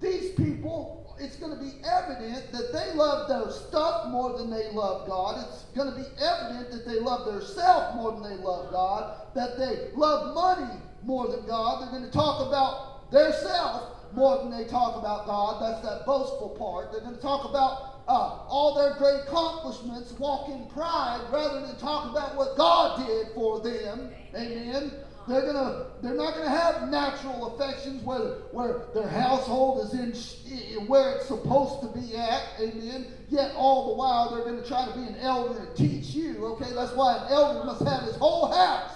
these 0.00 0.32
people, 0.32 1.16
it's 1.18 1.36
going 1.36 1.56
to 1.56 1.62
be 1.62 1.80
evident 1.84 2.52
that 2.52 2.72
they 2.72 2.94
love 2.94 3.28
their 3.28 3.50
stuff 3.50 4.08
more 4.08 4.36
than 4.36 4.50
they 4.50 4.70
love 4.72 5.06
God. 5.06 5.46
It's 5.48 5.62
going 5.74 5.90
to 5.90 5.96
be 5.96 6.06
evident 6.20 6.70
that 6.72 6.86
they 6.86 7.00
love 7.00 7.30
their 7.30 7.40
self 7.40 7.94
more 7.94 8.12
than 8.12 8.22
they 8.22 8.42
love 8.42 8.70
God. 8.70 9.34
That 9.34 9.56
they 9.56 9.90
love 9.94 10.34
money 10.34 10.80
more 11.02 11.28
than 11.28 11.46
God. 11.46 11.82
They're 11.82 11.98
going 11.98 12.10
to 12.10 12.10
talk 12.10 12.46
about 12.46 13.10
their 13.10 13.32
self 13.32 14.12
more 14.14 14.38
than 14.38 14.50
they 14.50 14.64
talk 14.64 14.96
about 14.96 15.26
God. 15.26 15.62
That's 15.62 15.86
that 15.86 16.04
boastful 16.06 16.50
part. 16.58 16.92
They're 16.92 17.00
going 17.00 17.16
to 17.16 17.22
talk 17.22 17.48
about 17.48 17.93
uh, 18.06 18.44
all 18.48 18.74
their 18.74 18.94
great 18.94 19.26
accomplishments, 19.26 20.12
walk 20.18 20.48
in 20.48 20.66
pride, 20.66 21.20
rather 21.32 21.66
than 21.66 21.76
talk 21.76 22.10
about 22.10 22.36
what 22.36 22.56
God 22.56 23.06
did 23.06 23.28
for 23.34 23.60
them. 23.60 24.10
Amen. 24.34 24.92
They're 25.26 25.40
gonna, 25.40 25.86
they're 26.02 26.14
not 26.14 26.34
gonna 26.34 26.50
have 26.50 26.90
natural 26.90 27.54
affections 27.54 28.02
where, 28.02 28.40
where 28.52 28.82
their 28.92 29.08
household 29.08 29.86
is 29.86 29.94
in 29.94 30.86
where 30.86 31.16
it's 31.16 31.26
supposed 31.26 31.80
to 31.80 31.98
be 31.98 32.14
at. 32.14 32.42
Amen. 32.60 33.06
Yet 33.30 33.52
all 33.56 33.88
the 33.88 33.94
while 33.94 34.34
they're 34.34 34.44
gonna 34.44 34.66
try 34.66 34.84
to 34.84 34.92
be 34.92 35.06
an 35.06 35.16
elder 35.20 35.60
and 35.60 35.76
teach 35.76 36.14
you. 36.14 36.44
Okay, 36.44 36.72
that's 36.74 36.92
why 36.92 37.16
an 37.16 37.32
elder 37.32 37.64
must 37.64 37.82
have 37.84 38.02
his 38.02 38.16
whole 38.16 38.52
house 38.52 38.92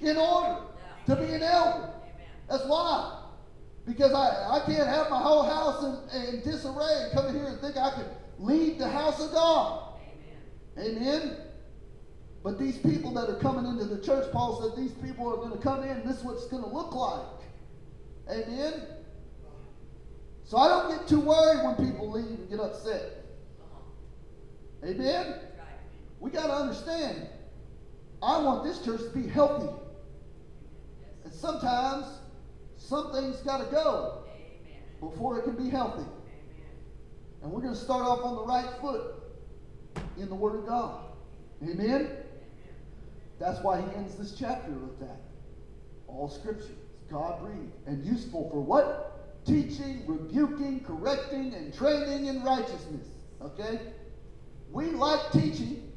in 0.00 0.16
order 0.16 0.62
to 1.06 1.16
be 1.16 1.34
an 1.34 1.42
elder. 1.42 1.90
That's 2.48 2.64
why. 2.64 3.24
Because 3.86 4.14
I, 4.14 4.56
I 4.56 4.60
can't 4.66 4.88
have 4.88 5.10
my 5.10 5.20
whole 5.20 5.42
house 5.42 5.84
in, 5.84 6.36
in 6.36 6.40
disarray 6.42 7.02
and 7.02 7.12
come 7.12 7.34
here 7.34 7.44
and 7.44 7.60
think 7.60 7.76
I 7.76 7.90
can 7.90 8.06
lead 8.38 8.78
the 8.78 8.88
house 8.88 9.20
of 9.20 9.32
God. 9.32 9.94
Amen. 10.78 10.96
Amen. 10.96 11.36
But 12.42 12.58
these 12.58 12.78
people 12.78 13.12
that 13.14 13.28
are 13.28 13.38
coming 13.40 13.66
into 13.66 13.84
the 13.84 14.00
church, 14.04 14.30
Paul 14.32 14.62
said 14.62 14.80
these 14.80 14.92
people 14.92 15.28
are 15.28 15.36
going 15.36 15.50
to 15.50 15.58
come 15.58 15.82
in, 15.82 16.06
this 16.06 16.18
is 16.18 16.24
what 16.24 16.34
it's 16.36 16.46
going 16.46 16.62
to 16.62 16.68
look 16.68 16.94
like. 16.94 17.26
Amen. 18.30 18.82
So 20.44 20.56
I 20.56 20.68
don't 20.68 20.96
get 20.96 21.08
too 21.08 21.20
worried 21.20 21.64
when 21.64 21.74
people 21.74 22.10
leave 22.10 22.26
and 22.26 22.48
get 22.48 22.60
upset. 22.60 23.24
Amen. 24.84 25.40
We 26.20 26.30
got 26.30 26.46
to 26.46 26.52
understand. 26.52 27.26
I 28.22 28.38
want 28.40 28.64
this 28.64 28.84
church 28.84 29.00
to 29.00 29.10
be 29.10 29.28
healthy. 29.28 29.68
And 31.24 31.32
sometimes 31.32 32.06
some 32.76 33.12
things 33.12 33.38
got 33.38 33.58
to 33.58 33.70
go 33.72 34.24
before 35.00 35.38
it 35.38 35.44
can 35.44 35.56
be 35.56 35.68
healthy. 35.68 36.06
And 37.46 37.54
we're 37.54 37.60
going 37.60 37.74
to 37.74 37.80
start 37.80 38.02
off 38.02 38.24
on 38.24 38.34
the 38.34 38.42
right 38.42 38.68
foot 38.80 39.22
in 40.18 40.28
the 40.28 40.34
Word 40.34 40.58
of 40.58 40.66
God. 40.66 41.04
Amen? 41.62 42.10
That's 43.38 43.62
why 43.62 43.80
he 43.80 43.86
ends 43.94 44.16
this 44.16 44.34
chapter 44.36 44.72
with 44.72 44.98
that. 44.98 45.20
All 46.08 46.28
scripture 46.28 46.64
is 46.64 46.70
God 47.08 47.40
breathed 47.40 47.72
and 47.86 48.04
useful 48.04 48.50
for 48.50 48.60
what? 48.60 49.44
Teaching, 49.46 50.02
rebuking, 50.08 50.80
correcting, 50.80 51.54
and 51.54 51.72
training 51.72 52.26
in 52.26 52.42
righteousness. 52.42 53.06
Okay? 53.40 53.78
We 54.72 54.86
like 54.86 55.30
teaching. 55.30 55.92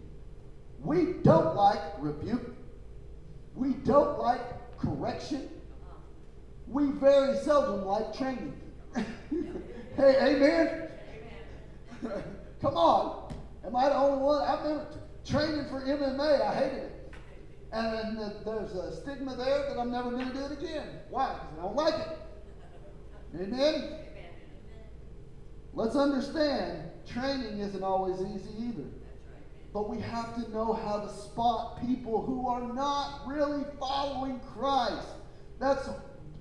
We 0.78 1.14
don't 1.24 1.56
like 1.56 1.82
rebuke. 1.98 2.56
We 3.56 3.70
don't 3.74 4.20
like 4.20 4.78
correction. 4.78 5.50
We 6.68 6.92
very 6.92 7.38
seldom 7.38 7.86
like 7.86 8.16
training. 8.16 8.54
hey, 8.94 10.36
amen? 10.36 10.89
Come 12.62 12.76
on. 12.76 13.34
Am 13.66 13.76
I 13.76 13.90
the 13.90 13.96
only 13.96 14.24
one? 14.24 14.42
I 14.42 14.62
remember 14.62 14.88
training 15.26 15.66
for 15.70 15.82
MMA. 15.82 16.42
I 16.42 16.54
hated 16.54 16.84
it. 16.84 17.14
And 17.72 18.18
then 18.18 18.34
there's 18.46 18.74
a 18.74 19.00
stigma 19.02 19.36
there 19.36 19.70
that 19.70 19.78
I'm 19.80 19.92
never 19.92 20.10
going 20.10 20.28
to 20.28 20.34
do 20.34 20.46
it 20.46 20.52
again. 20.54 20.88
Why? 21.10 21.34
Because 21.34 21.60
I 21.60 21.62
don't 21.62 21.76
like 21.76 21.94
it. 21.94 22.18
Amen? 23.36 23.76
Amen. 23.76 24.00
Let's 25.74 25.96
understand 25.96 26.90
training 27.12 27.60
isn't 27.60 27.84
always 27.84 28.20
easy 28.22 28.50
either. 28.60 28.88
But 29.72 29.88
we 29.88 30.02
have 30.02 30.34
to 30.36 30.52
know 30.52 30.74
how 30.74 31.02
to 31.02 31.10
spot 31.10 31.80
people 31.86 32.24
who 32.26 32.48
are 32.48 32.74
not 32.74 33.22
really 33.28 33.64
following 33.80 34.40
Christ. 34.40 35.08
That's 35.60 35.90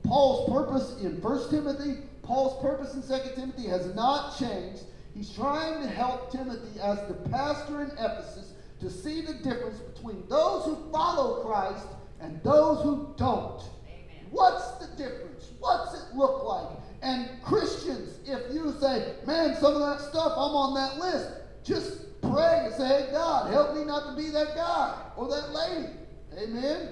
Paul's 0.04 0.50
purpose 0.50 0.98
in 1.02 1.20
1 1.20 1.50
Timothy. 1.50 1.98
Paul's 2.22 2.62
purpose 2.62 2.94
in 2.94 3.02
2 3.02 3.34
Timothy 3.34 3.68
has 3.68 3.94
not 3.94 4.38
changed. 4.38 4.84
He's 5.18 5.34
trying 5.34 5.82
to 5.82 5.88
help 5.88 6.30
Timothy 6.30 6.78
as 6.78 6.96
the 7.08 7.14
pastor 7.28 7.82
in 7.82 7.90
Ephesus 7.90 8.52
to 8.80 8.88
see 8.88 9.20
the 9.20 9.34
difference 9.34 9.80
between 9.80 10.22
those 10.28 10.64
who 10.64 10.92
follow 10.92 11.44
Christ 11.44 11.88
and 12.20 12.40
those 12.44 12.84
who 12.84 13.12
don't. 13.18 13.60
Amen. 13.88 14.26
What's 14.30 14.70
the 14.78 14.86
difference? 14.96 15.50
What's 15.58 15.94
it 15.94 16.14
look 16.14 16.44
like? 16.44 16.68
And 17.02 17.28
Christians, 17.42 18.20
if 18.26 18.54
you 18.54 18.72
say, 18.80 19.16
man, 19.26 19.56
some 19.56 19.74
of 19.74 19.80
that 19.80 20.08
stuff, 20.08 20.34
I'm 20.36 20.54
on 20.54 20.74
that 20.74 21.04
list, 21.04 21.30
just 21.64 22.20
pray 22.20 22.66
and 22.66 22.74
say, 22.74 22.86
hey, 22.86 23.08
God, 23.10 23.52
help 23.52 23.74
me 23.74 23.84
not 23.84 24.10
to 24.10 24.22
be 24.22 24.30
that 24.30 24.54
guy 24.54 25.02
or 25.16 25.28
that 25.28 25.50
lady. 25.50 25.88
Amen? 26.38 26.90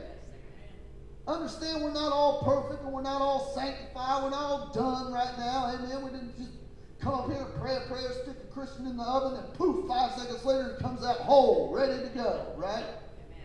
Understand 1.28 1.84
we're 1.84 1.92
not 1.92 2.12
all 2.12 2.42
perfect 2.42 2.82
and 2.82 2.92
we're 2.92 3.02
not 3.02 3.22
all 3.22 3.52
sanctified. 3.54 4.24
We're 4.24 4.30
not 4.30 4.42
all 4.42 4.72
done 4.74 5.12
right 5.12 5.38
now. 5.38 5.76
Amen? 5.76 6.02
We 6.02 6.10
didn't 6.10 6.36
just 6.36 6.55
come 7.00 7.14
up 7.14 7.30
here 7.30 7.46
pray 7.58 7.76
a 7.76 7.80
prayer, 7.88 8.10
stick 8.22 8.36
a 8.42 8.52
Christian 8.52 8.86
in 8.86 8.96
the 8.96 9.02
oven, 9.02 9.42
and 9.42 9.54
poof, 9.54 9.86
five 9.88 10.12
seconds 10.12 10.44
later 10.44 10.76
it 10.78 10.82
comes 10.82 11.04
out 11.04 11.16
whole, 11.18 11.74
ready 11.74 12.02
to 12.02 12.08
go, 12.14 12.52
right? 12.56 12.84
Amen. 12.84 12.94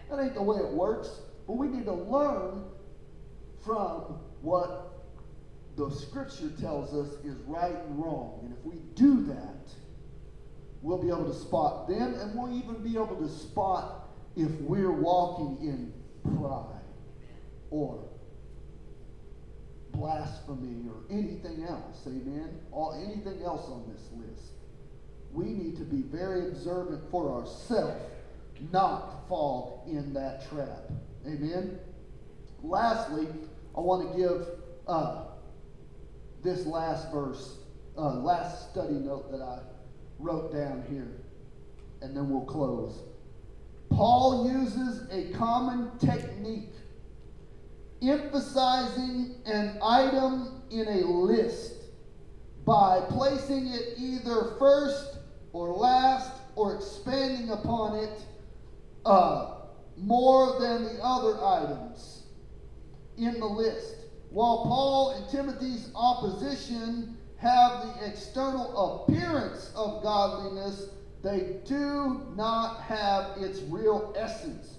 That 0.09 0.19
ain't 0.19 0.35
the 0.35 0.43
way 0.43 0.57
it 0.57 0.71
works. 0.71 1.09
But 1.47 1.53
we 1.53 1.67
need 1.67 1.85
to 1.85 1.93
learn 1.93 2.65
from 3.65 4.19
what 4.41 4.91
the 5.75 5.89
scripture 5.89 6.51
tells 6.59 6.93
us 6.93 7.13
is 7.23 7.37
right 7.47 7.75
and 7.75 8.03
wrong. 8.03 8.41
And 8.43 8.53
if 8.53 8.63
we 8.63 8.75
do 8.95 9.23
that, 9.25 9.71
we'll 10.81 11.01
be 11.01 11.09
able 11.09 11.25
to 11.25 11.33
spot 11.33 11.87
them 11.87 12.15
and 12.15 12.35
we'll 12.35 12.55
even 12.55 12.83
be 12.83 12.95
able 12.95 13.15
to 13.15 13.29
spot 13.29 14.09
if 14.35 14.51
we're 14.61 14.91
walking 14.91 15.57
in 15.61 15.93
pride 16.37 16.81
or 17.69 18.10
blasphemy 19.93 20.89
or 20.89 21.03
anything 21.09 21.65
else. 21.67 22.03
Amen? 22.07 22.59
Or 22.71 22.95
anything 22.95 23.41
else 23.43 23.65
on 23.67 23.91
this 23.91 24.07
list. 24.15 24.51
We 25.31 25.45
need 25.45 25.77
to 25.77 25.83
be 25.83 26.01
very 26.01 26.47
observant 26.47 27.09
for 27.09 27.31
ourselves 27.31 28.01
not 28.71 29.27
fall 29.27 29.83
in 29.87 30.13
that 30.13 30.47
trap. 30.49 30.91
Amen? 31.25 31.79
Lastly, 32.61 33.27
I 33.75 33.79
want 33.79 34.11
to 34.11 34.17
give 34.17 34.47
uh, 34.87 35.25
this 36.43 36.65
last 36.65 37.11
verse, 37.11 37.57
uh, 37.97 38.15
last 38.15 38.71
study 38.71 38.93
note 38.93 39.31
that 39.31 39.41
I 39.41 39.59
wrote 40.19 40.53
down 40.53 40.83
here, 40.89 41.11
and 42.01 42.15
then 42.15 42.29
we'll 42.29 42.45
close. 42.45 42.99
Paul 43.89 44.49
uses 44.51 45.09
a 45.11 45.35
common 45.37 45.91
technique, 45.99 46.73
emphasizing 48.01 49.35
an 49.45 49.77
item 49.83 50.61
in 50.71 50.87
a 50.87 51.07
list 51.07 51.73
by 52.65 53.01
placing 53.09 53.67
it 53.67 53.95
either 53.97 54.55
first 54.57 55.17
or 55.53 55.73
last 55.73 56.31
or 56.55 56.75
expanding 56.75 57.49
upon 57.51 57.97
it 57.97 58.21
uh, 59.05 59.55
more 59.97 60.59
than 60.59 60.83
the 60.83 60.99
other 61.03 61.43
items 61.43 62.23
in 63.17 63.39
the 63.39 63.45
list. 63.45 63.95
While 64.29 64.63
Paul 64.63 65.11
and 65.11 65.29
Timothy's 65.29 65.91
opposition 65.95 67.17
have 67.37 67.81
the 67.81 68.07
external 68.07 69.05
appearance 69.05 69.71
of 69.75 70.01
godliness, 70.03 70.89
they 71.23 71.57
do 71.65 72.21
not 72.35 72.81
have 72.81 73.37
its 73.37 73.59
real 73.61 74.13
essence. 74.17 74.77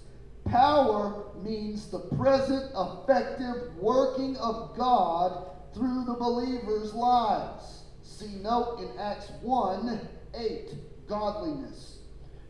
Power 0.53 1.31
means 1.41 1.87
the 1.87 1.97
present 1.97 2.71
effective 2.77 3.75
working 3.79 4.37
of 4.37 4.77
God 4.77 5.47
through 5.73 6.05
the 6.05 6.13
believers' 6.13 6.93
lives. 6.93 7.85
See 8.03 8.35
note 8.35 8.77
in 8.77 8.99
Acts 8.99 9.31
1 9.41 9.99
8, 10.35 10.75
godliness 11.07 11.97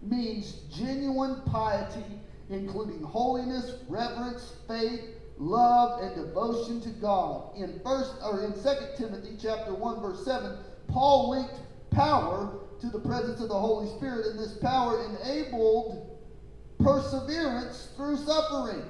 means 0.02 0.64
genuine 0.70 1.44
piety, 1.46 2.04
including 2.50 3.02
holiness, 3.04 3.76
reverence, 3.88 4.52
faith, 4.68 5.00
love, 5.38 6.04
and 6.04 6.14
devotion 6.14 6.82
to 6.82 6.90
God. 6.90 7.56
In 7.56 7.80
first 7.86 8.16
or 8.22 8.44
in 8.44 8.54
Second 8.54 8.98
Timothy 8.98 9.38
chapter 9.42 9.74
1, 9.74 10.02
verse 10.02 10.26
7, 10.26 10.58
Paul 10.90 11.30
linked 11.30 11.62
power 11.92 12.60
to 12.82 12.90
the 12.90 13.00
presence 13.00 13.40
of 13.40 13.48
the 13.48 13.58
Holy 13.58 13.88
Spirit, 13.96 14.26
and 14.26 14.38
this 14.38 14.58
power 14.58 15.06
enabled 15.06 16.13
perseverance 16.84 17.90
through 17.96 18.18
suffering 18.18 18.84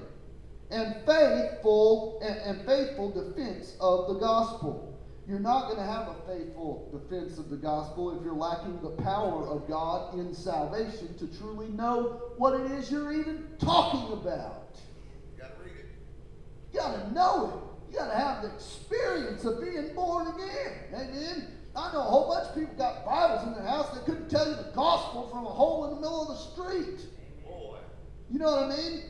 and 0.71 0.95
faithful 1.05 2.19
and, 2.23 2.37
and 2.39 2.65
faithful 2.65 3.11
defense 3.11 3.75
of 3.79 4.07
the 4.07 4.19
gospel. 4.19 4.89
You're 5.27 5.39
not 5.39 5.67
going 5.67 5.77
to 5.77 5.85
have 5.85 6.09
a 6.09 6.15
faithful 6.27 6.89
defense 6.91 7.37
of 7.37 7.49
the 7.49 7.55
gospel 7.55 8.17
if 8.17 8.25
you're 8.25 8.33
lacking 8.33 8.81
the 8.81 8.89
power 9.03 9.47
of 9.47 9.67
God 9.69 10.17
in 10.19 10.33
salvation 10.33 11.15
to 11.17 11.27
truly 11.37 11.69
know 11.69 12.33
what 12.37 12.59
it 12.59 12.71
is 12.71 12.91
you're 12.91 13.13
even 13.13 13.47
talking 13.57 14.11
about. 14.11 14.75
You 15.31 15.41
gotta 15.41 15.53
read 15.63 15.71
it. 15.71 15.85
You 16.73 16.79
got 16.79 16.95
to 16.95 17.13
know 17.13 17.47
it. 17.47 17.91
You 17.93 17.99
got 17.99 18.11
to 18.11 18.17
have 18.17 18.41
the 18.41 18.53
experience 18.53 19.45
of 19.45 19.61
being 19.61 19.93
born 19.93 20.27
again. 20.27 20.73
Amen. 20.93 21.47
I 21.75 21.93
know 21.93 21.99
a 21.99 22.03
whole 22.03 22.27
bunch 22.27 22.49
of 22.49 22.55
people 22.55 22.75
got 22.75 23.05
Bibles 23.05 23.47
in 23.47 23.53
their 23.53 23.65
house 23.65 23.93
that 23.93 24.05
couldn't 24.05 24.29
tell 24.29 24.47
you 24.47 24.55
the 24.55 24.71
gospel 24.75 25.29
from 25.29 25.45
a 25.45 25.49
hole 25.49 25.85
in 25.85 25.95
the 25.95 26.01
middle 26.01 26.21
of 26.21 26.27
the 26.27 26.35
street. 26.35 27.07
You 28.33 28.39
know 28.39 28.45
what 28.45 28.63
I 28.63 28.67
mean? 28.75 29.03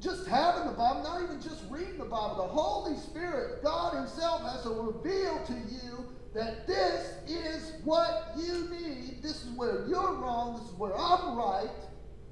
Just 0.00 0.26
having 0.26 0.64
the 0.64 0.72
Bible, 0.72 1.02
not 1.04 1.22
even 1.22 1.40
just 1.40 1.62
reading 1.70 1.98
the 1.98 2.04
Bible, 2.04 2.34
the 2.34 2.42
Holy 2.42 2.96
Spirit, 2.96 3.62
God 3.62 3.94
Himself 3.94 4.42
has 4.42 4.62
to 4.64 4.70
reveal 4.70 5.38
to 5.44 5.52
you 5.52 6.04
that 6.34 6.66
this 6.66 7.14
is 7.28 7.74
what 7.84 8.32
you 8.36 8.68
need. 8.68 9.22
This 9.22 9.44
is 9.44 9.50
where 9.50 9.86
you're 9.86 10.14
wrong. 10.14 10.54
This 10.54 10.64
is 10.64 10.72
where 10.72 10.96
I'm 10.96 11.36
right. 11.36 11.70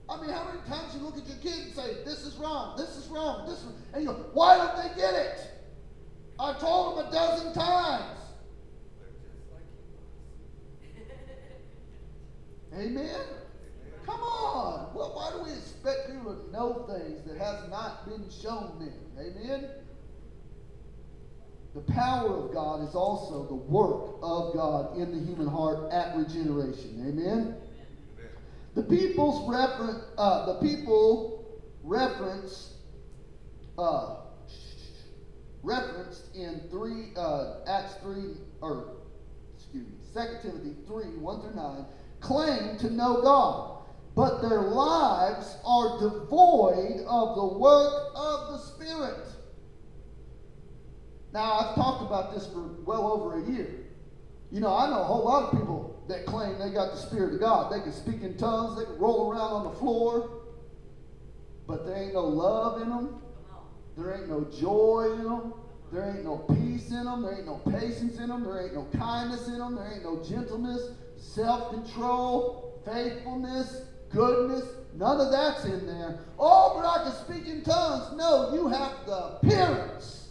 I 0.08 0.16
mean, 0.16 0.30
how 0.30 0.42
many 0.42 0.58
times 0.66 0.92
you 0.94 1.02
look 1.02 1.18
at 1.18 1.28
your 1.28 1.36
kid 1.36 1.66
and 1.66 1.72
say, 1.72 1.94
"This 2.04 2.24
is 2.24 2.36
wrong. 2.36 2.74
This 2.76 2.96
is 2.96 3.06
wrong. 3.08 3.46
This," 3.46 3.58
is, 3.58 3.72
and 3.92 4.02
you 4.02 4.08
go, 4.08 4.14
"Why 4.32 4.56
don't 4.56 4.74
they 4.74 4.88
get 5.00 5.14
it?" 5.14 5.38
I 6.40 6.52
told 6.54 6.96
them 6.96 7.06
a 7.06 7.10
dozen 7.12 7.52
times. 7.52 8.18
They're 8.98 9.08
just 9.22 9.52
like 9.52 9.62
you. 12.72 12.86
Amen. 12.86 13.38
Come 14.08 14.20
on. 14.20 14.94
Well, 14.94 15.12
why 15.14 15.32
do 15.32 15.44
we 15.44 15.50
expect 15.50 16.10
people 16.10 16.34
to 16.34 16.50
know 16.50 16.86
things 16.88 17.22
that 17.26 17.36
has 17.36 17.68
not 17.68 18.08
been 18.08 18.24
shown 18.30 18.78
them? 18.78 18.94
Amen. 19.18 19.68
The 21.74 21.92
power 21.92 22.34
of 22.34 22.54
God 22.54 22.88
is 22.88 22.94
also 22.94 23.46
the 23.46 23.54
work 23.54 24.16
of 24.22 24.54
God 24.54 24.96
in 24.96 25.12
the 25.12 25.22
human 25.26 25.46
heart 25.46 25.92
at 25.92 26.16
regeneration. 26.16 27.04
Amen. 27.06 27.56
The 28.74 28.82
people's 28.82 29.46
reference, 29.46 30.02
uh, 30.16 30.46
the 30.54 30.66
people 30.66 31.60
reference, 31.82 32.76
uh, 33.76 34.16
referenced 35.62 36.34
in 36.34 36.62
three 36.70 37.12
uh, 37.14 37.64
Acts 37.66 37.96
three 38.02 38.36
or 38.62 38.94
excuse 39.56 39.84
me, 39.86 39.92
Second 40.14 40.40
Timothy 40.40 40.74
three 40.86 41.16
one 41.18 41.42
through 41.42 41.54
nine 41.54 41.84
claim 42.20 42.78
to 42.78 42.90
know 42.90 43.22
God, 43.22 43.77
but 44.18 44.42
their 44.42 44.62
lives 44.62 45.58
are 45.64 46.00
devoid 46.00 47.02
of 47.06 47.36
the 47.36 47.56
work 47.56 48.10
of 48.16 48.48
the 48.48 48.58
Spirit. 48.58 49.28
Now 51.32 51.52
I've 51.52 51.76
talked 51.76 52.02
about 52.02 52.34
this 52.34 52.48
for 52.48 52.62
well 52.84 53.12
over 53.12 53.40
a 53.40 53.48
year. 53.48 53.86
You 54.50 54.58
know, 54.58 54.74
I 54.74 54.90
know 54.90 55.02
a 55.02 55.04
whole 55.04 55.24
lot 55.24 55.44
of 55.44 55.50
people 55.52 56.02
that 56.08 56.26
claim 56.26 56.58
they 56.58 56.70
got 56.70 56.90
the 56.90 56.96
Spirit 56.96 57.34
of 57.34 57.38
God. 57.38 57.72
They 57.72 57.80
can 57.80 57.92
speak 57.92 58.22
in 58.22 58.36
tongues, 58.36 58.76
they 58.76 58.86
can 58.86 58.98
roll 58.98 59.30
around 59.30 59.52
on 59.52 59.72
the 59.72 59.78
floor, 59.78 60.40
but 61.68 61.86
there 61.86 61.94
ain't 61.94 62.14
no 62.14 62.24
love 62.24 62.82
in 62.82 62.88
them. 62.88 63.22
There 63.96 64.16
ain't 64.16 64.28
no 64.28 64.48
joy 64.60 65.12
in 65.16 65.22
them. 65.22 65.54
There 65.92 66.12
ain't 66.12 66.24
no 66.24 66.38
peace 66.38 66.90
in 66.90 67.04
them. 67.04 67.22
There 67.22 67.36
ain't 67.36 67.46
no 67.46 67.58
patience 67.70 68.18
in 68.18 68.30
them. 68.30 68.42
There 68.42 68.64
ain't 68.64 68.74
no 68.74 68.88
kindness 68.98 69.46
in 69.46 69.58
them. 69.58 69.76
There 69.76 69.88
ain't 69.94 70.02
no 70.02 70.24
gentleness, 70.24 70.90
self 71.16 71.70
control, 71.70 72.82
faithfulness, 72.84 73.82
goodness. 74.10 74.64
None 74.94 75.20
of 75.20 75.30
that's 75.30 75.64
in 75.64 75.86
there. 75.86 76.18
Oh, 76.38 76.72
but 76.74 76.86
I 76.86 77.04
can 77.04 77.12
speak 77.12 77.46
in 77.46 77.62
tongues. 77.62 78.16
No, 78.16 78.52
you 78.52 78.68
have 78.68 79.06
the 79.06 79.36
appearance 79.36 80.28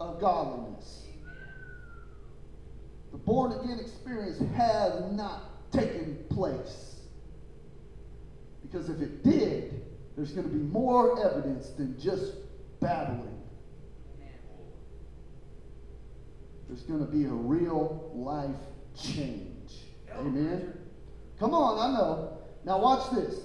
of 0.00 0.20
godliness. 0.20 1.04
The 3.10 3.18
born 3.18 3.52
again 3.52 3.78
experience 3.80 4.38
has 4.54 5.12
not 5.12 5.72
taken 5.72 6.24
place. 6.30 7.00
Because 8.62 8.90
if 8.90 9.00
it 9.00 9.24
did, 9.24 9.82
there's 10.16 10.32
going 10.32 10.48
to 10.48 10.54
be 10.54 10.62
more 10.62 11.24
evidence 11.24 11.70
than 11.70 11.98
just 11.98 12.34
babbling. 12.80 13.42
There's 16.68 16.82
going 16.82 17.00
to 17.00 17.10
be 17.10 17.24
a 17.24 17.28
real 17.28 18.12
life 18.14 18.50
change. 18.94 19.72
Amen. 20.14 20.74
Come 21.38 21.54
on, 21.54 21.78
I 21.78 21.96
know. 21.96 22.37
Now 22.64 22.78
watch 22.80 23.10
this. 23.14 23.40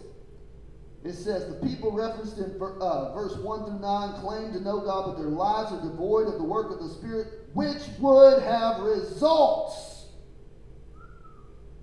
It 1.04 1.14
says 1.14 1.50
the 1.50 1.68
people 1.68 1.92
referenced 1.92 2.38
in 2.38 2.58
uh, 2.62 3.14
verse 3.14 3.36
1 3.36 3.66
through 3.66 3.80
9 3.80 4.22
claim 4.22 4.54
to 4.54 4.62
know 4.62 4.80
God, 4.80 5.08
but 5.08 5.18
their 5.18 5.30
lives 5.30 5.74
are 5.74 5.82
devoid 5.82 6.28
of 6.28 6.36
the 6.36 6.44
work 6.44 6.72
of 6.72 6.80
the 6.80 6.94
Spirit, 6.94 7.28
which 7.54 7.82
would 8.00 8.42
have 8.42 8.80
results 8.80 10.06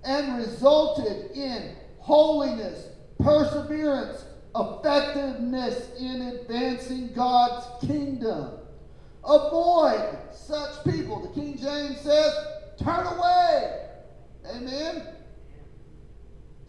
and 0.03 0.37
resulted 0.37 1.31
in 1.35 1.75
holiness, 1.99 2.87
perseverance, 3.19 4.25
effectiveness 4.55 5.91
in 5.99 6.21
advancing 6.23 7.13
God's 7.13 7.85
kingdom. 7.85 8.57
Avoid 9.23 10.17
such 10.33 10.83
people. 10.83 11.21
The 11.21 11.39
King 11.39 11.59
James 11.59 12.01
says, 12.01 12.33
turn 12.83 13.05
away. 13.05 13.87
Amen. 14.55 15.03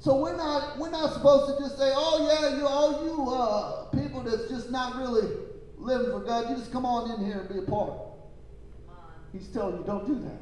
So 0.02 0.20
we're 0.20 0.36
not 0.36 0.78
we're 0.80 0.90
not 0.90 1.12
supposed 1.12 1.56
to 1.56 1.62
just 1.62 1.78
say, 1.78 1.92
oh 1.94 2.26
yeah, 2.26 2.58
you 2.58 2.66
all 2.66 3.04
you 3.04 3.30
uh, 3.30 3.84
people 3.96 4.20
that's 4.22 4.48
just 4.48 4.68
not 4.68 4.96
really 4.96 5.28
living 5.78 6.10
for 6.10 6.18
God, 6.18 6.50
you 6.50 6.56
just 6.56 6.72
come 6.72 6.84
on 6.84 7.12
in 7.12 7.24
here 7.24 7.38
and 7.38 7.48
be 7.48 7.58
a 7.58 7.70
part. 7.70 8.00
He's 9.32 9.46
telling 9.46 9.78
you, 9.78 9.84
don't 9.84 10.04
do 10.04 10.16
that. 10.16 10.40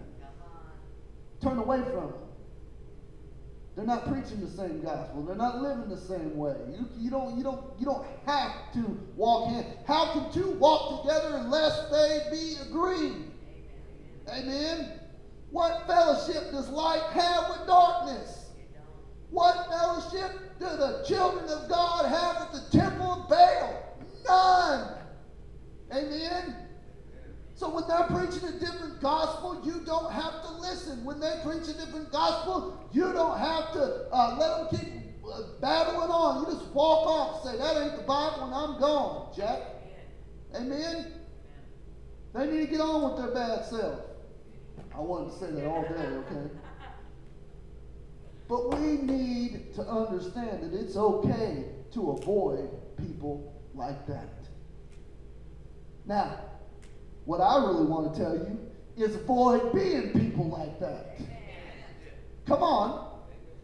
Turn 1.42 1.58
away 1.58 1.82
from 1.82 1.92
them. 1.92 2.14
They're 3.76 3.84
not 3.84 4.10
preaching 4.10 4.40
the 4.40 4.50
same 4.50 4.80
gospel. 4.80 5.24
They're 5.24 5.36
not 5.36 5.60
living 5.60 5.90
the 5.90 5.96
same 5.96 6.38
way. 6.38 6.56
You, 6.70 6.88
you, 6.98 7.10
don't, 7.10 7.36
you, 7.36 7.44
don't, 7.44 7.62
you 7.78 7.84
don't 7.84 8.04
have 8.26 8.72
to 8.72 8.98
walk 9.14 9.52
in. 9.52 9.64
How 9.86 10.12
can 10.12 10.32
two 10.32 10.52
walk 10.52 11.02
together 11.02 11.36
unless 11.36 11.90
they 11.90 12.30
be 12.30 12.56
agreed? 12.62 13.30
Amen. 14.26 14.46
Amen. 14.48 14.92
What 15.50 15.86
fellowship 15.86 16.50
does 16.50 16.68
light 16.70 17.02
have 17.12 17.50
with 17.50 17.66
darkness? 17.66 18.39
What 19.30 19.68
fellowship 19.68 20.58
do 20.58 20.66
the 20.66 21.04
children 21.06 21.48
of 21.48 21.68
God 21.68 22.06
have 22.06 22.50
with 22.50 22.62
the 22.70 22.78
temple 22.78 23.06
of 23.06 23.28
Baal? 23.28 23.96
None. 24.26 24.98
Amen. 25.92 26.56
So 27.54 27.68
when 27.68 27.86
they're 27.86 28.06
preaching 28.06 28.48
a 28.48 28.58
different 28.58 29.00
gospel, 29.00 29.60
you 29.64 29.82
don't 29.84 30.10
have 30.10 30.42
to 30.42 30.52
listen. 30.60 31.04
When 31.04 31.20
they 31.20 31.40
preach 31.44 31.68
a 31.68 31.74
different 31.74 32.10
gospel, 32.10 32.88
you 32.92 33.12
don't 33.12 33.38
have 33.38 33.72
to 33.74 34.06
uh, 34.12 34.36
let 34.38 34.70
them 34.70 34.80
keep 34.80 34.92
uh, 35.30 35.42
battling 35.60 36.10
on. 36.10 36.44
You 36.44 36.58
just 36.58 36.70
walk 36.72 37.06
off 37.06 37.44
and 37.44 37.52
say, 37.52 37.58
that 37.58 37.76
ain't 37.82 37.96
the 37.96 38.02
Bible 38.02 38.44
and 38.44 38.54
I'm 38.54 38.80
gone, 38.80 39.32
Jack. 39.36 39.60
Amen? 40.56 41.12
They 42.34 42.46
need 42.46 42.60
to 42.60 42.66
get 42.66 42.80
on 42.80 43.10
with 43.10 43.22
their 43.22 43.34
bad 43.34 43.64
self. 43.66 44.00
I 44.94 45.00
wanted 45.00 45.32
to 45.32 45.38
say 45.38 45.50
that 45.52 45.66
all 45.66 45.82
day, 45.82 46.06
okay? 46.06 46.50
But 48.50 48.80
we 48.80 48.96
need 48.96 49.72
to 49.76 49.82
understand 49.82 50.64
that 50.64 50.76
it's 50.76 50.96
okay 50.96 51.66
to 51.92 52.10
avoid 52.10 52.68
people 52.96 53.54
like 53.76 54.08
that. 54.08 54.48
Now, 56.04 56.36
what 57.26 57.40
I 57.40 57.64
really 57.64 57.86
want 57.86 58.12
to 58.12 58.20
tell 58.20 58.34
you 58.34 58.58
is 58.96 59.14
avoid 59.14 59.72
being 59.72 60.10
people 60.10 60.48
like 60.48 60.80
that. 60.80 61.20
Come 62.46 62.64
on. 62.64 63.20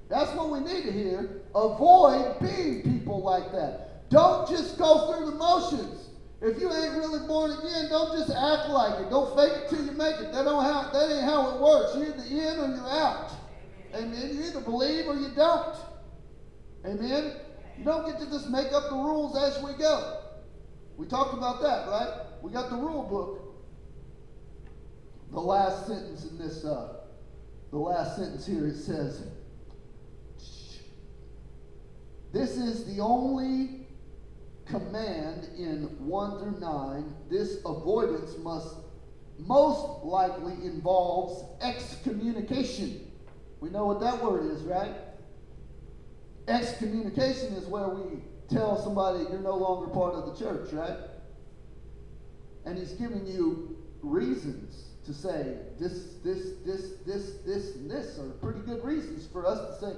That's 0.09 0.30
what 0.37 0.51
we 0.51 0.61
need 0.61 0.84
to 0.84 0.93
hear. 0.93 1.43
Avoid 1.53 2.39
being 2.39 2.82
people 2.82 3.24
like 3.24 3.51
that. 3.51 4.09
Don't 4.09 4.49
just 4.49 4.78
go 4.78 5.12
through 5.12 5.32
the 5.32 5.37
motions. 5.37 6.11
If 6.41 6.61
you 6.61 6.72
ain't 6.72 6.95
really 6.97 7.26
born 7.26 7.51
again, 7.51 7.89
don't 7.89 8.16
just 8.16 8.30
act 8.30 8.68
like 8.68 9.01
it. 9.01 9.11
Don't 9.11 9.37
fake 9.37 9.64
it 9.64 9.68
till 9.68 9.84
you 9.84 9.91
make 9.91 10.14
it. 10.20 10.32
That 10.32 10.45
don't 10.45 10.93
that 10.93 11.11
ain't 11.11 11.24
how 11.24 11.57
it 11.57 11.61
works. 11.61 11.97
You're 11.97 12.07
either 12.07 12.22
in 12.22 12.61
or 12.61 12.76
you're 12.76 12.89
out. 12.89 13.32
Amen. 13.97 14.30
You 14.36 14.44
either 14.44 14.61
believe 14.61 15.07
or 15.07 15.16
you 15.16 15.30
don't. 15.34 15.76
Amen. 16.84 17.32
You 17.78 17.84
don't 17.84 18.07
get 18.07 18.20
to 18.20 18.26
just 18.26 18.49
make 18.51 18.72
up 18.72 18.90
the 18.90 18.97
rules 18.97 19.36
as 19.36 19.62
we 19.62 19.72
go. 19.74 20.22
We 20.97 21.07
talked 21.07 21.34
about 21.34 21.61
that, 21.62 21.88
right? 21.88 22.26
We 22.42 22.53
got 22.53 22.70
the 22.70 22.76
rule 22.76 23.03
book 23.03 23.47
the 25.32 25.40
last 25.40 25.86
sentence 25.86 26.24
in 26.24 26.38
this, 26.38 26.64
uh, 26.64 26.94
the 27.70 27.78
last 27.78 28.16
sentence 28.16 28.47
here, 28.47 28.66
it 28.66 28.76
says, 28.76 29.22
This 32.32 32.57
is 32.57 32.84
the 32.94 33.03
only 33.03 33.86
command 34.66 35.49
in 35.57 35.84
1 36.07 36.38
through 36.38 36.61
9. 36.61 37.14
This 37.30 37.59
avoidance 37.64 38.36
must 38.38 38.76
most 39.38 40.05
likely 40.05 40.55
involves 40.64 41.44
excommunication. 41.62 43.05
We 43.66 43.72
know 43.72 43.86
what 43.86 43.98
that 43.98 44.22
word 44.22 44.48
is, 44.52 44.62
right? 44.62 44.92
Excommunication 46.46 47.54
is 47.54 47.66
where 47.66 47.88
we 47.88 48.20
tell 48.48 48.80
somebody 48.80 49.24
you're 49.28 49.40
no 49.40 49.56
longer 49.56 49.88
part 49.88 50.14
of 50.14 50.26
the 50.26 50.38
church, 50.38 50.72
right? 50.72 50.96
And 52.64 52.78
he's 52.78 52.92
giving 52.92 53.26
you 53.26 53.76
reasons 54.02 54.84
to 55.04 55.12
say 55.12 55.56
this, 55.80 56.14
this, 56.22 56.52
this, 56.64 56.92
this, 57.04 57.38
this, 57.44 57.74
and 57.74 57.90
this 57.90 58.20
are 58.20 58.30
pretty 58.40 58.60
good 58.60 58.84
reasons 58.84 59.26
for 59.32 59.44
us 59.44 59.80
to 59.80 59.84
say, 59.84 59.96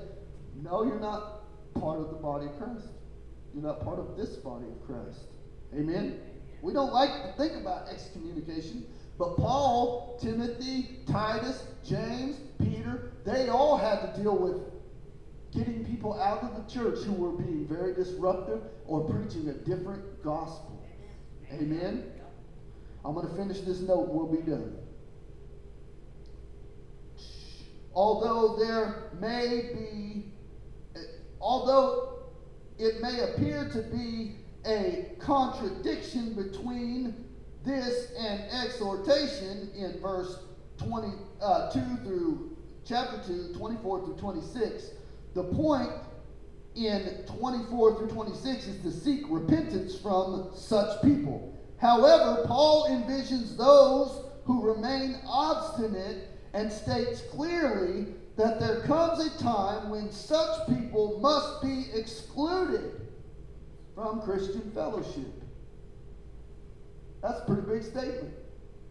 no, 0.62 0.82
you're 0.84 0.98
not 0.98 1.42
part 1.74 2.00
of 2.00 2.08
the 2.08 2.16
body 2.16 2.46
of 2.46 2.56
Christ. 2.56 2.86
You're 3.52 3.64
not 3.64 3.84
part 3.84 3.98
of 3.98 4.16
this 4.16 4.36
body 4.36 4.64
of 4.64 4.86
Christ. 4.86 5.26
Amen? 5.74 6.18
We 6.62 6.72
don't 6.72 6.94
like 6.94 7.10
to 7.10 7.34
think 7.36 7.60
about 7.60 7.88
excommunication, 7.90 8.86
but 9.18 9.36
Paul, 9.36 10.18
Timothy, 10.20 11.00
Titus, 11.06 11.64
James, 11.84 12.36
Peter, 12.58 13.12
they 13.24 13.48
all 13.48 13.76
had 13.76 14.14
to 14.14 14.20
deal 14.20 14.36
with 14.36 14.62
getting 15.52 15.84
people 15.84 16.18
out 16.20 16.42
of 16.42 16.56
the 16.56 16.72
church 16.72 17.00
who 17.04 17.12
were 17.12 17.32
being 17.32 17.66
very 17.66 17.94
disruptive 17.94 18.60
or 18.86 19.08
preaching 19.08 19.48
a 19.48 19.54
different 19.54 20.22
gospel. 20.22 20.86
Amen? 21.52 22.12
I'm 23.04 23.14
going 23.14 23.28
to 23.28 23.34
finish 23.34 23.60
this 23.60 23.80
note 23.80 24.08
we'll 24.08 24.26
be 24.26 24.42
done. 24.42 24.76
although 27.98 28.56
there 28.56 29.10
may 29.18 29.70
be, 29.74 30.24
although 31.40 32.20
it 32.78 33.02
may 33.02 33.18
appear 33.20 33.68
to 33.72 33.82
be 33.82 34.36
a 34.64 35.16
contradiction 35.18 36.32
between 36.34 37.28
this 37.64 38.12
and 38.18 38.42
exhortation 38.64 39.70
in 39.76 40.00
verse 40.00 40.38
22 40.78 41.16
uh, 41.40 41.70
through 41.70 42.56
chapter 42.84 43.20
2, 43.26 43.54
24 43.56 44.04
through 44.04 44.16
26, 44.16 44.90
the 45.34 45.44
point 45.44 45.90
in 46.74 47.24
24 47.38 47.96
through 47.96 48.09
26 48.09 48.66
is 48.66 48.82
to 48.82 48.90
seek 48.90 49.24
repentance 49.28 49.98
from 49.98 50.50
such 50.54 51.02
people. 51.02 51.54
However, 51.78 52.44
Paul 52.46 52.88
envisions 52.88 53.56
those 53.56 54.24
who 54.44 54.62
remain 54.62 55.20
obstinate 55.26 56.28
and 56.54 56.72
states 56.72 57.22
clearly 57.30 58.06
that 58.36 58.59
there 58.61 58.80
comes 58.82 59.26
a 59.26 59.38
time 59.42 59.90
when 59.90 60.11
such 60.11 60.68
people 60.68 61.18
must 61.20 61.62
be 61.62 61.86
excluded 61.92 63.09
from 63.94 64.22
Christian 64.22 64.70
fellowship. 64.72 65.38
That's 67.22 67.40
a 67.40 67.44
pretty 67.44 67.62
big 67.62 67.82
statement. 67.82 68.34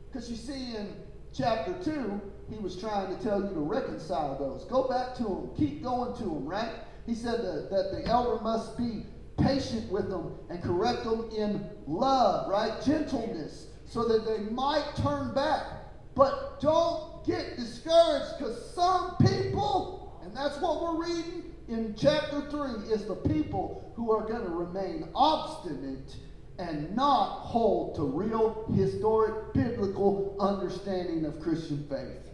Because 0.08 0.30
you 0.30 0.36
see, 0.36 0.76
in 0.76 0.94
chapter 1.34 1.74
2, 1.84 2.22
he 2.50 2.58
was 2.58 2.76
trying 2.80 3.16
to 3.16 3.24
tell 3.24 3.42
you 3.42 3.50
to 3.50 3.60
reconcile 3.60 4.38
those. 4.38 4.66
Go 4.66 4.88
back 4.88 5.16
to 5.16 5.24
them, 5.24 5.50
keep 5.58 5.84
going 5.84 6.16
to 6.18 6.24
them, 6.24 6.46
right? 6.46 6.72
He 7.06 7.16
said 7.16 7.42
that, 7.42 7.70
that 7.72 7.92
the 7.92 8.06
elder 8.06 8.42
must 8.44 8.78
be 8.78 9.06
patient 9.38 9.92
with 9.92 10.10
them 10.10 10.34
and 10.50 10.62
correct 10.62 11.04
them 11.04 11.30
in 11.36 11.70
love, 11.86 12.50
right? 12.50 12.82
Gentleness, 12.82 13.68
so 13.86 14.08
that 14.08 14.26
they 14.26 14.40
might 14.52 14.96
turn 14.98 15.34
back. 15.34 15.66
But 16.16 16.60
don't 16.60 17.26
get 17.26 17.56
discouraged 17.56 18.38
because 18.38 18.74
some 18.74 19.16
people, 19.18 20.20
and 20.24 20.36
that's 20.36 20.60
what 20.60 20.82
we're 20.82 21.06
reading 21.06 21.44
in 21.68 21.96
chapter 21.98 22.42
3, 22.50 22.92
is 22.92 23.06
the 23.06 23.16
people 23.16 23.94
who 23.96 24.12
are 24.12 24.26
going 24.26 24.44
to 24.44 24.50
remain 24.50 25.08
obstinate 25.14 26.16
and 26.60 26.96
not 26.96 27.40
hold 27.42 27.96
to 27.96 28.04
real 28.04 28.66
historic 28.76 29.54
biblical 29.54 30.36
understanding 30.40 31.26
of 31.26 31.40
Christian 31.40 31.86
faith. 31.88 32.32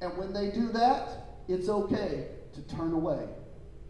And 0.00 0.16
when 0.16 0.32
they 0.32 0.50
do 0.50 0.68
that, 0.72 1.08
it's 1.48 1.68
okay 1.68 2.28
to 2.54 2.62
turn 2.62 2.92
away 2.92 3.28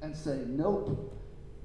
and 0.03 0.17
say, 0.17 0.43
nope, 0.47 1.15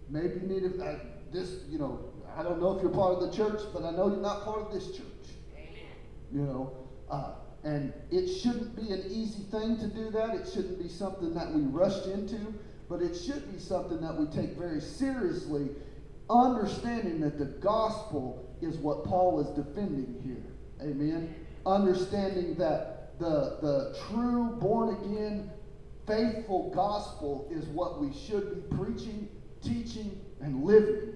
maybe 0.10 0.40
you 0.42 0.48
need 0.48 0.78
to, 0.78 0.84
uh, 0.84 1.00
this, 1.32 1.62
you 1.70 1.80
know, 1.80 2.14
I 2.38 2.44
don't 2.44 2.60
know 2.62 2.76
if 2.76 2.82
you're 2.82 2.92
part 2.92 3.16
of 3.16 3.22
the 3.22 3.36
church, 3.36 3.62
but 3.74 3.84
I 3.84 3.92
know 3.92 4.10
you're 4.10 4.18
not 4.18 4.44
part 4.44 4.62
of 4.62 4.74
this 4.74 4.88
church. 4.92 5.06
You 6.32 6.42
know, 6.42 6.78
uh, 7.10 7.32
and 7.64 7.94
it 8.12 8.28
shouldn't 8.28 8.76
be 8.76 8.92
an 8.92 9.04
easy 9.10 9.44
thing 9.44 9.78
to 9.78 9.88
do 9.88 10.12
that. 10.12 10.36
It 10.36 10.50
shouldn't 10.54 10.82
be 10.82 10.90
something 10.90 11.34
that 11.34 11.52
we 11.52 11.62
rushed 11.62 12.08
into, 12.08 12.54
but 12.90 13.02
it 13.02 13.16
should 13.16 13.52
be 13.52 13.60
something 13.60 14.02
that 14.02 14.16
we 14.16 14.26
take 14.28 14.58
very 14.58 14.82
seriously 14.82 15.70
understanding 16.30 17.20
that 17.22 17.38
the 17.38 17.46
gospel 17.46 18.56
is 18.62 18.78
what 18.78 19.04
Paul 19.04 19.40
is 19.42 19.48
defending 19.56 20.22
here. 20.24 20.88
Amen. 20.88 21.34
Understanding 21.66 22.56
that 22.56 23.18
the, 23.20 23.58
the 23.62 23.98
true 24.08 24.58
born 24.60 24.96
again, 24.96 25.52
faithful 26.08 26.72
gospel 26.74 27.48
is 27.52 27.66
what 27.68 28.02
we 28.02 28.14
should 28.14 28.70
be 28.70 28.76
preaching, 28.76 29.30
teaching, 29.64 30.20
and 30.42 30.64
living. 30.64 31.14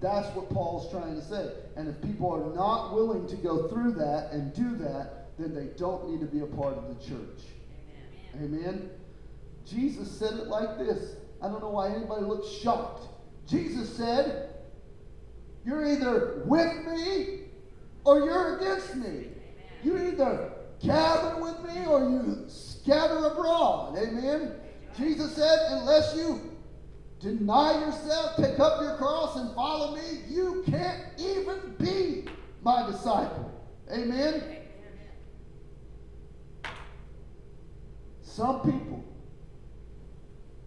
That's 0.00 0.34
what 0.34 0.50
Paul's 0.50 0.90
trying 0.90 1.14
to 1.14 1.22
say. 1.22 1.50
And 1.76 1.88
if 1.88 2.00
people 2.02 2.32
are 2.32 2.54
not 2.54 2.94
willing 2.94 3.26
to 3.28 3.36
go 3.36 3.68
through 3.68 3.92
that 3.92 4.30
and 4.32 4.52
do 4.52 4.76
that, 4.84 5.28
then 5.38 5.54
they 5.54 5.66
don't 5.78 6.10
need 6.10 6.20
to 6.20 6.26
be 6.26 6.40
a 6.40 6.46
part 6.46 6.76
of 6.76 6.88
the 6.88 7.04
church. 7.04 7.40
Amen. 8.36 8.60
Amen. 8.60 8.90
Jesus 9.66 10.10
said 10.10 10.34
it 10.34 10.48
like 10.48 10.78
this. 10.78 11.14
I 11.40 11.48
don't 11.48 11.60
know 11.60 11.70
why 11.70 11.90
anybody 11.90 12.24
looks 12.24 12.48
shocked. 12.48 13.06
Jesus 13.48 13.96
said, 13.96 14.50
You're 15.64 15.86
either 15.86 16.42
with 16.44 16.86
me 16.86 17.40
or 18.04 18.20
you're 18.20 18.58
against 18.58 18.96
me. 18.96 19.28
You 19.82 19.96
either 19.98 20.52
gather 20.82 21.42
with 21.42 21.62
me 21.64 21.86
or 21.86 22.00
you 22.00 22.44
scatter 22.48 23.18
abroad. 23.26 23.96
Amen. 23.96 24.54
Jesus 24.96 25.34
said, 25.34 25.58
Unless 25.70 26.16
you 26.16 26.52
deny 27.20 27.80
yourself, 27.80 28.36
take 28.36 28.58
up 28.58 28.80
your 28.82 28.96
cross, 28.96 29.36
and 29.36 29.54
follow 29.54 29.94
me, 29.94 30.02
you 30.28 30.64
can't 30.66 31.00
even 31.18 31.74
be 31.78 32.24
my 32.62 32.90
disciple. 32.90 33.50
Amen. 33.92 34.42
Some 38.22 38.62
people 38.62 39.04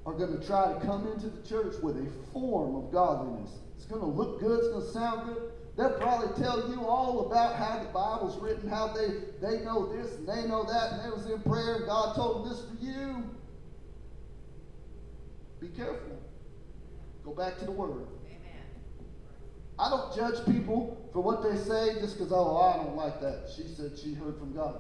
are 0.06 0.14
going 0.14 0.40
to 0.40 0.46
try 0.46 0.72
to 0.72 0.80
come 0.86 1.08
into 1.08 1.28
the 1.30 1.42
church 1.48 1.76
with 1.82 1.98
a 1.98 2.32
form 2.32 2.76
of 2.76 2.92
godliness. 2.92 3.50
It's 3.76 3.86
going 3.86 4.02
to 4.02 4.08
look 4.08 4.40
good, 4.40 4.60
it's 4.60 4.70
going 4.70 4.86
to 4.86 4.92
sound 4.92 5.28
good. 5.28 5.52
They'll 5.78 6.00
probably 6.00 6.42
tell 6.42 6.70
you 6.70 6.86
all 6.86 7.26
about 7.26 7.56
how 7.58 7.80
the 7.80 7.90
Bible's 7.90 8.42
written, 8.42 8.70
how 8.70 8.94
they, 8.94 9.10
they 9.42 9.64
know 9.64 9.92
this 9.94 10.16
and 10.16 10.28
they 10.28 10.48
know 10.48 10.64
that, 10.64 10.94
and 10.94 11.04
they 11.04 11.10
was 11.10 11.26
in 11.30 11.42
prayer, 11.42 11.76
and 11.76 11.86
God 11.86 12.16
told 12.16 12.46
them 12.46 12.52
this 12.52 12.62
for 12.62 12.76
you. 12.84 13.30
Be 15.60 15.68
careful. 15.68 16.22
Go 17.26 17.34
back 17.34 17.58
to 17.60 17.66
the 17.66 17.72
Word. 17.72 18.08
Amen. 18.26 18.64
I 19.78 19.90
don't 19.90 20.16
judge 20.16 20.46
people 20.46 21.10
for 21.12 21.22
what 21.22 21.44
they 21.44 21.58
say 21.58 22.00
just 22.00 22.18
because, 22.18 22.32
oh, 22.32 22.58
I 22.58 22.78
don't 22.78 22.96
like 22.96 23.20
that. 23.20 23.50
She 23.56 23.64
said 23.64 23.98
she 23.98 24.14
heard 24.14 24.38
from 24.38 24.54
God. 24.54 24.76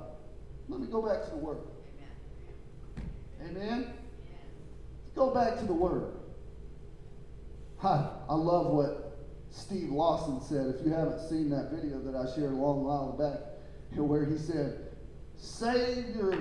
Let 0.70 0.80
me 0.80 0.88
go 0.88 1.02
back 1.02 1.26
to 1.26 1.32
the 1.32 1.38
Word. 1.38 1.58
Amen. 3.42 3.58
Amen? 3.58 3.94
Go 5.16 5.34
back 5.34 5.58
to 5.60 5.66
the 5.66 5.74
Word. 5.74 6.14
Hi, 7.80 8.10
I 8.30 8.36
love 8.36 8.68
what 8.74 9.18
Steve 9.52 9.90
Lawson 9.90 10.42
said. 10.42 10.76
If 10.76 10.86
you 10.86 10.94
haven't 10.94 11.28
seen 11.28 11.50
that 11.50 11.72
video 11.72 12.00
that 12.00 12.16
I 12.16 12.34
shared 12.34 12.54
a 12.54 12.56
long 12.56 12.84
while 12.84 13.12
back, 13.18 13.40
where 14.02 14.26
he 14.26 14.38
said, 14.38 14.80
Save 15.38 16.16
your 16.16 16.32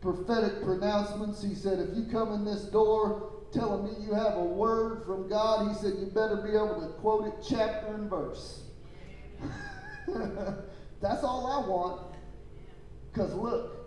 prophetic 0.00 0.62
pronouncements. 0.62 1.42
He 1.42 1.54
said, 1.54 1.78
If 1.78 1.96
you 1.96 2.04
come 2.04 2.32
in 2.32 2.44
this 2.44 2.64
door 2.64 3.32
telling 3.52 3.84
me 3.84 4.04
you 4.04 4.12
have 4.12 4.36
a 4.36 4.44
word 4.44 5.04
from 5.06 5.28
God, 5.28 5.68
he 5.68 5.74
said, 5.74 5.94
You 5.98 6.06
better 6.06 6.36
be 6.36 6.50
able 6.50 6.80
to 6.80 6.88
quote 7.00 7.26
it 7.26 7.34
chapter 7.48 7.94
and 7.94 8.10
verse. 8.10 8.64
That's 11.00 11.24
all 11.24 11.46
I 11.46 11.66
want. 11.66 12.16
Because 13.12 13.32
look, 13.34 13.83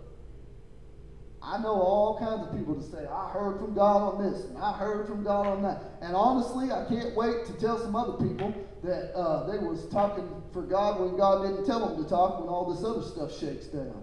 I 1.48 1.56
know 1.62 1.80
all 1.80 2.18
kinds 2.18 2.46
of 2.46 2.54
people 2.54 2.74
to 2.74 2.82
say, 2.82 3.06
I 3.06 3.30
heard 3.30 3.58
from 3.58 3.74
God 3.74 4.02
on 4.02 4.30
this, 4.30 4.44
and 4.44 4.58
I 4.58 4.74
heard 4.74 5.06
from 5.06 5.24
God 5.24 5.46
on 5.46 5.62
that. 5.62 5.80
And 6.02 6.14
honestly, 6.14 6.70
I 6.70 6.84
can't 6.84 7.16
wait 7.16 7.46
to 7.46 7.54
tell 7.54 7.78
some 7.78 7.96
other 7.96 8.22
people 8.22 8.52
that 8.82 9.16
uh, 9.16 9.50
they 9.50 9.56
was 9.56 9.88
talking 9.88 10.28
for 10.52 10.60
God 10.60 11.00
when 11.00 11.16
God 11.16 11.48
didn't 11.48 11.64
tell 11.64 11.88
them 11.88 12.04
to 12.04 12.08
talk 12.08 12.40
when 12.40 12.50
all 12.50 12.74
this 12.74 12.84
other 12.84 13.02
stuff 13.02 13.38
shakes 13.38 13.66
down. 13.66 14.02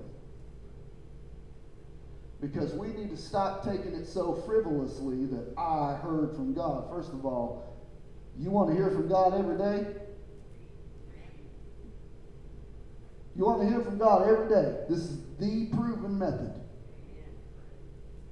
Because 2.41 2.73
we 2.73 2.87
need 2.87 3.11
to 3.11 3.17
stop 3.17 3.63
taking 3.63 3.93
it 3.93 4.07
so 4.07 4.41
frivolously 4.47 5.25
that 5.27 5.53
I 5.55 5.97
heard 6.01 6.35
from 6.35 6.55
God. 6.55 6.89
First 6.89 7.13
of 7.13 7.27
all, 7.27 7.77
you 8.39 8.49
want 8.49 8.71
to 8.71 8.75
hear 8.75 8.89
from 8.89 9.07
God 9.07 9.35
every 9.37 9.57
day? 9.57 9.87
You 13.35 13.45
want 13.45 13.61
to 13.61 13.67
hear 13.67 13.81
from 13.81 13.99
God 13.99 14.27
every 14.27 14.49
day. 14.49 14.77
This 14.89 14.99
is 14.99 15.19
the 15.37 15.67
proven 15.75 16.17
method. 16.17 16.64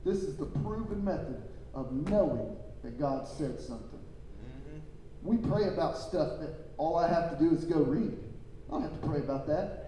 This 0.05 0.17
is 0.17 0.37
the 0.37 0.45
proven 0.45 1.03
method 1.03 1.41
of 1.73 1.91
knowing 1.91 2.55
that 2.83 2.99
God 2.99 3.27
said 3.27 3.59
something. 3.59 3.99
Mm-hmm. 3.99 4.79
We 5.23 5.37
pray 5.37 5.69
about 5.69 5.97
stuff 5.97 6.39
that 6.39 6.53
all 6.77 6.97
I 6.97 7.07
have 7.07 7.37
to 7.37 7.43
do 7.43 7.55
is 7.55 7.63
go 7.63 7.79
read. 7.79 8.17
I 8.67 8.71
don't 8.71 8.81
have 8.81 8.99
to 9.01 9.07
pray 9.07 9.19
about 9.19 9.47
that. 9.47 9.79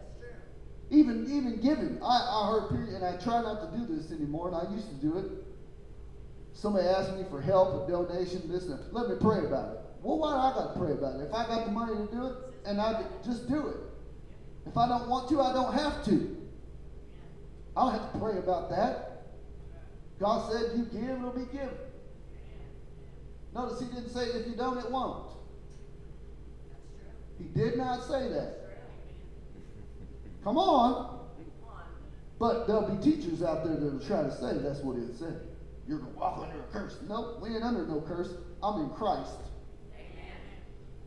Even 0.92 1.26
even 1.26 1.60
giving. 1.62 2.00
I, 2.02 2.06
I 2.06 2.52
heard 2.52 2.70
period, 2.70 2.94
and 2.94 3.04
I 3.04 3.18
try 3.18 3.42
not 3.42 3.60
to 3.60 3.78
do 3.78 3.96
this 3.96 4.12
anymore, 4.12 4.48
and 4.48 4.56
I 4.56 4.72
used 4.72 4.88
to 4.88 4.96
do 4.96 5.18
it. 5.18 5.26
Somebody 6.54 6.88
asked 6.88 7.16
me 7.18 7.24
for 7.30 7.42
help, 7.42 7.88
a 7.88 7.92
donation, 7.92 8.50
this 8.50 8.68
and. 8.68 8.80
Let 8.94 9.10
me 9.10 9.16
pray 9.20 9.40
about 9.40 9.74
it. 9.74 9.80
Well, 10.04 10.20
why 10.20 10.34
do 10.34 10.38
I 10.38 10.54
got 10.54 10.74
to 10.74 10.80
pray 10.80 10.92
about 10.92 11.20
it? 11.20 11.24
If 11.24 11.34
I 11.34 11.48
got 11.48 11.66
the 11.66 11.72
money 11.72 11.96
to 11.96 12.12
do 12.14 12.28
it, 12.28 12.36
and 12.66 12.80
I 12.80 13.04
just 13.26 13.50
do 13.50 13.68
it. 13.68 13.78
If 14.68 14.78
I 14.78 14.88
don't 14.88 15.10
want 15.10 15.28
to, 15.30 15.42
I 15.42 15.54
don't 15.54 15.74
have 15.74 16.06
to. 16.06 16.38
I 17.76 17.82
don't 17.82 18.00
have 18.00 18.14
to 18.14 18.20
pray 18.20 18.38
about 18.38 18.70
that. 18.70 19.15
God 20.20 20.52
said, 20.52 20.78
You 20.78 20.86
give, 20.86 21.18
it'll 21.18 21.32
be 21.32 21.46
given. 21.52 21.70
Notice 23.54 23.80
he 23.80 23.86
didn't 23.88 24.10
say, 24.10 24.26
If 24.26 24.48
you 24.48 24.56
don't, 24.56 24.78
it 24.78 24.90
won't. 24.90 25.32
He 27.38 27.46
did 27.46 27.78
not 27.78 28.04
say 28.04 28.30
that. 28.30 28.66
Come 30.44 30.58
on. 30.58 31.20
But 32.40 32.68
there'll 32.68 32.96
be 32.96 33.02
teachers 33.04 33.42
out 33.44 33.64
there 33.66 33.76
that'll 33.76 34.00
try 34.00 34.24
to 34.24 34.32
say 34.32 34.58
that's 34.58 34.80
what 34.80 34.98
it 34.98 35.16
said. 35.18 35.42
You're 35.88 36.00
going 36.00 36.14
to 36.14 36.20
walk 36.20 36.40
under 36.44 36.60
a 36.60 36.68
curse. 36.72 36.98
Nope, 37.08 37.42
we 37.42 37.50
ain't 37.50 37.64
under 37.64 37.86
no 37.86 38.02
curse. 38.02 38.34
I'm 38.62 38.82
in 38.82 38.90
Christ. 38.90 39.32
Amen. 39.94 40.34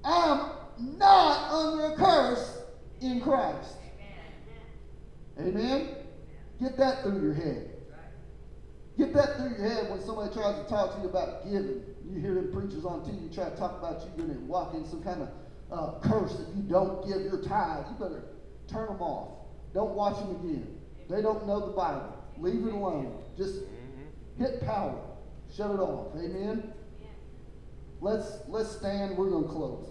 I'm 0.05 0.99
not 0.99 1.51
under 1.51 1.93
a 1.93 1.97
curse 1.97 2.63
in 3.01 3.21
Christ. 3.21 3.77
Amen. 5.39 5.57
Amen? 5.57 5.89
Get 6.61 6.77
that 6.79 7.03
through 7.03 7.23
your 7.23 7.35
head. 7.35 7.71
Right. 8.99 9.07
Get 9.07 9.15
that 9.15 9.37
through 9.37 9.51
your 9.51 9.69
head 9.69 9.91
when 9.91 10.01
somebody 10.01 10.33
tries 10.35 10.63
to 10.63 10.69
talk 10.69 10.97
to 10.97 11.03
you 11.03 11.09
about 11.09 11.45
giving. 11.45 11.83
You 12.11 12.21
hear 12.21 12.35
them 12.35 12.53
preachers 12.53 12.85
on 12.85 13.01
TV 13.01 13.33
try 13.35 13.51
to 13.51 13.57
talk 13.57 13.79
about 13.79 14.03
you 14.03 14.11
going 14.25 14.35
to 14.35 14.41
walk 14.45 14.75
in 14.75 14.85
some 14.87 15.03
kind 15.03 15.23
of 15.23 15.29
uh, 15.71 15.99
curse 16.01 16.33
if 16.33 16.57
you 16.57 16.63
don't 16.63 17.07
give 17.07 17.21
your 17.23 17.43
tithe. 17.43 17.85
You 17.91 17.97
better 17.99 18.23
turn 18.67 18.87
them 18.87 19.01
off. 19.03 19.47
Don't 19.75 19.95
watch 19.95 20.19
them 20.19 20.31
again. 20.37 20.67
They 21.11 21.21
don't 21.23 21.47
know 21.47 21.61
the 21.67 21.73
Bible. 21.73 22.17
Leave 22.39 22.67
it 22.67 22.73
alone. 22.73 23.23
Just 23.37 23.61
Mm-hmm. 23.61 24.45
hit 24.45 24.61
power. 24.65 24.99
Shut 25.55 25.71
it 25.71 25.81
off. 25.81 26.15
Amen. 26.17 26.73
Let's 28.01 28.39
let's 28.49 28.71
stand. 28.71 29.17
We're 29.17 29.31
going 29.31 29.45
to 29.45 29.51
close. 29.51 29.89